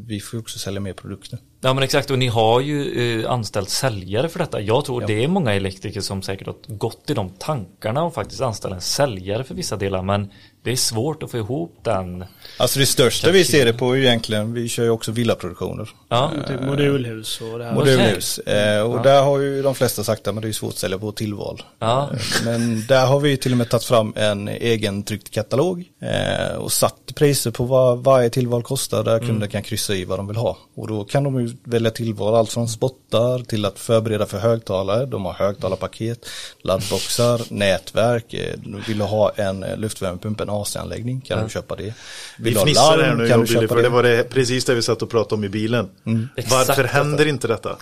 [0.07, 1.39] vi får också sälja mer produkter.
[1.65, 4.61] Ja men exakt och ni har ju eh, anställt säljare för detta.
[4.61, 8.41] Jag tror det är många elektriker som säkert har gått i de tankarna och faktiskt
[8.41, 10.31] anställa en säljare för vissa delar men
[10.63, 12.25] det är svårt att få ihop den.
[12.57, 15.89] Alltså det största vi ser det på är egentligen, vi kör ju också villaproduktioner.
[16.09, 17.73] Ja, Typ modulhus och det här.
[17.73, 18.39] Modulhus.
[18.39, 21.11] Eh, och där har ju de flesta sagt att det är svårt att sälja på
[21.11, 21.61] tillval.
[21.79, 22.09] ja.
[22.45, 26.71] Men där har vi till och med tagit fram en egen tryckt katalog eh, och
[26.71, 30.37] satt priser på vad varje tillval kostar där kunden kan kryssa i vad de vill
[30.37, 30.57] ha.
[30.75, 35.05] Och då kan de ju välja tillval allt från spottar till att förbereda för högtalare.
[35.05, 36.25] De har högtalarpaket,
[36.63, 38.33] laddboxar, nätverk.
[38.33, 38.55] Eh,
[38.87, 41.83] vill du ha en eh, luftvärmepump, en AC-anläggning kan du köpa det.
[41.83, 41.93] Vi
[42.37, 43.89] Vill ha fnissar här nu kan du köpa för det det.
[43.89, 45.89] var det precis det vi satt och pratade om i bilen.
[46.35, 47.77] Exakt Varför händer inte detta?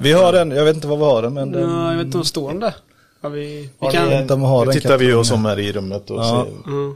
[0.00, 2.06] Vi har den, jag vet inte vad vi har den men den, Ja, jag vet
[2.06, 2.74] inte om står den där.
[3.22, 4.08] Har vi, vi kan,
[4.66, 5.36] vi tittar vi oss här.
[5.36, 6.46] om här i rummet och Ja.
[6.64, 6.70] ser.
[6.70, 6.94] Mm.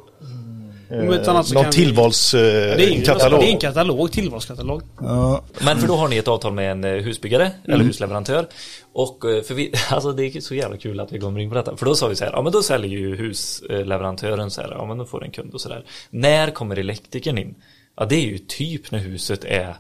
[0.91, 2.77] Eh, annat så någon tillvalskatalog.
[2.77, 3.41] det är ju katalog.
[3.41, 4.83] det är en katalog, tillvalskatalog.
[5.01, 8.47] Ja, Men för då har ni ett avtal med en eh, husbyggare eller husleverantör.
[8.93, 11.55] Och eh, för vi, alltså det är så jävla kul att vi kommer in på
[11.55, 11.77] detta.
[11.77, 14.85] För då sa vi så här, ja men då säljer ju husleverantören så här, ja
[14.87, 15.85] men då får en kund och så där.
[16.11, 17.55] När kommer elektrikern in?
[17.97, 19.77] Ja det är ju typ när huset är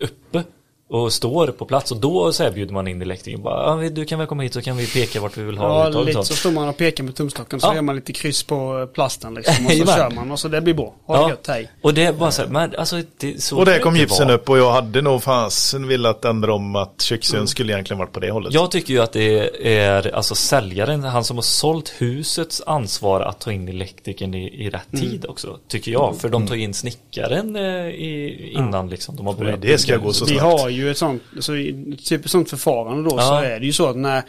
[0.00, 0.42] uppe
[0.90, 4.04] och står på plats och då så här bjuder man in elektrikern bara, ja, du
[4.04, 6.24] kan väl komma hit så kan vi peka vart vi vill ha Ja, uttaget lite
[6.24, 7.74] så står man och pekar med tumstocken så Ja.
[7.74, 9.66] gör man lite kryss på plasten liksom.
[9.66, 10.94] Och så kör man och så det blir bra.
[11.06, 11.70] Ha det gött, hej.
[11.82, 14.36] och det bara så här, men alltså det, så Och där kom gipsen vara.
[14.36, 18.20] upp och jag hade nog fasen velat ändra om att köksön skulle egentligen varit på
[18.20, 18.54] det hållet.
[18.54, 23.40] Jag tycker ju att det är alltså säljaren, han som har sålt husets ansvar att
[23.40, 25.58] ta in elektrikern i, i rätt tid också.
[25.68, 26.16] Tycker jag.
[26.20, 29.16] För de tar in snickaren eh, i, innan liksom.
[29.16, 30.42] De har börjat det ska gå så Vi snabbt.
[30.80, 33.44] Ju ett sånt, så, i- typ ett sånt förfarande då så Ja.
[33.44, 34.22] är det ju så att när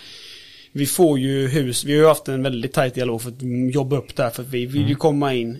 [0.72, 3.98] vi får ju hus, vi har ju haft en väldigt tajt dialog för att jobba
[3.98, 5.58] upp där för att vi vill ju komma in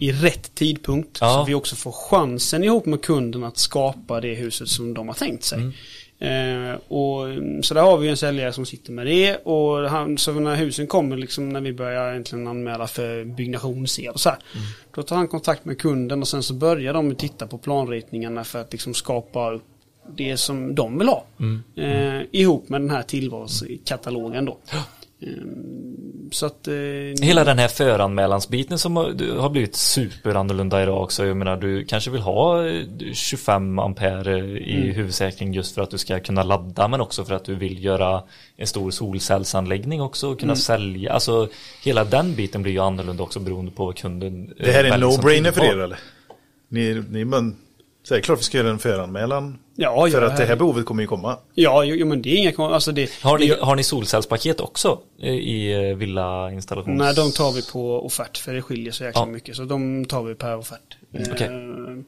[0.00, 1.18] i rätt tidpunkt.
[1.20, 1.32] Ja.
[1.34, 5.14] Så vi också får chansen ihop med kunden att skapa det huset som de har
[5.14, 5.58] tänkt sig.
[6.18, 10.18] Eh, och, mm, så där har vi en säljare som sitter med det och han,
[10.18, 14.38] så när husen kommer liksom när vi börjar egentligen anmäla för byggnationsel och så här.
[14.94, 18.60] Då tar han kontakt med kunden och sen så börjar de titta på planritningarna för
[18.60, 19.62] att liksom skapa upp
[20.16, 21.24] det som de vill ha.
[21.76, 24.58] Eh, ihop med den här tillvalskatalogen då.
[24.72, 25.28] Eh,
[26.32, 26.68] så att...
[26.68, 26.74] Eh,
[27.22, 31.26] Hela den här föranmälansbiten som har, du har blivit superannorlunda idag också.
[31.26, 32.82] Jag menar du kanske vill ha eh,
[33.12, 34.94] 25 ampere i Mm.
[34.94, 38.22] huvudsäkring just för att du ska kunna ladda men också för att du vill göra
[38.56, 40.38] en stor solcellsanläggning också och Mm.
[40.40, 41.12] kunna sälja.
[41.12, 41.48] Alltså
[41.84, 44.92] hela den biten blir ju annorlunda också beroende på vad kunden eh, Det här är
[44.92, 45.98] en no-brainer för er eller?
[46.68, 47.56] Ni, ni men,
[48.02, 49.58] så är det klart vi ska göra en föranmälan.
[49.76, 51.38] Ja, för ja, att det här behovet kommer ju komma.
[51.54, 54.60] Ja, jo, jo, men det är inga alltså det, Har ni, det- har ni solcellspaket
[54.60, 56.98] också i eh, villainstallations...
[56.98, 59.26] Nej, de tar vi på offert för det skiljer så jäkla Ja.
[59.26, 59.56] mycket.
[59.56, 60.96] Så de tar vi per offert.
[61.14, 61.48] Mm, eh, okej.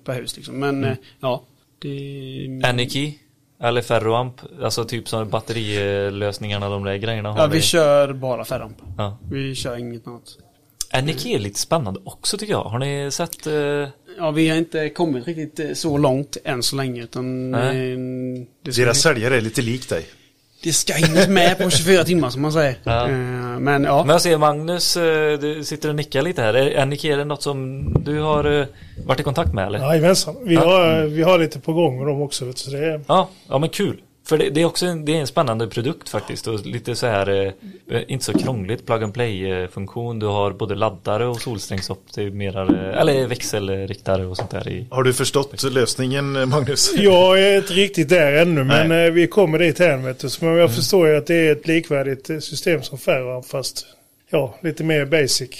[0.04, 0.54] Per hus liksom.
[0.60, 1.42] Men eh, ja,
[1.78, 2.60] det...
[2.64, 3.18] Aniki?
[3.62, 4.40] Eller ferroamp?
[4.62, 8.76] Alltså typ som batterilösningarna, de där grejerna har Ja, vi kör bara ferramp.
[8.98, 9.18] Ja.
[9.30, 10.22] Vi kör inget annat.
[10.94, 12.62] Aniki är lite spännande också tycker jag.
[12.64, 13.46] Har ni sett?
[13.46, 13.88] Eh,
[14.18, 18.98] Ja, vi har inte kommit riktigt eh, så långt än så länge utan eh, Deras
[19.00, 20.06] säljare är lite lik dig.
[20.62, 22.76] det ska hinnas med på 24 timmar som man säger.
[22.84, 23.08] Ja.
[23.08, 23.14] Eh,
[23.58, 26.54] Men ja, Men jag ser Magnus, eh, du sitter och nickar lite här.
[26.54, 28.66] Är- Aniki, är det något som du har eh,
[29.06, 29.78] varit i kontakt med eller?
[29.78, 30.36] Jajamensan.
[30.44, 30.60] Vi, Ja.
[30.64, 32.52] har, vi har lite på gång med dem också.
[32.52, 34.00] Så det är, Ja, ja men kul.
[34.26, 37.06] För det, det är också en, det är en spännande produkt faktiskt och lite så
[37.06, 37.52] här,
[37.90, 40.18] eh, inte så krångligt plug and play eh, funktion.
[40.18, 44.86] Du har både laddare och solsträngsoptimerare, eller växelriktare och sånt där i.
[44.90, 46.92] Har du förstått lösningen Magnus?
[46.96, 49.06] jag är inte riktigt där ännu men Nej.
[49.06, 50.04] eh, vi kommer dit hän.
[50.04, 50.28] Vet du.
[50.28, 53.86] Så, men jag förstår ju att det är ett likvärdigt eh, system som Ferroamp fast
[54.30, 55.50] ja, lite mer basic.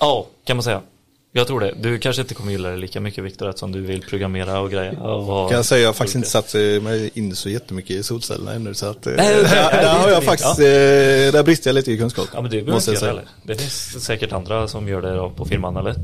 [0.00, 0.82] Ja, kan man säga.
[1.36, 1.74] Jag tror det.
[1.80, 5.02] Du kanske inte kommer gilla det lika mycket Viktor eftersom du vill programmera och grejer.
[5.02, 8.52] Och Kan jag säga, jag har faktiskt inte satt mig in så jättemycket i solcellerna
[8.52, 11.32] ännu så att eh, Nej, där, Nej, det där är har jag faktiskt, din, eh,
[11.32, 12.28] där brister jag lite i kunskap.
[12.32, 13.20] Ja men det behöver måste inte göra.
[13.42, 15.94] Det finns säkert andra som gör det på firman eller?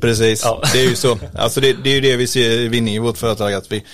[0.00, 0.62] Precis, Ja.
[0.72, 1.18] det är ju så.
[1.34, 3.84] Alltså det, det är ju det vi ser i vinning i vårt företag att vi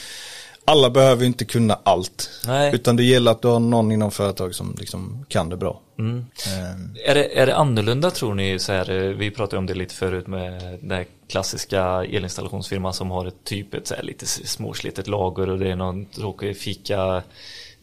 [0.65, 2.31] alla behöver inte kunna allt.
[2.47, 2.75] Nej.
[2.75, 5.81] Utan det gäller att du har någon inom företag som liksom kan det bra.
[5.99, 6.27] Mm.
[6.47, 9.75] Eh, Är det, är det annorlunda tror ni så här, eh, vi pratade om det
[9.75, 14.27] lite förut med den här klassiska elinstallationsfirman som har ett typ ett så här lite
[14.27, 17.23] småslitet lager och det är någon tråkig fika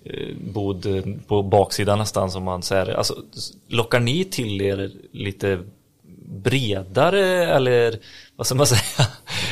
[0.03, 0.85] eh, bod
[1.27, 3.15] på baksidan nästan som man säger, alltså
[3.67, 5.59] lockar ni till er lite
[6.29, 7.99] bredare eller
[8.35, 9.07] vad ska man säga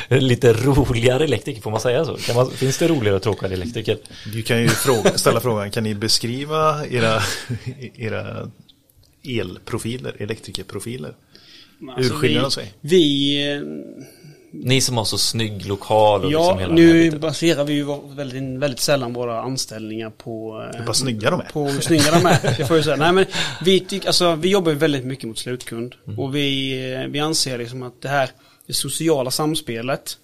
[0.09, 2.15] lite roligare elektriker, får man säga så?
[2.17, 3.97] Kan man, finns det roligare och tråkigare elektriker?
[4.33, 7.21] Du kan ju fråga, ställa frågan, kan ni beskriva era,
[7.95, 8.51] era
[9.23, 11.13] elprofiler, elektrikerprofiler?
[11.97, 12.63] Hur skiljer de sig?
[12.63, 13.61] Alltså, Vi, eh,
[14.51, 17.85] Ni som har så snygg lokal och ja, liksom hela nu baserar vi ju
[18.15, 20.63] väldigt, väldigt sällan våra anställningar på...
[20.75, 21.45] eh, Hur snygga de är.
[21.45, 22.95] På hur snygga de är, det får jag säga.
[22.95, 23.25] Nej men
[23.65, 25.95] vi, tycker, alltså, vi jobbar ju väldigt mycket mot slutkund.
[26.07, 26.19] Mm.
[26.19, 28.29] Och vi, eh, vi anser liksom att det här,
[28.67, 30.17] det sociala samspelet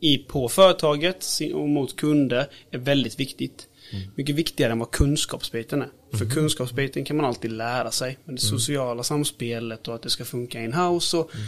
[0.00, 3.68] i, på företaget och mot kunder är väldigt viktigt.
[3.92, 4.08] Mm.
[4.14, 5.88] Mycket viktigare än vad kunskapsbiten är.
[6.18, 8.18] För kunskapsbiten kan man alltid lära sig.
[8.24, 8.58] Men det Mm.
[8.58, 11.46] sociala samspelet och att det ska funka in-house och Mm.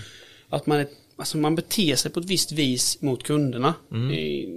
[0.48, 3.74] att man, är, alltså man beter sig på ett visst vis mot kunderna.
[3.92, 4.10] Mm.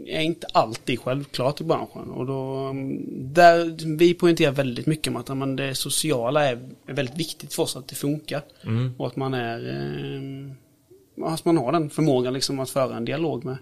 [0.08, 2.10] är, inte alltid självklart i branschen.
[2.10, 6.94] Och då, mm, där, vi poängterar väldigt mycket om att men det sociala är, är
[6.94, 8.42] väldigt viktigt för oss att det funkar.
[8.64, 8.94] Mm.
[8.98, 10.52] Och att man är eh,
[11.26, 13.58] att man har den förmågan liksom att föra en dialog med,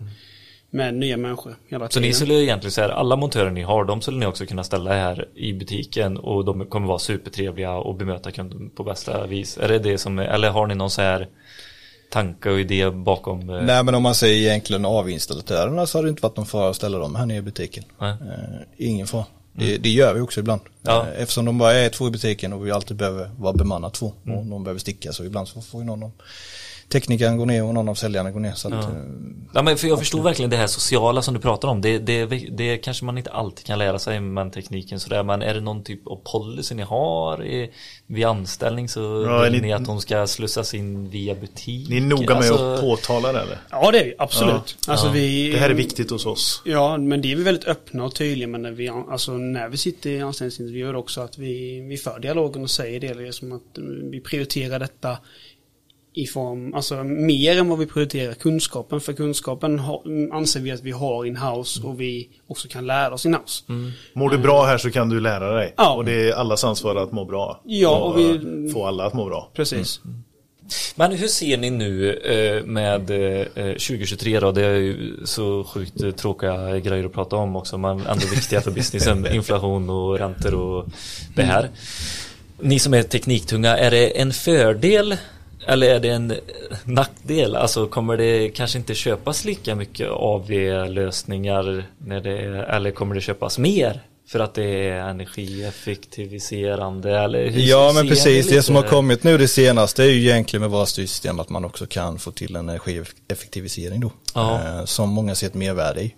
[0.70, 2.08] med nya människor hela Så tiden.
[2.08, 5.28] ni skulle egentligen säga alla montörer ni har, de skulle ni också kunna ställa här
[5.36, 9.58] i butiken och de kommer vara supertrevliga och bemöta kunden på bästa vis.
[9.58, 11.28] Är det det som, eller har ni någon så här
[12.10, 13.49] tanke och idé bakom?
[13.49, 16.70] eh, Nej men om man säger egentligen avinstallatörerna så har det inte varit någon fara
[16.70, 17.84] att ställa dem här nere i butiken.
[17.99, 18.10] Nej.
[18.12, 19.26] Eh, ingen fara.
[19.53, 20.62] Det, det gör vi också ibland.
[20.82, 21.05] Ja.
[21.16, 24.05] Eh, Eftersom de bara är två i butiken och vi alltid behöver vara bemannat två.
[24.05, 26.12] Och någon behöver sticka så ibland så får ju någon av
[26.90, 28.52] teknikern gå ner och någon av säljarna gå ner.
[28.54, 28.80] Så att, Ja.
[28.80, 28.96] eh,
[29.54, 31.82] Ja, men för jag förstår verkligen det här sociala som du pratar om.
[31.82, 32.26] Det, det,
[32.58, 35.24] det kanske man inte alltid kan lära sig med tekniken sådär.
[35.24, 37.72] Men är det någon typ av policy ni har i,
[38.08, 41.90] vid anställning så Ja, vill ni- ni att de ska slussas in via butik?
[41.90, 43.58] Ni är noga med Alltså, att påtala det eller?
[43.72, 44.78] Ja det är vi, absolut.
[44.88, 45.12] Alltså Ja.
[45.12, 46.62] vi, Det här är viktigt hos oss.
[46.66, 49.78] Ja, men det är vi väldigt öppna och tydliga med när vi, alltså när vi
[49.78, 53.78] sitter i anställningsintervjuer också att vi, vi för dialogen och säger det liksom att
[54.12, 55.18] vi prioriterar detta
[56.24, 59.01] i form, alltså mer än vad vi prioriterar kunskapen.
[59.01, 60.01] För kunskapen har,
[60.34, 63.63] anser vi att vi har in-house och vi också kan lära oss in-house.
[64.13, 65.74] Mår du bra här så kan du lära dig.
[65.78, 65.93] Ja.
[65.95, 67.61] Och det är allas ansvar att må bra.
[67.65, 69.51] Ja, och vi- eh, få alla att må bra.
[69.53, 69.99] Precis.
[70.95, 74.51] Men hur ser ni nu eh, med eh, 2023 då?
[74.51, 78.61] Det är ju så sjukt eh, tråkiga grejer att prata om också men ändå viktiga
[78.61, 79.28] för businessen.
[79.34, 80.86] Inflation och räntor och
[81.36, 81.70] det här.
[82.59, 85.18] Ni som är tekniktunga, är det en fördel
[85.68, 86.34] eller är det en
[86.84, 87.55] nackdel?
[87.55, 93.22] Alltså kommer det kanske inte köpas lika mycket AV-lösningar när det är, eller kommer det
[93.22, 94.01] köpas mer?
[94.28, 98.63] För att det är energieffektiviserande eller hur Ja men precis, det lite?
[98.63, 101.86] som har kommit nu det senaste är ju egentligen med våra styrsystem att man också
[101.86, 104.11] kan få till en energieffektivisering då.
[104.34, 104.61] Ja.
[104.61, 106.15] Eh, som många ser ett mervärde i.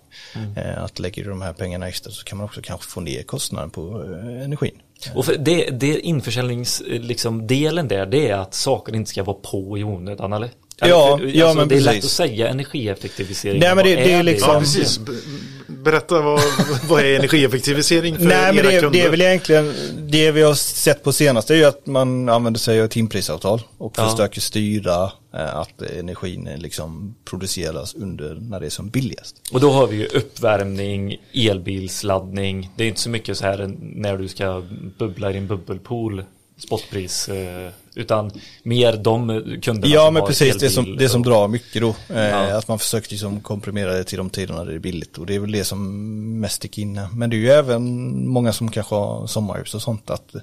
[0.56, 3.22] Eh, att lägger du de här pengarna extra så kan man också kanske få ner
[3.22, 4.80] kostnaden på eh, energin.
[5.14, 9.36] Och för det, det införsäljningsdelen liksom, delen där, det är att saker inte ska vara
[9.36, 10.50] på i onödan eller?
[10.82, 13.60] Ja, Eller, ja, men Det är lätt att säga energieffektivisering.
[13.60, 15.00] Nej, men det- det är liksom- Ja, precis.
[15.84, 16.40] Berätta vad,
[16.88, 18.98] vad är energieffektivisering för Nej men era det, är- kunder?
[19.00, 19.74] det är väl egentligen
[20.10, 23.94] det vi har sett på senaste är ju att man använder sig av timprisavtal och
[23.96, 24.10] Ja.
[24.10, 25.04] försöker styra
[25.34, 29.36] eh, att energin eh, liksom produceras under när det är som billigast.
[29.52, 32.70] Och då har vi ju uppvärmning, elbilsladdning.
[32.76, 34.62] Det är inte så mycket så här när du ska
[34.98, 36.24] bubbla i din bubbelpool
[36.58, 37.28] spotpris.
[37.28, 38.30] eh, Utan
[38.62, 39.28] mer de
[39.62, 41.88] kunderna Ja som men precis det som, det som drar mycket då.
[41.88, 42.58] Eh, Ja.
[42.58, 45.38] Att man försöker liksom komprimera det till de tiderna det är billigt och det är
[45.38, 46.98] väl det som mest sticker in.
[46.98, 47.08] här.
[47.12, 50.34] Men det är ju även många som kanske har sommarhus och sånt att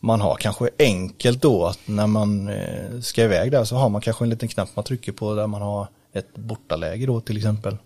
[0.00, 4.00] man har kanske enkelt då att när man eh, ska iväg där så har man
[4.00, 5.88] kanske en liten knapp man trycker på där man har
[6.18, 7.76] ett bortaläge då till exempel.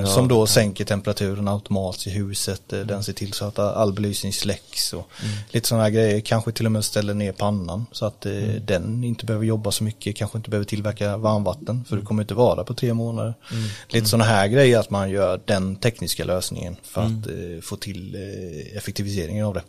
[0.00, 2.72] Eh, som då sänker temperaturen automatiskt i huset.
[2.72, 5.34] Eh, Den ser till så att all belysning släcks och Mm.
[5.50, 6.20] lite sådana här grejer.
[6.20, 8.66] Kanske till och med ställer ner pannan så att eh, Mm.
[8.66, 10.16] den inte behöver jobba så mycket.
[10.16, 12.02] Kanske inte behöver tillverka varmvatten för Mm.
[12.04, 13.34] du kommer inte vara på tre månader.
[13.88, 17.20] Lite sådana här grejer att man gör den tekniska lösningen för Mm.
[17.20, 19.62] att eh, få till eh, effektiviseringen av det.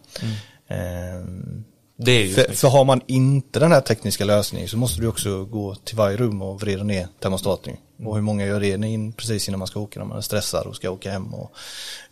[2.35, 5.97] För, för har man inte den här tekniska lösningen så måste du också gå till
[5.97, 7.77] varje rum och vrida ner termostaten.
[7.97, 10.67] Och hur många gör det in, precis innan man ska åka när man är stressad
[10.67, 11.55] och ska åka hem och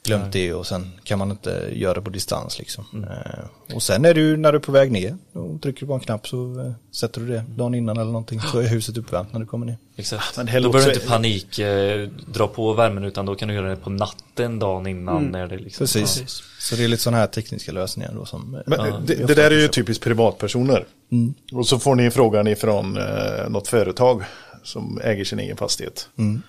[0.03, 2.85] glömt det och sen kan man inte göra det på distans liksom.
[3.03, 5.93] Eh, och sen är du när du är på väg ner, då trycker du på
[5.93, 9.33] en knapp så eh, sätter du det dagen innan eller någonting så är huset uppvärmt
[9.33, 9.77] när du kommer ner.
[9.95, 10.37] Exakt.
[10.37, 13.69] Men då behöver du inte panik eh, dra på värmen utan då kan du göra
[13.69, 16.43] det på natten dagen innan när det liksom Precis.
[16.59, 19.33] Så det är lite sådana här tekniska lösningar då som eh, Men ja, det, det
[19.33, 20.85] där är ju typiskt privatpersoner.
[21.11, 21.33] Mm.
[21.51, 24.23] Och så får ni frågan ifrån eh, något företag
[24.63, 26.09] som äger sin egen fastighet.
[26.17, 26.41] Mm.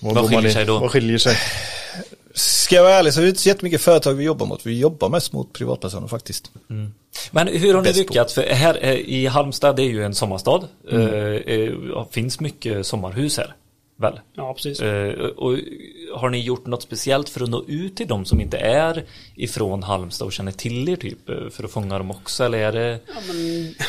[0.00, 0.78] Vad Vad skiljer sig då?
[0.78, 1.36] Vad skiljer sig?
[2.34, 4.66] Ska jag vara ärlig så är det inte så jättemycket företag vi jobbar mot.
[4.66, 6.50] Vi jobbar mest mot privatpersoner faktiskt.
[7.30, 8.34] Men hur har ni lyckats?
[8.34, 10.68] För här eh, i Halmstad, det är ju en sommarstad.
[10.90, 11.14] Mm.
[11.14, 13.54] Eh, eh, finns mycket sommarhus här.
[14.00, 14.20] Väl?
[14.34, 14.80] Ja, precis.
[14.80, 15.56] Eh, och
[16.14, 19.04] har ni gjort något speciellt för att nå ut till de som inte är
[19.36, 21.28] ifrån Halmstad och känner till er typ?
[21.28, 22.44] eh, För att fånga dem också?
[22.44, 22.98] Eller är det...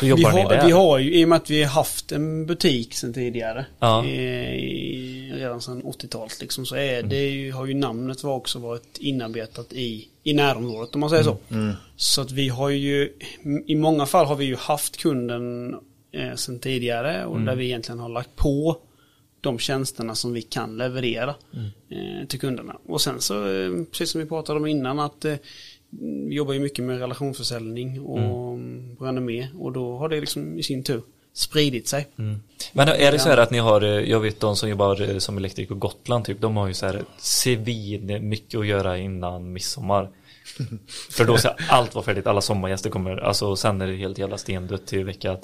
[0.00, 0.66] Vi jobbar ni har, där?
[0.66, 4.04] vi har ju, i och med att vi har haft en butik sedan tidigare, Ja.
[4.04, 6.88] i, i, redan sedan 80-talet liksom, så Mm.
[6.98, 11.10] är det ju, har ju namnet var också varit inarbetat i, i närområdet om man
[11.10, 11.36] säger så.
[11.50, 11.72] Mm.
[11.96, 13.12] Så att vi har ju,
[13.66, 15.74] i många fall har vi ju haft kunden
[16.12, 17.46] eh, sedan tidigare och Mm.
[17.46, 18.76] där vi egentligen har lagt på
[19.42, 21.66] de tjänsterna som vi kan leverera Mm.
[22.20, 22.76] eh, till kunderna.
[22.86, 25.34] Och sen så, eh, precis som vi pratade om innan, att eh,
[26.28, 28.96] vi jobbar ju mycket med relationsförsäljning och mm.
[29.00, 31.02] renommé och då har det liksom i sin tur
[31.34, 32.08] spridit sig.
[32.72, 35.74] Men är det så här att ni har, jag vet de som jobbar som elektriker
[35.74, 40.08] på Gotland typ, de har ju så här svin mycket att göra innan midsommar.
[41.10, 44.38] För då ska allt vara färdigt, alla sommargäster kommer, alltså sen är det helt jävla
[44.38, 45.36] stendött till vecka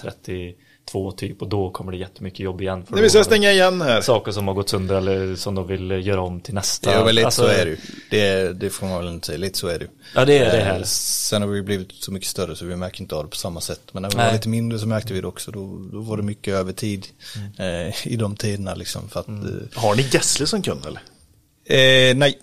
[0.89, 2.85] 32 typ och då kommer det jättemycket jobb igen.
[2.87, 4.01] För Nu vi då ska har de stänga igen här.
[4.01, 6.93] Saker som har gått sönder eller som de vill eh, göra om till nästa.
[6.93, 7.77] Ja, väl lite Alltså, så är det ju.
[8.11, 9.91] Det, det får man väl inte säga, lite så är det ju.
[10.15, 10.83] Ja det är det Eh, här.
[10.85, 13.61] Sen har vi blivit så mycket större så vi märker inte av det på samma
[13.61, 13.81] sätt.
[13.93, 14.27] Men när vi Nej.
[14.27, 15.51] var lite mindre så märkte vi det också.
[15.51, 17.07] Då, då var det mycket övertid
[17.59, 19.09] eh, i de tiderna liksom.
[19.09, 19.27] För att,
[19.75, 21.01] Har ni Gessle som kund eller?
[21.65, 22.39] eh, eh, nej,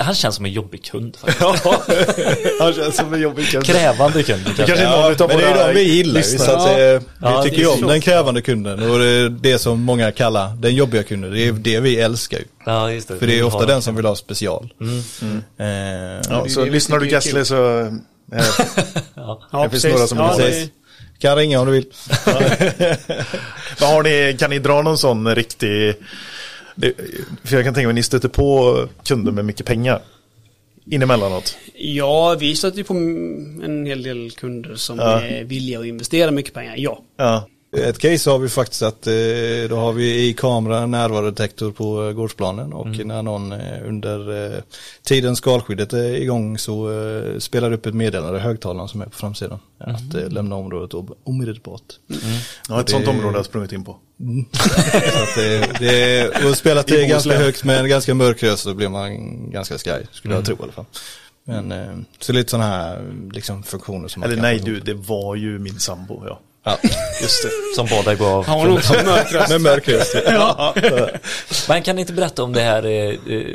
[0.00, 1.40] Han känns som en jobbig kund faktiskt.
[1.40, 1.56] Ja,
[2.60, 3.64] han känns som en jobbig kund.
[3.66, 4.42] Krävande kund.
[4.44, 6.50] Det kanske är Ja, någon utav men det är våra de vi gillar ju, så
[6.50, 6.78] att, eh,
[7.22, 7.86] Ja, Vi tycker ju om så.
[7.86, 11.32] den krävande kunden och det är det som många kallar den jobbiga kunden.
[11.32, 12.44] Det är det vi älskar ju.
[12.66, 13.16] Ja, just det.
[13.18, 14.68] För det är ofta den som vill ha special.
[14.80, 14.98] Mm.
[15.58, 15.66] Eh,
[16.30, 17.34] Ja, det- så lyssnar du det är kul.
[17.36, 17.78] Gessle så...
[17.80, 17.92] eh,
[19.14, 19.62] Ja.
[19.62, 20.68] Det finns några som ja, vill
[21.18, 21.86] Kan ringa om du vill.
[23.80, 25.94] Har ni, kan ni dra någon sån riktig...
[26.76, 26.92] Det,
[27.44, 30.02] för jag kan tänka mig att ni stöter på kunder med mycket pengar.
[30.90, 31.56] Inemellanåt.
[31.74, 35.20] ja, vi stöter ju på en hel del kunder som Ja.
[35.22, 37.02] är villiga att investera mycket pengar, ja.
[37.16, 37.48] Ja.
[37.76, 39.12] Ett case har vi faktiskt att eh,
[39.68, 44.62] då har vi i kamera närvarodetektor på eh, gårdsplanen och när någon eh, under
[45.02, 46.88] tiden skalskyddet är igång så
[47.38, 49.58] spelar det upp ett meddelande i högtalaren som är på framsidan.
[49.78, 51.82] Att eh, lämna området om- omedelbart.
[52.68, 53.96] ja, ett Det- sånt område har jag sprungit in på.
[54.52, 58.74] Så att det, det, och spelat det ganska högt med en ganska mörk röst så
[58.74, 60.84] blir man ganska skraj, skulle jag tro i alla fall.
[61.44, 64.94] Men eh, så lite sådana här liksom, funktioner som man Eller kan nej du, det
[64.94, 66.22] var ju min sambo.
[66.26, 66.40] Ja.
[66.68, 66.78] Ja,
[67.22, 67.50] Just det.
[67.76, 68.46] Som båda går av.
[68.46, 69.50] Han har nog också mörk röst.
[69.50, 70.16] med mörk röst.
[71.68, 73.46] Men kan ni inte berätta om det här eh, eh,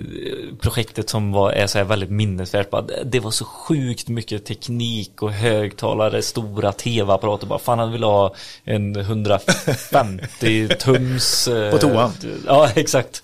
[0.62, 2.70] projektet som var, är så här väldigt minnesvärt?
[2.70, 7.48] Bara, det- var så sjukt mycket teknik och högtalare, stora tv-apparater.
[7.48, 8.36] Bara, fan han vill ha
[8.66, 11.48] en 150 tums...
[11.48, 12.12] eh, På toan.
[12.48, 13.24] Ja, exakt.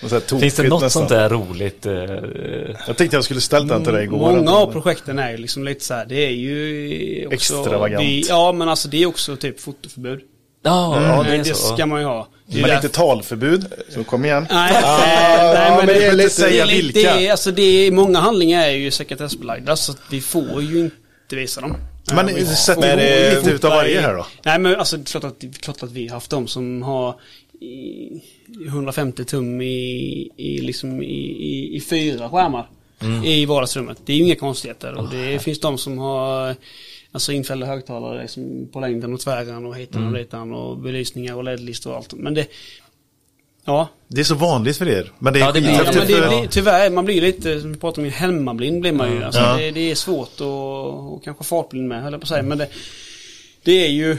[0.00, 0.90] Finns det något nästan.
[0.90, 1.86] sånt där roligt?
[1.86, 1.92] eh,
[2.86, 4.18] Jag tänkte jag skulle ställt den till dig igår.
[4.18, 7.34] Många av projekten är ju liksom lite så här, det är ju också...
[7.34, 8.04] Extravagant.
[8.04, 10.20] Vi, ja, men alltså det är också typ fotoförbud.
[10.62, 11.74] Ja, ja, det det, är det så.
[11.74, 12.28] ska man ju ha.
[12.46, 14.46] Det Men inte talförbud, så kom igen.
[14.50, 17.14] Nej, nej, nej men men det, det är lite- säga det, vilka.
[17.16, 21.36] det, alltså det är, många handlingar är ju sekretessbelagda så att vi får ju inte
[21.36, 21.76] visa dem.
[22.14, 24.26] Men Ja, vi sätt får- det vi lite utav varje här då.
[24.42, 26.46] Nej men alltså det är klart att, det är klart att vi har haft dem
[26.48, 27.14] som har
[27.60, 28.22] i,
[28.66, 32.68] 150 tum i, i, liksom i, i, i fyra skärmar
[33.24, 33.98] i vardagsrummet.
[34.04, 34.94] Det är ju inga konstigheter.
[34.94, 36.56] Och det finns de som har
[37.12, 41.44] alltså infällda högtalare liksom på längden och tvären och hitan och ditan och belysningar och
[41.44, 42.12] LED-listor och allt.
[42.14, 42.46] Men det,
[43.64, 45.12] ja, Det är så vanligt för er.
[45.18, 47.72] Men det är Ja, det blir- Ja, men det blir, tyvärr, man blir lite, som
[47.72, 49.22] vi pratade om, hemmablind blir man ju.
[49.22, 49.56] Alltså, Ja.
[49.56, 52.42] det, det är svårt och, och kanske fartblind med, höll jag på att säga.
[52.42, 52.68] Men det,
[53.62, 54.18] det är ju,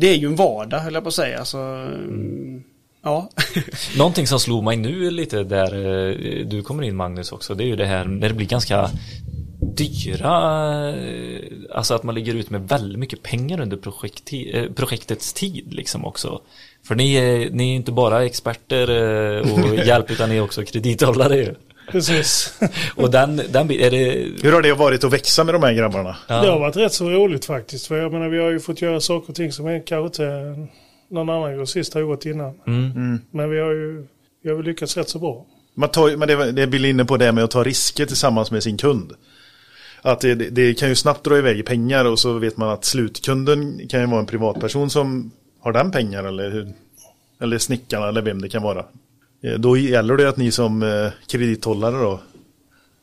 [0.00, 1.38] det är ju en vardag, höll jag på att säga.
[1.38, 2.62] Alltså, mm.
[3.02, 3.30] ja.
[3.98, 7.66] Någonting som slog mig nu lite där eh, du kommer in Magnus också, det är
[7.66, 8.90] ju det här när det blir ganska
[9.60, 10.32] dyra,
[10.88, 11.40] eh,
[11.74, 16.04] alltså att man ligger ut med väldigt mycket pengar under projekti- eh, projektets tid liksom
[16.04, 16.40] också.
[16.84, 18.90] För ni är, ni är inte bara experter
[19.40, 21.54] och hjälp utan ni är också kredithållare ju.
[21.90, 22.58] Precis.
[22.96, 24.32] Och den, den är det...
[24.42, 26.16] Hur har det varit att växa med de här grabbarna?
[26.28, 27.86] Det har varit rätt så roligt faktiskt.
[27.86, 30.56] För jag menar, vi har ju fått göra saker och ting som är kanske inte
[31.10, 32.54] någon annan grossist har gjort innan.
[32.66, 33.20] Mm.
[33.30, 34.06] Men vi har ju
[34.42, 35.46] vi har lyckats rätt så bra.
[35.74, 38.62] Man tar, men det, det blir inne på det med att ta risker tillsammans med
[38.62, 39.12] sin kund.
[40.02, 43.88] Att det, det, kan ju snabbt dra iväg pengar och så vet man att slutkunden
[43.88, 45.30] kan ju vara en privatperson som
[45.60, 46.72] har den pengar eller, hur-
[47.40, 48.84] eller snickarna eller vem det kan vara.
[49.46, 52.20] Eh, Då gäller det att ni som eh, kredithållare då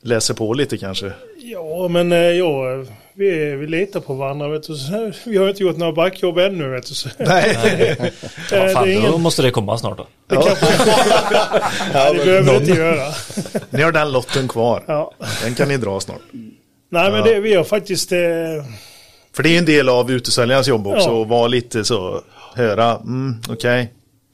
[0.02, 1.12] läser på lite kanske.
[1.38, 4.48] Ja, men eh, jag, vi, vi litar på varandra.
[4.48, 4.74] Vet du.
[5.26, 6.70] Vi har inte gjort några backjobb ännu.
[6.70, 7.10] Vet du.
[7.26, 7.58] Nej.
[8.52, 10.08] Ja, det, fan, då ingen, måste det komma snart då.
[10.28, 10.44] det, ja,
[12.14, 13.14] det behöver det inte göra.
[13.70, 14.84] Ni har den lotten kvar.
[14.88, 15.12] Ja.
[15.44, 16.22] Den kan ni dra snart.
[16.90, 18.12] Nej, men det, vi har faktiskt...
[18.12, 18.18] Eh,
[19.36, 21.10] För det är en del av utesäljarnas jobb också.
[21.10, 21.22] Ja.
[21.22, 22.22] Att vara lite så,
[22.56, 23.92] höra, mm, okej.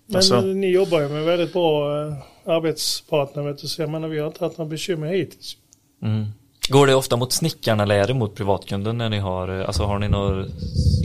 [0.10, 2.14] Men Alltså, ni jobbar ju med väldigt bra eh,
[2.46, 3.44] arbetspartner.
[3.44, 3.68] Vet du.
[3.68, 5.58] Så jag menar, vi har inte haft några bekymmer hittills.
[6.70, 9.84] Går det ofta mot snickarna eller är det mot privatkunden när ni har, eh, alltså
[9.84, 10.46] har ni några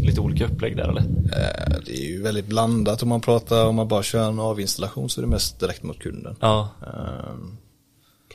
[0.03, 1.01] lite olika upplägg där eller?
[1.01, 5.09] Eh, Det är ju väldigt blandat om man pratar, om man bara kör en avinstallation
[5.11, 6.37] så är det mest direkt mot kunden.
[6.41, 7.57] Ja, Ehm,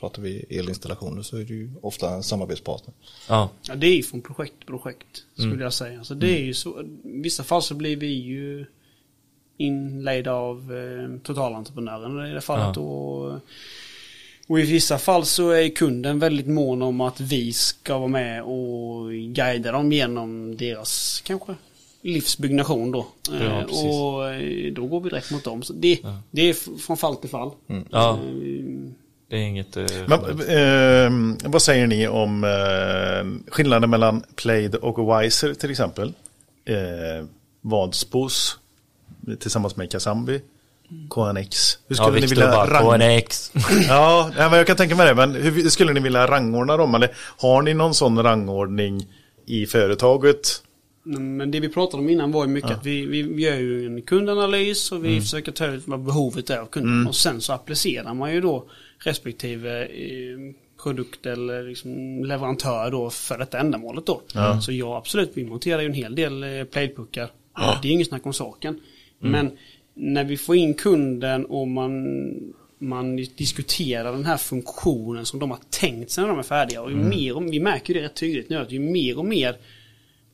[0.00, 2.94] Pratar vi elinstallationer så är det ju ofta en samarbetspartner.
[3.28, 5.60] ja, Ja, det är ju från projekt till projekt, skulle Mm.
[5.60, 5.98] jag säga.
[5.98, 8.66] Alltså, det är ju så, I vissa fall så blir vi ju
[9.60, 12.76] inledda av eh, totalentreprenören i det fallet.
[12.76, 12.82] Ja.
[12.82, 13.32] Och,
[14.48, 18.42] och i vissa fall så är kunden väldigt mån om att vi ska vara med
[18.42, 21.54] och guida dem genom deras kanske
[22.02, 23.06] livsbyggnation då.
[23.30, 25.62] Ja, Eh, och eh, då går vi direkt mot dem.
[25.62, 25.98] Så det,
[26.30, 27.50] det är från fall till fall.
[27.90, 28.10] ja.
[28.12, 28.18] Eh,
[29.28, 29.76] Det är inget...
[29.76, 36.12] eh, men, eh, vad säger ni om eh, skillnaden mellan Plaid och Wiser till exempel?
[36.64, 37.26] Eh,
[37.60, 38.58] Vadspos
[39.36, 40.40] tillsammans med Kasambi.
[41.10, 41.78] KNX.
[41.88, 43.00] Hur ja, skulle ni Victor vilja bara, rang...
[43.00, 43.52] KNX.
[43.88, 45.14] Ja, ja, men jag kan tänka mig det.
[45.14, 46.94] Men hur skulle ni vilja rangordna dem?
[46.94, 49.06] Eller har ni någon sån rangordning
[49.46, 50.62] i företaget?
[51.02, 53.86] Men det vi pratade om innan var ju mycket att vi, vi, vi gör ju
[53.86, 55.20] en kundanalys och vi Mm.
[55.22, 57.06] försöker ta ut vad behovet är av kunden.
[57.06, 58.64] Och sen så applicerar man ju då
[58.98, 64.22] respektive eh, produkt eller liksom leverantör då för detta ändamålet då.
[64.62, 67.30] Så ja, absolut, vi monterar ju en hel del eh, playpuckar.
[67.82, 68.80] Det är inget snack om saken.
[69.22, 69.32] Mm.
[69.32, 69.56] Men
[69.94, 72.24] när vi får in kunden och man,
[72.78, 76.82] man diskuterar den här funktionen som de har tänkt sig när de är färdiga.
[76.82, 77.08] Och ju Mm.
[77.08, 79.56] mer, och- vi märker ju det rätt tydligt nu att ju mer och mer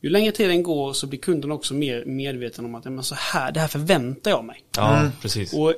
[0.01, 3.51] ju längre tiden går så blir kunden också mer medveten om att men så här,
[3.51, 4.63] det här förväntar jag mig.
[4.77, 5.53] Ja, precis.
[5.53, 5.69] Och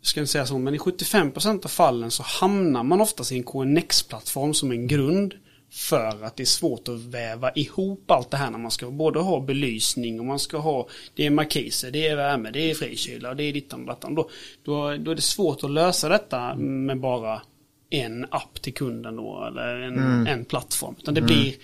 [0.00, 3.36] jag ska inte säga så, men i 75% av fallen så hamnar man oftast i
[3.36, 5.34] en KNX-plattform som en grund
[5.72, 9.20] för att det är svårt att väva ihop allt det här när man ska både
[9.20, 13.30] ha belysning och man ska ha det är markiser, det är värme, det är frikyla
[13.30, 14.14] och det är dittan och dattan.
[14.14, 14.30] Då,
[14.64, 17.42] då, då är det svårt att lösa detta med bara
[17.90, 20.94] en app till kunden då eller en, en plattform.
[20.98, 21.54] Utan det blir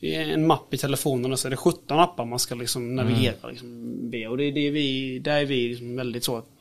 [0.00, 3.98] en mapp i telefonen och så är det 17 appar man ska liksom navigera liksom,
[4.10, 4.30] via.
[4.30, 6.53] Och det är det vi, där är vi liksom väldigt så att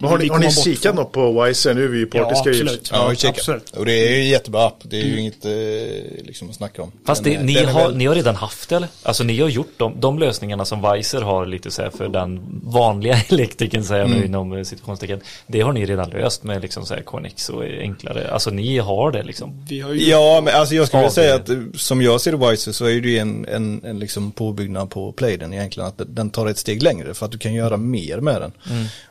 [0.00, 1.74] Men har ni, har ni kikat något på Wiser?
[1.74, 2.62] Nu är vi ju Ja, partiska ju.
[2.62, 2.90] absolut.
[2.92, 3.70] Ja, absolut.
[3.70, 4.76] Och det är ju en jättebra app.
[4.82, 6.92] Det är ju inget eh, liksom att snacka om.
[7.04, 8.88] Fast Den det, ni, den har, väl- ni har redan haft det eller?
[9.02, 12.60] Alltså ni har gjort de, de lösningarna som Weiser har lite så här för den
[12.64, 15.20] vanliga elektrikern säger jag nu inom eh, situationstecken.
[15.46, 18.30] Det har ni redan löst med liksom så här KNX och enklare.
[18.32, 19.64] Alltså ni har det liksom.
[19.68, 22.02] Vi har ju Ja, men alltså jag skulle vilja Ja, säga det- att eh, som
[22.02, 25.52] jag ser det Wiser så är det ju en, en, en liksom påbyggnad på Playden
[25.54, 25.88] egentligen.
[25.88, 28.52] Att den tar ett steg längre för att du kan göra mer med den.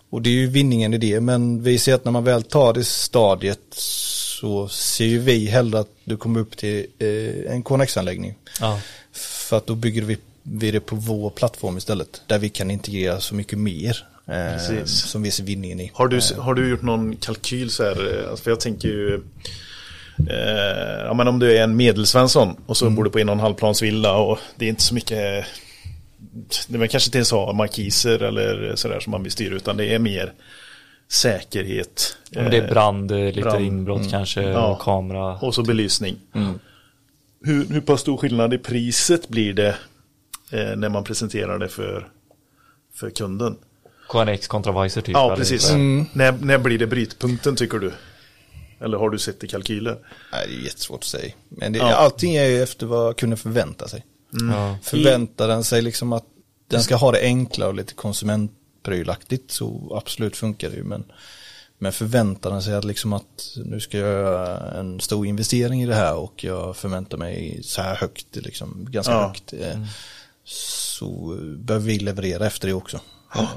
[0.10, 1.20] Och det är ju vinningen i det.
[1.20, 3.60] Men vi ser att när man väl tar det stadiet
[4.40, 8.36] så ser ju vi hellre att du kommer upp till eh, en KNX-anläggning.
[8.62, 8.80] Ja.
[9.14, 12.22] För att då bygger vi, vi det på vår plattform istället.
[12.28, 14.06] Där vi kan integrera så mycket mer.
[14.28, 14.92] Eh, Precis.
[14.92, 15.92] som vi ser vinningen i.
[15.94, 18.22] Har du, har du gjort någon kalkyl så här?
[18.24, 19.22] eh, Alltså för jag tänker ju...
[20.30, 23.34] Eh, ja, men om du är en medelsvensson och så bor du på en och
[23.34, 25.46] en halv plans villa och det är inte så mycket...
[26.68, 29.86] Det är kanske inte ens ha markiser eller sådär som man vill styra utan det
[29.94, 30.34] är mer
[31.10, 32.18] säkerhet.
[32.32, 33.66] Men det är eh, brand, eh, lite brand.
[33.66, 34.68] inbrott kanske, Ja.
[34.68, 35.38] och kamera.
[35.38, 36.16] Och så belysning.
[37.44, 39.76] Hur, hur pass stor skillnad i priset blir det
[40.52, 42.08] eh, när man presenterar det för,
[42.94, 43.58] för kunden?
[44.10, 45.14] KNX kontra Weiser typ.
[45.16, 45.72] Ja, precis.
[46.14, 47.92] När, när blir det brytpunkten tycker du?
[48.80, 49.98] Eller har du sett i kalkyler?
[50.32, 51.34] Nej, det är jättesvårt att säga.
[51.50, 51.94] Men det, Ja.
[51.96, 54.06] allting är ju efter vad kunden förväntar sig.
[54.32, 54.78] Ja.
[54.84, 56.26] Förväntar den sig liksom att
[56.68, 60.84] den ska ha det enkla och lite konsumentprylaktigt så absolut funkar det ju.
[60.84, 61.04] Men,
[61.80, 65.86] men förväntar den sig att liksom att nu ska jag göra en stor investering i
[65.86, 69.28] det här och jag förväntar mig så här högt, liksom, ganska Ja.
[69.28, 69.54] högt.
[69.54, 69.80] eh,
[70.44, 73.00] Så behöver vi leverera efter det också.
[73.36, 73.48] Eh,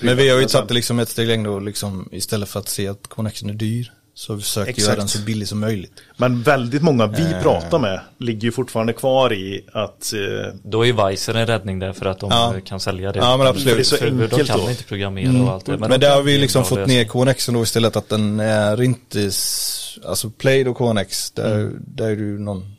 [0.00, 2.88] Men vi har ju tagit liksom ett steg längre och liksom istället för att se
[2.88, 4.86] att connexen är dyr så vi försökt Exakt.
[4.88, 5.92] göra den så billig som möjligt.
[6.16, 7.42] Men väldigt många vi Eh.
[7.42, 11.92] pratar med ligger ju fortfarande kvar i att eh, Då är Weiser en räddning där
[11.92, 12.54] för att de Ja.
[12.64, 13.18] kan sälja det.
[13.18, 13.68] Ja, men absolut.
[13.68, 14.70] För det är så För de enkelt kan då.
[14.70, 15.78] inte programmera och allt det.
[15.78, 19.30] Men, de där har vi liksom fått ner KNXen då istället att den är inte,
[20.06, 21.82] alltså Plaid och KNX, där, Mm.
[21.86, 22.74] där är du någon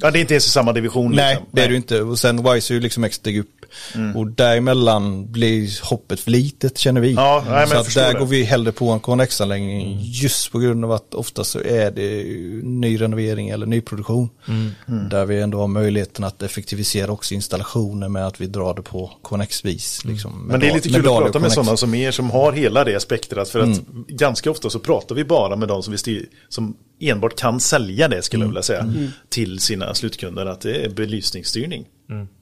[0.00, 1.12] Ja, det är inte ens i samma division.
[1.14, 1.48] Nej, liksom.
[1.52, 2.00] det är du inte.
[2.02, 3.50] Och sen Wise är ju liksom ett steg upp.
[3.94, 4.16] Mm.
[4.16, 7.12] Och däremellan blir hoppet för litet känner vi.
[7.12, 8.18] Ja, nej, så att där det.
[8.18, 12.24] går vi hellre på en KNX-anläggning just på grund av att ofta så är det
[12.66, 14.28] nyrenovering eller nyproduktion.
[14.48, 15.08] Mm.
[15.08, 19.10] Där vi ändå har möjligheten att effektivisera också installationen med att vi drar det på.
[20.04, 20.46] Liksom, med Mm.
[20.46, 23.00] Men det är lite kul att prata med sådana som er som har hela det
[23.00, 23.48] spektrat.
[23.48, 24.04] För att Mm.
[24.08, 28.22] ganska ofta så pratar vi bara med de som, vi som enbart kan sälja det
[28.22, 28.50] skulle jag Mm.
[28.50, 29.10] vilja säga.
[29.28, 31.84] Till sina slutkunder att det är belysningsstyrning.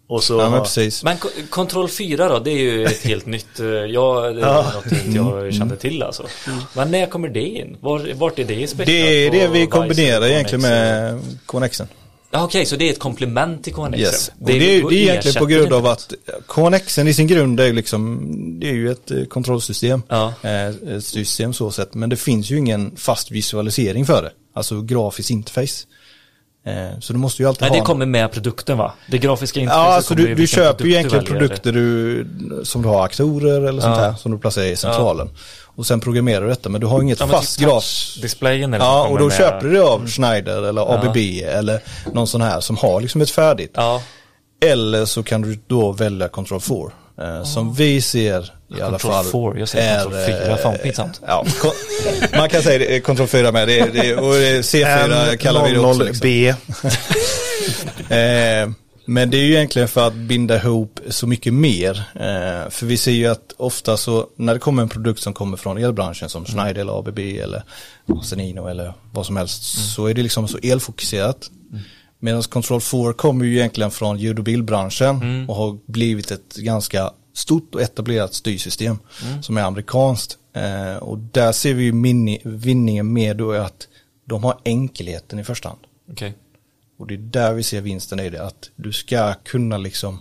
[0.09, 1.05] Och så, Ja men precis.
[1.05, 4.47] Men ko- kontroll 4 då, det är ju ett helt nytt, eh, ja, det är
[4.47, 4.73] Ja.
[5.15, 6.27] något jag kände till alltså.
[6.75, 7.77] Men när kommer det in?
[7.81, 8.87] Var, vart är det i spektrat?
[8.87, 11.89] Det är det vi kombinerar egentligen med KNXen.
[12.31, 13.99] Ja, Okej, så det är ett komplement till KNX?
[13.99, 14.31] Yes.
[14.39, 15.91] Det, är, då det är egentligen på grund det av inte.
[15.93, 16.13] att
[16.49, 18.21] KNXen i sin grund är ju liksom,
[18.61, 20.03] det är ju ett eh, kontrollsystem.
[20.09, 20.33] Ja.
[20.43, 21.95] Eh, Ett styrsystem så sett.
[21.95, 24.31] Men det finns ju ingen fast visualisering för det.
[24.55, 25.87] Alltså grafisk interface.
[26.67, 28.93] Eh, Så du måste ju alltid Nej, ha det kommer med produkten va?
[29.11, 32.27] Det grafiska Ja, interfacet alltså kommer du, du köper ju egentligen produkter du,
[32.65, 34.03] som du har aktorer eller sånt Ja.
[34.05, 35.31] här som du placerar i centralen.
[35.65, 37.85] Och sen programmerar du detta men du har inget Ja, men fast typ graf.
[37.85, 41.81] touch-displayen eller Ja, och då med- köper du det av Schneider eller ABB eller
[42.13, 43.71] någon sån här som har liksom ett färdigt.
[43.75, 44.03] Ja,
[44.65, 46.77] Eller så kan du då välja Control 4.
[47.23, 49.25] Eh, Som vi ser i alla Control fall.
[49.53, 51.21] 4, jag säger Control 4, eh, fan pinsamt.
[51.27, 51.73] Ja, kon-
[52.39, 53.69] man kan säga det, Control 4 med.
[53.69, 56.03] Det, det, och det- C4 kallar vi det också.
[56.05, 56.21] Liksom.
[56.23, 56.55] B.
[58.09, 58.71] Eh,
[59.09, 61.91] men det är ju egentligen för att binda ihop så mycket mer.
[62.15, 65.57] Eh, för vi ser ju att ofta så när det kommer en produkt som kommer
[65.57, 67.63] från elbranschen som Schneider eller ABB eller
[68.25, 71.37] Senino eller vad som helst så är det liksom så elfokuserat.
[72.19, 77.11] Medan Control 4 kommer ju egentligen från ljud och bildbranschen och har blivit ett ganska
[77.35, 78.99] stort och etablerat styrsystem
[79.43, 80.39] som är amerikanskt.
[80.53, 83.89] Eh, och där ser vi ju minni- vinningen med då att
[84.25, 85.81] de har enkelheten i första hand.
[86.13, 86.35] okej.
[86.99, 90.19] Och det är där vi ser vinsten i det, att du ska kunna liksom,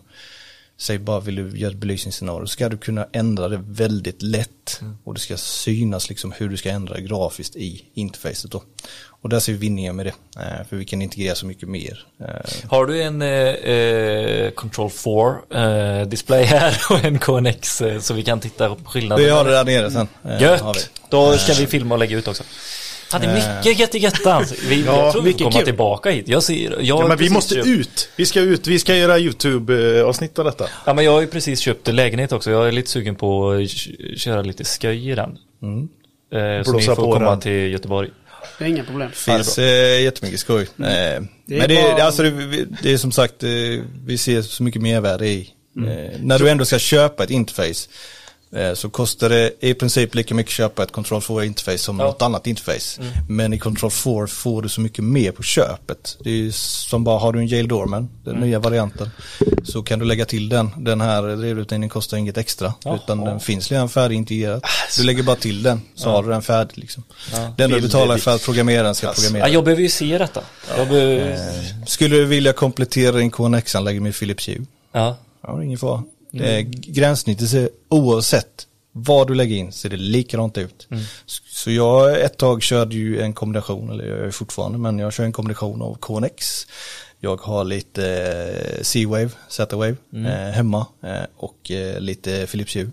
[0.77, 4.81] säg bara vill du göra ett belysningsscenario, ska du kunna ändra det väldigt lätt.
[5.03, 8.63] Och det ska synas liksom hur du ska ändra grafiskt i interfacet då.
[9.25, 12.05] Och där ser vi vinningen med det, eh, för vi kan integrera så mycket mer.
[12.21, 14.89] Eh, Har du en eh, eh, Control
[15.49, 19.25] 4 eh, display här och en KNX eh, så vi kan titta på skillnaden?
[19.25, 20.07] Vi har det där nere sen.
[20.23, 20.43] eh, har vi.
[20.45, 20.89] Gött!
[21.09, 22.43] Då ska vi filma och lägga ut också.
[23.11, 24.45] Fan, det är mycket gött i göttan.
[24.69, 25.65] Vi, Ja, jag tror vi mycket kommer kul.
[25.65, 26.27] tillbaka hit.
[26.27, 28.09] Jag ser, jag Ja, men vi måste köpt, ut.
[28.15, 28.67] Vi ska ut.
[28.67, 30.65] Vi ska göra YouTube-avsnitt av detta.
[30.85, 32.51] Ja, men jag har ju precis köpt lägenhet också.
[32.51, 33.69] Jag är lite sugen på att
[34.19, 35.29] köra lite sköj i den.
[35.29, 36.85] Eh, så ni Mm.
[36.85, 37.39] Får på komma den.
[37.39, 38.09] till Göteborg.
[38.57, 39.11] Det är inga problem.
[39.11, 40.61] finns eh, jättemycket skoj.
[40.63, 43.49] Eh, Det är men det, bara- är, alltså, det, det är som sagt, eh,
[44.05, 45.49] vi ser så mycket mervärde i.
[45.77, 45.89] Mm.
[45.89, 47.89] Eh, när du ändå ska köpa ett interface
[48.75, 52.03] så kostar det i princip lika mycket att köpa ett Control 4 interface som Ja.
[52.03, 52.11] Mm.
[52.13, 53.01] något annat interface.
[53.29, 56.17] Men i Control 4 får du så mycket mer på köpet.
[56.23, 58.47] Det är som bara, har du en Yale Dorman, den Mm.
[58.49, 59.09] nya varianten,
[59.63, 60.69] så kan du lägga till den.
[60.77, 62.95] Den här drivrutan kostar inget extra, Jaha.
[63.03, 64.63] utan den finns redan färdigintegrerat.
[64.97, 67.03] Du lägger bara till den, så har du den färdig liksom.
[67.57, 69.47] Den du betalar för att programmeraren ska programmera.
[69.47, 70.41] Ja, jag behöver ju se detta.
[70.77, 71.31] Jag behöver...
[71.31, 74.65] Eh, Skulle du vilja komplettera din KNX-anläggning med Philips Hue?
[74.91, 75.17] Ja.
[75.47, 76.03] Ja, ingen fara.
[76.37, 76.61] Det är
[76.91, 80.87] gränssnittet ser oavsett vad du lägger in ser det likadant ut.
[81.27, 85.13] S- Så jag ett tag körde ju en kombination, eller jag gör fortfarande, men jag
[85.13, 86.67] kör en kombination av KNX.
[87.19, 88.07] Jag har lite
[88.77, 92.91] eh, C-Wave, Z-Wave eh, hemma eh, och eh, lite Philips Hue.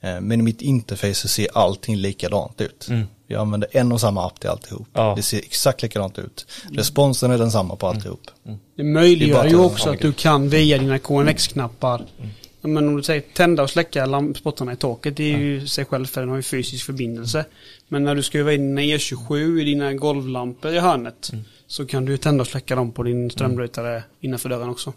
[0.00, 2.88] Eh, men i mitt interface så ser allting likadant ut.
[3.26, 4.88] Jag använder en och samma app till alltihop.
[4.92, 5.12] Ja.
[5.16, 6.46] Det ser exakt likadant ut.
[6.72, 8.20] Responsen är densamma på alltihop.
[8.42, 12.24] Det Det är möjliggör bara ju också att du kan via dina KNX-knappar ja,
[12.68, 16.06] men om du säger tända och släcka lampspottarna i taket, det är ju sig själv
[16.06, 17.44] för den har ju fysisk förbindelse.
[17.88, 21.30] Men när du skruvar in dina E27 i dina golvlampor i hörnet
[21.66, 24.92] så kan du tända och släcka dem på din strömbrytare innanför dörren också.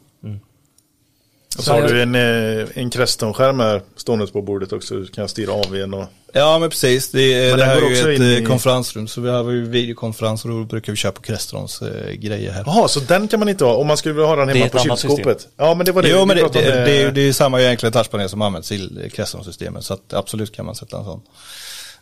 [1.58, 4.96] Och så har du en, eh, en Creston-skärm här stående på bordet också.
[4.96, 6.06] Du kan styra av en och...
[6.34, 9.08] Ja men precis, det, Men det här är ju också ett in i- eh, konferensrum
[9.08, 12.64] så vi har ju videokonferens och då brukar vi köra på Crestrons eh, grejer här.
[12.66, 14.80] Jaha, så den kan man inte ha om man skulle vilja ha den hemma på
[14.80, 15.48] kylskåpet?
[15.58, 17.26] Ja, men det var det jo men det, det, om, det, är eh, det är
[17.26, 21.04] ju samma egentligen touchpanel som används i Crestron-systemet så att absolut kan man sätta en
[21.06, 21.22] sån.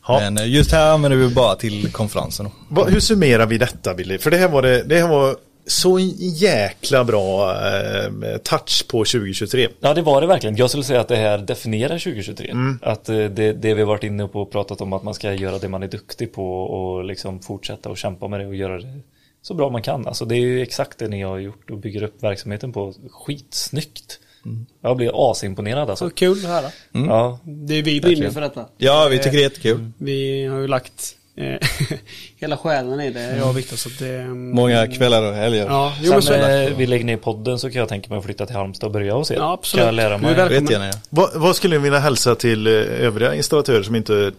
[0.07, 0.19] Ja.
[0.19, 2.49] Men eh, just här använder vi bara till konferensen.
[2.69, 4.17] Vad- hur summerar vi detta Billy?
[4.17, 5.35] För det här var, det, det här var
[5.67, 9.67] så jäkla bra eh, touch på 2023.
[9.79, 10.55] Ja, det var det verkligen.
[10.55, 12.49] Jag skulle säga att det här definierar 2023.
[12.49, 12.79] Mm.
[12.81, 15.57] Att eh, det, det vi varit inne på och pratat om att man ska göra
[15.57, 18.99] det man är duktig på och liksom fortsätta och kämpa med det och göra det
[19.41, 20.07] så bra man kan.
[20.07, 22.93] Alltså det är ju exakt det ni har gjort och bygger upp verksamheten på.
[23.09, 24.19] Skitsnyggt.
[24.45, 24.65] Mm.
[24.81, 26.09] Jag blir asimponerad alltså.
[26.09, 26.73] Så kul det här.
[26.91, 28.65] Ja, Det är vi brinner för detta.
[28.77, 29.91] Ja vi tycker det är jättekul.
[29.97, 31.15] Vi har ju lagt
[32.35, 33.77] hela själen i det, jag och Viktor.
[33.77, 35.65] Så det, mm, Många kvällar och helger.
[35.65, 36.63] Ja, jo, Sen är det.
[36.67, 38.93] eh, vi lägger ner podden så kan jag tänka mig att flytta till Halmstad och
[38.93, 39.35] börja hos er.
[39.35, 39.79] Ja, absolut.
[39.81, 40.33] Kan jag lära Du är mig.
[40.35, 40.63] välkommen.
[40.63, 40.93] Vet gärna ja.
[41.09, 44.31] Vad, vad skulle ni vilja hälsa till eh, övriga installatörer som inte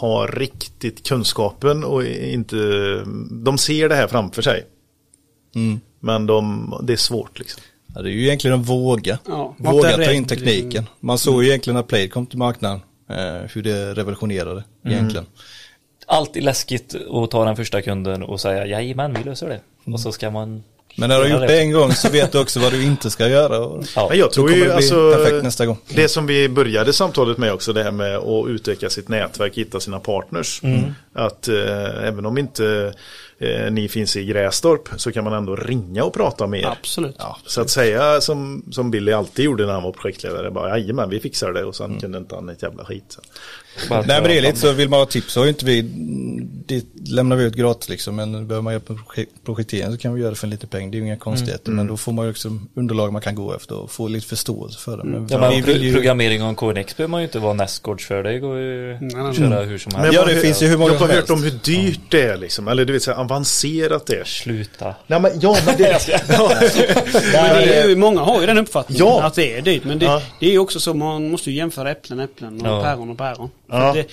[0.00, 2.56] har riktigt kunskapen och inte,
[3.44, 4.64] de ser det här framför sig.
[5.54, 5.80] Mm.
[6.00, 7.62] Men de, det är svårt liksom.
[7.94, 9.18] Ja, det är ju egentligen att våga.
[9.28, 10.86] Ja, våga ta in tekniken.
[11.00, 12.80] Man såg ju egentligen när Play kom till marknaden
[13.10, 15.26] eh, hur det revolutionerade egentligen.
[16.12, 19.60] Alltid läskigt att ta den första kunden och säga jajamän vi löser det.
[19.92, 20.62] Och så ska man
[20.96, 23.10] Men när du har gjort det en gång så vet du också vad du inte
[23.10, 23.82] ska göra.
[23.96, 24.06] Ja.
[24.08, 25.78] Men jag tror ju det alltså, perfekt nästa gång.
[25.88, 29.80] det som vi började samtalet med också, det här med att utöka sitt nätverk, hitta
[29.80, 30.62] sina partners.
[31.12, 32.94] Att eh, även om inte
[33.42, 36.66] eh, ni finns i Grästorp så kan man ändå ringa och prata med er.
[36.66, 37.16] Absolut.
[37.46, 41.20] Så att säga som, som Billy alltid gjorde när han var projektledare, bara jajamän vi
[41.20, 43.18] fixar det och sen kunde inte han ett jävla skit.
[43.90, 45.82] Nej men det är lite så, vill man ha tips så har ju inte vi,
[46.66, 48.16] det lämnar vi ut gratis liksom.
[48.16, 50.90] Men behöver man göra projek- projektering så kan vi göra det för en liten peng.
[50.90, 51.70] Det är ju inga konstigheter.
[51.72, 54.78] Men då får man ju också underlag man kan gå efter och få lite förståelse
[54.80, 55.04] för det.
[55.04, 58.22] Men Ja, men pro- ju, Programmering och KNX behöver man ju inte vara nästgårds för.
[58.22, 59.96] Det går ju nej, att köra hur som helst.
[59.96, 62.22] Men Ja, det har- finns ju hur många Jag har hört om hur dyrt det
[62.22, 64.24] är liksom, eller du vet så här avancerat det är.
[64.24, 64.94] Sluta.
[65.06, 66.08] Nej men ja men det...
[67.32, 69.22] Men det är ju, många har ju den uppfattningen Ja.
[69.22, 69.84] att det är dyrt.
[69.84, 70.22] Men det, Ja.
[70.40, 72.82] det är ju också så, man måste ju jämföra äpplen äpplen och Ja.
[72.82, 73.50] päron och päron.
[73.70, 73.92] Ja.
[73.92, 74.06] det,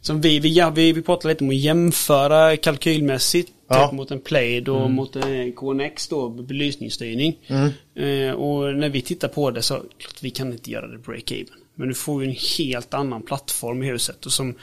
[0.00, 3.86] som vi, vi, ja, vi, vi pratar lite om att jämföra kalkylmässigt Ja.
[3.86, 7.36] typ mot en Plaid och mot en KNX då, belysningsstyrning.
[7.48, 11.46] Eh, och när vi tittar på det så, klart vi kan inte göra det break-even.
[11.74, 14.26] Men du får ju en helt annan plattform i huset.
[14.26, 14.54] Och som,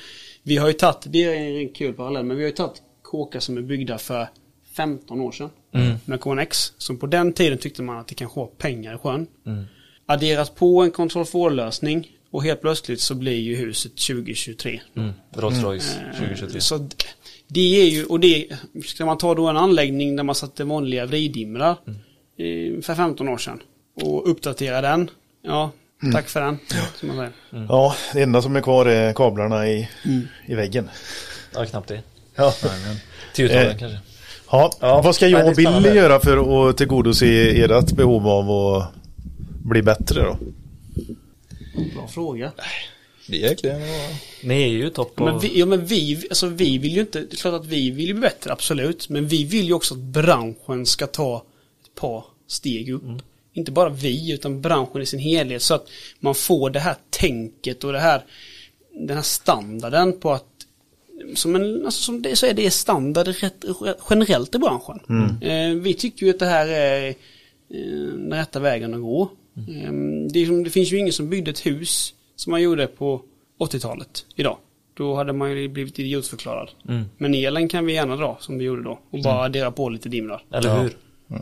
[0.44, 3.40] vi har ju tagit, det är en kul parallell, men vi har ju tagit kåkar
[3.40, 4.28] som är byggda för
[4.76, 5.50] 15 år sedan.
[6.06, 6.74] Med KNX.
[6.78, 9.28] Som på den tiden tyckte man att det kanske var pengar i sjön.
[10.06, 14.82] Adderat på en Control 4-lösning och helt plötsligt så blir ju huset 2023.
[14.96, 15.14] Mm.
[15.32, 16.62] Rolls Royce Eh, 2023.
[16.62, 16.90] Så
[17.48, 18.48] det är ju, och det,
[18.86, 21.72] ska man ta då en anläggning där man satte vanliga vriddimrar
[22.38, 23.60] eh, för 15 år sedan
[24.04, 25.10] och uppdatera den.
[25.42, 25.72] Ja,
[26.14, 26.58] tack för den.
[26.96, 27.32] Som man säger.
[27.70, 29.90] Ja, det enda som är kvar är kablarna i,
[30.46, 30.90] i väggen.
[31.54, 32.02] Ja, knappt det.
[32.38, 32.54] Ja.
[33.34, 34.00] Tiotalet Eh, kanske.
[34.52, 38.94] Ja, Ja, vad ska jag och Billy göra för att tillgodose ert behov av att
[39.64, 40.38] bli bättre då?
[41.94, 42.52] Bra fråga.
[43.28, 43.82] det är egentligen
[44.44, 45.26] Ni är ju topp på...
[45.26, 47.92] Men vi, ja, men vi, alltså vi vill ju inte, det är klart att vi
[47.92, 49.10] vill ju bli bättre, absolut.
[49.10, 51.44] Men vi vill ju också att branschen ska ta
[51.84, 53.04] ett par steg upp.
[53.54, 55.62] Inte bara vi, utan branschen i sin helhet.
[55.62, 55.88] Så att
[56.20, 58.22] man får det här tänket och det här,
[58.94, 60.57] den här standarden på att
[61.36, 63.66] som en, alltså som det, så är det standard rätt,
[64.10, 65.00] generellt i branschen.
[65.42, 67.16] Eh, vi tycker ju att det här är eh,
[68.14, 69.22] den rätta vägen att gå.
[69.56, 69.92] Eh,
[70.32, 73.22] det, är som, det finns ju ingen som byggde ett hus som man gjorde på
[73.60, 74.58] 80-talet idag.
[74.94, 76.70] Då hade man ju blivit idiotförklarad.
[77.18, 79.00] Men elen kan vi gärna dra som vi gjorde då.
[79.10, 80.44] Och bara addera på lite dimrar.
[80.52, 80.98] Eller hur?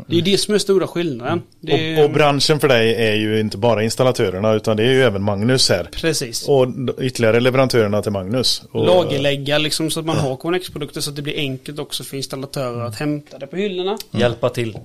[0.08, 1.42] Det är det som är stora skillnaden.
[1.60, 4.92] Det är, Och, och branschen för dig är ju inte bara installatörerna utan det är
[4.92, 5.90] ju även Magnus här.
[5.92, 6.48] Precis.
[6.48, 6.68] Och
[7.02, 8.64] ytterligare leverantörerna till Magnus.
[8.72, 12.18] Och, Lagerlägga liksom så att man har KNX-produkter så att det blir enkelt också för
[12.18, 13.98] installatörer att hämta det på hyllorna.
[14.12, 14.78] Hjälpa till.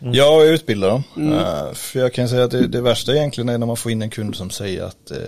[0.00, 1.32] Jag utbildar dem.
[1.32, 4.02] Eh, för jag kan säga att det, det värsta egentligen är när man får in
[4.02, 5.18] en kund som säger att eh,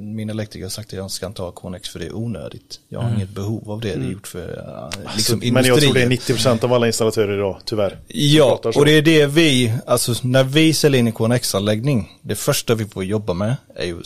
[0.00, 2.80] min elektriker har sagt att jag ska inte ha KNX för det är onödigt.
[2.88, 3.94] Jag har inget behov av det.
[3.94, 6.38] Det är gjort för uh, liksom men jag tror det är industrier.
[6.38, 7.98] 90% av alla installatörer idag, tyvärr.
[8.08, 12.74] Ja, och det är det vi, alltså när vi säljer in en KNX-anläggning, det första
[12.74, 14.02] vi får jobba med är ju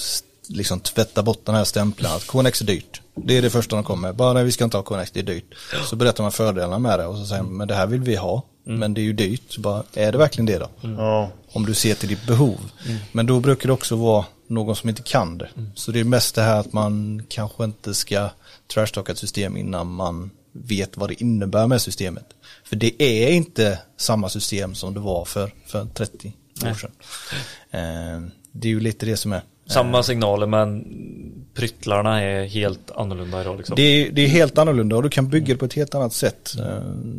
[0.49, 3.01] liksom tvätta bort den här stämpeln att KNX är dyrt.
[3.15, 4.17] Det är det första de kommer med.
[4.17, 5.55] Bara vi ska inte ha KNX, det är dyrt.
[5.85, 8.17] Så berättar man fördelarna med det och så säger man, men det här vill vi
[8.17, 8.43] ha.
[8.65, 9.43] Men det är ju dyrt.
[9.49, 10.69] Så bara, är det verkligen det då?
[10.83, 11.31] Ja.
[11.53, 12.71] Om du ser till ditt behov.
[13.13, 15.49] Men då brukar det också vara någon som inte kan det.
[15.75, 18.31] Så det är mest det här att man kanske inte ska
[18.75, 22.25] trashtalka ett system innan man vet vad det innebär med systemet.
[22.65, 26.33] För det är inte samma system som det var för, för 30
[26.67, 26.91] år sedan.
[27.71, 29.43] Eh, det är ju lite det som är.
[29.67, 30.85] Samma signaler men
[31.55, 33.77] pryttlarna är helt annorlunda idag liksom.
[33.77, 36.13] Det är, det är helt annorlunda och du kan bygga det på ett helt annat
[36.13, 36.55] sätt.
[36.59, 36.65] Eh,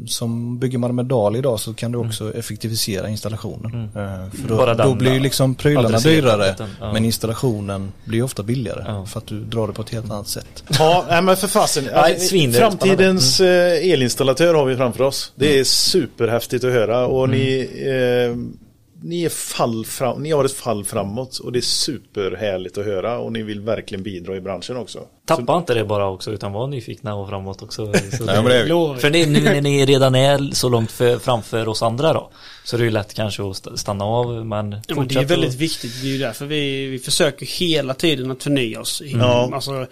[0.08, 3.90] Som bygger man med DAL idag så kan du också effektivisera installationen.
[3.96, 6.94] Eh, För Bara då, då blir ju liksom prylarna dyrare ja.
[6.94, 9.06] men installationen blir ofta billigare Ja.
[9.06, 10.64] för att du drar det på ett helt annat sätt.
[10.80, 11.84] Ja, men för fasen.
[12.18, 15.32] Svin- Framtidens eh, elinstallatör har vi framför oss.
[15.36, 18.65] Det är superhäftigt att höra och ni, eh,
[19.06, 23.18] ni, är fall fram, ni har ett fall framåt och det är superhärligt att höra
[23.20, 25.00] och ni vill verkligen bidra i branschen också.
[25.26, 27.94] Tappa inte det bara också utan var nyfikna och framåt också.
[28.18, 28.98] Så Nej, men det är.
[28.98, 32.32] För nu när ni redan är så långt för, framför oss andra då
[32.64, 35.26] Så är det ju lätt kanske att st- stanna av men Ja, men det är
[35.26, 36.02] väldigt att- viktigt.
[36.02, 39.02] Det är ju därför vi, vi försöker hela tiden att förnya oss.
[39.06, 39.50] Ja.
[39.54, 39.88] Alltså,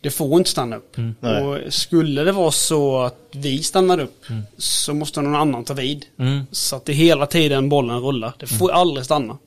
[0.00, 0.96] Det får inte stanna upp.
[1.20, 1.42] Nej.
[1.42, 4.24] Och skulle det vara så att vi stannar upp
[4.58, 6.04] så måste någon annan ta vid.
[6.18, 6.46] Mm.
[6.50, 8.32] Så att det hela tiden bollen rullar.
[8.38, 9.38] Det får aldrig stanna.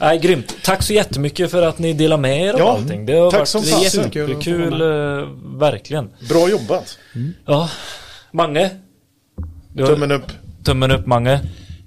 [0.00, 0.54] Nej, grymt.
[0.62, 3.06] Tack så jättemycket för att ni delar med er av Ja, allting.
[3.06, 5.28] Det har tack varit som superkul, Jättekul eh,
[5.58, 6.10] verkligen.
[6.28, 6.98] Bra jobbat.
[7.46, 7.70] Ja,
[8.32, 8.70] Mange.
[9.76, 10.32] Tummen upp.
[10.64, 11.40] tummen upp Mange.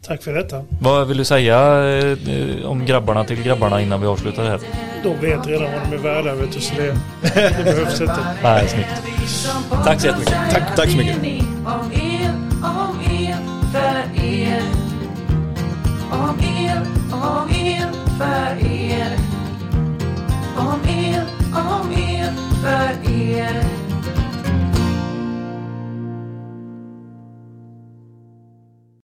[0.08, 0.64] Tack för detta.
[0.82, 1.58] Vad vill du säga
[1.98, 4.60] eh, om grabbarna till grabbarna innan vi avslutar det här?
[5.04, 8.18] De vet redan vad de är värda, vet du, så det, det behövs inte.
[8.44, 8.90] Nej, snyggt.
[9.86, 10.36] Tack så jättemycket.
[10.52, 11.18] Tack, tack så mycket.
[11.18, 13.38] Om er, om er,
[13.78, 14.64] för er.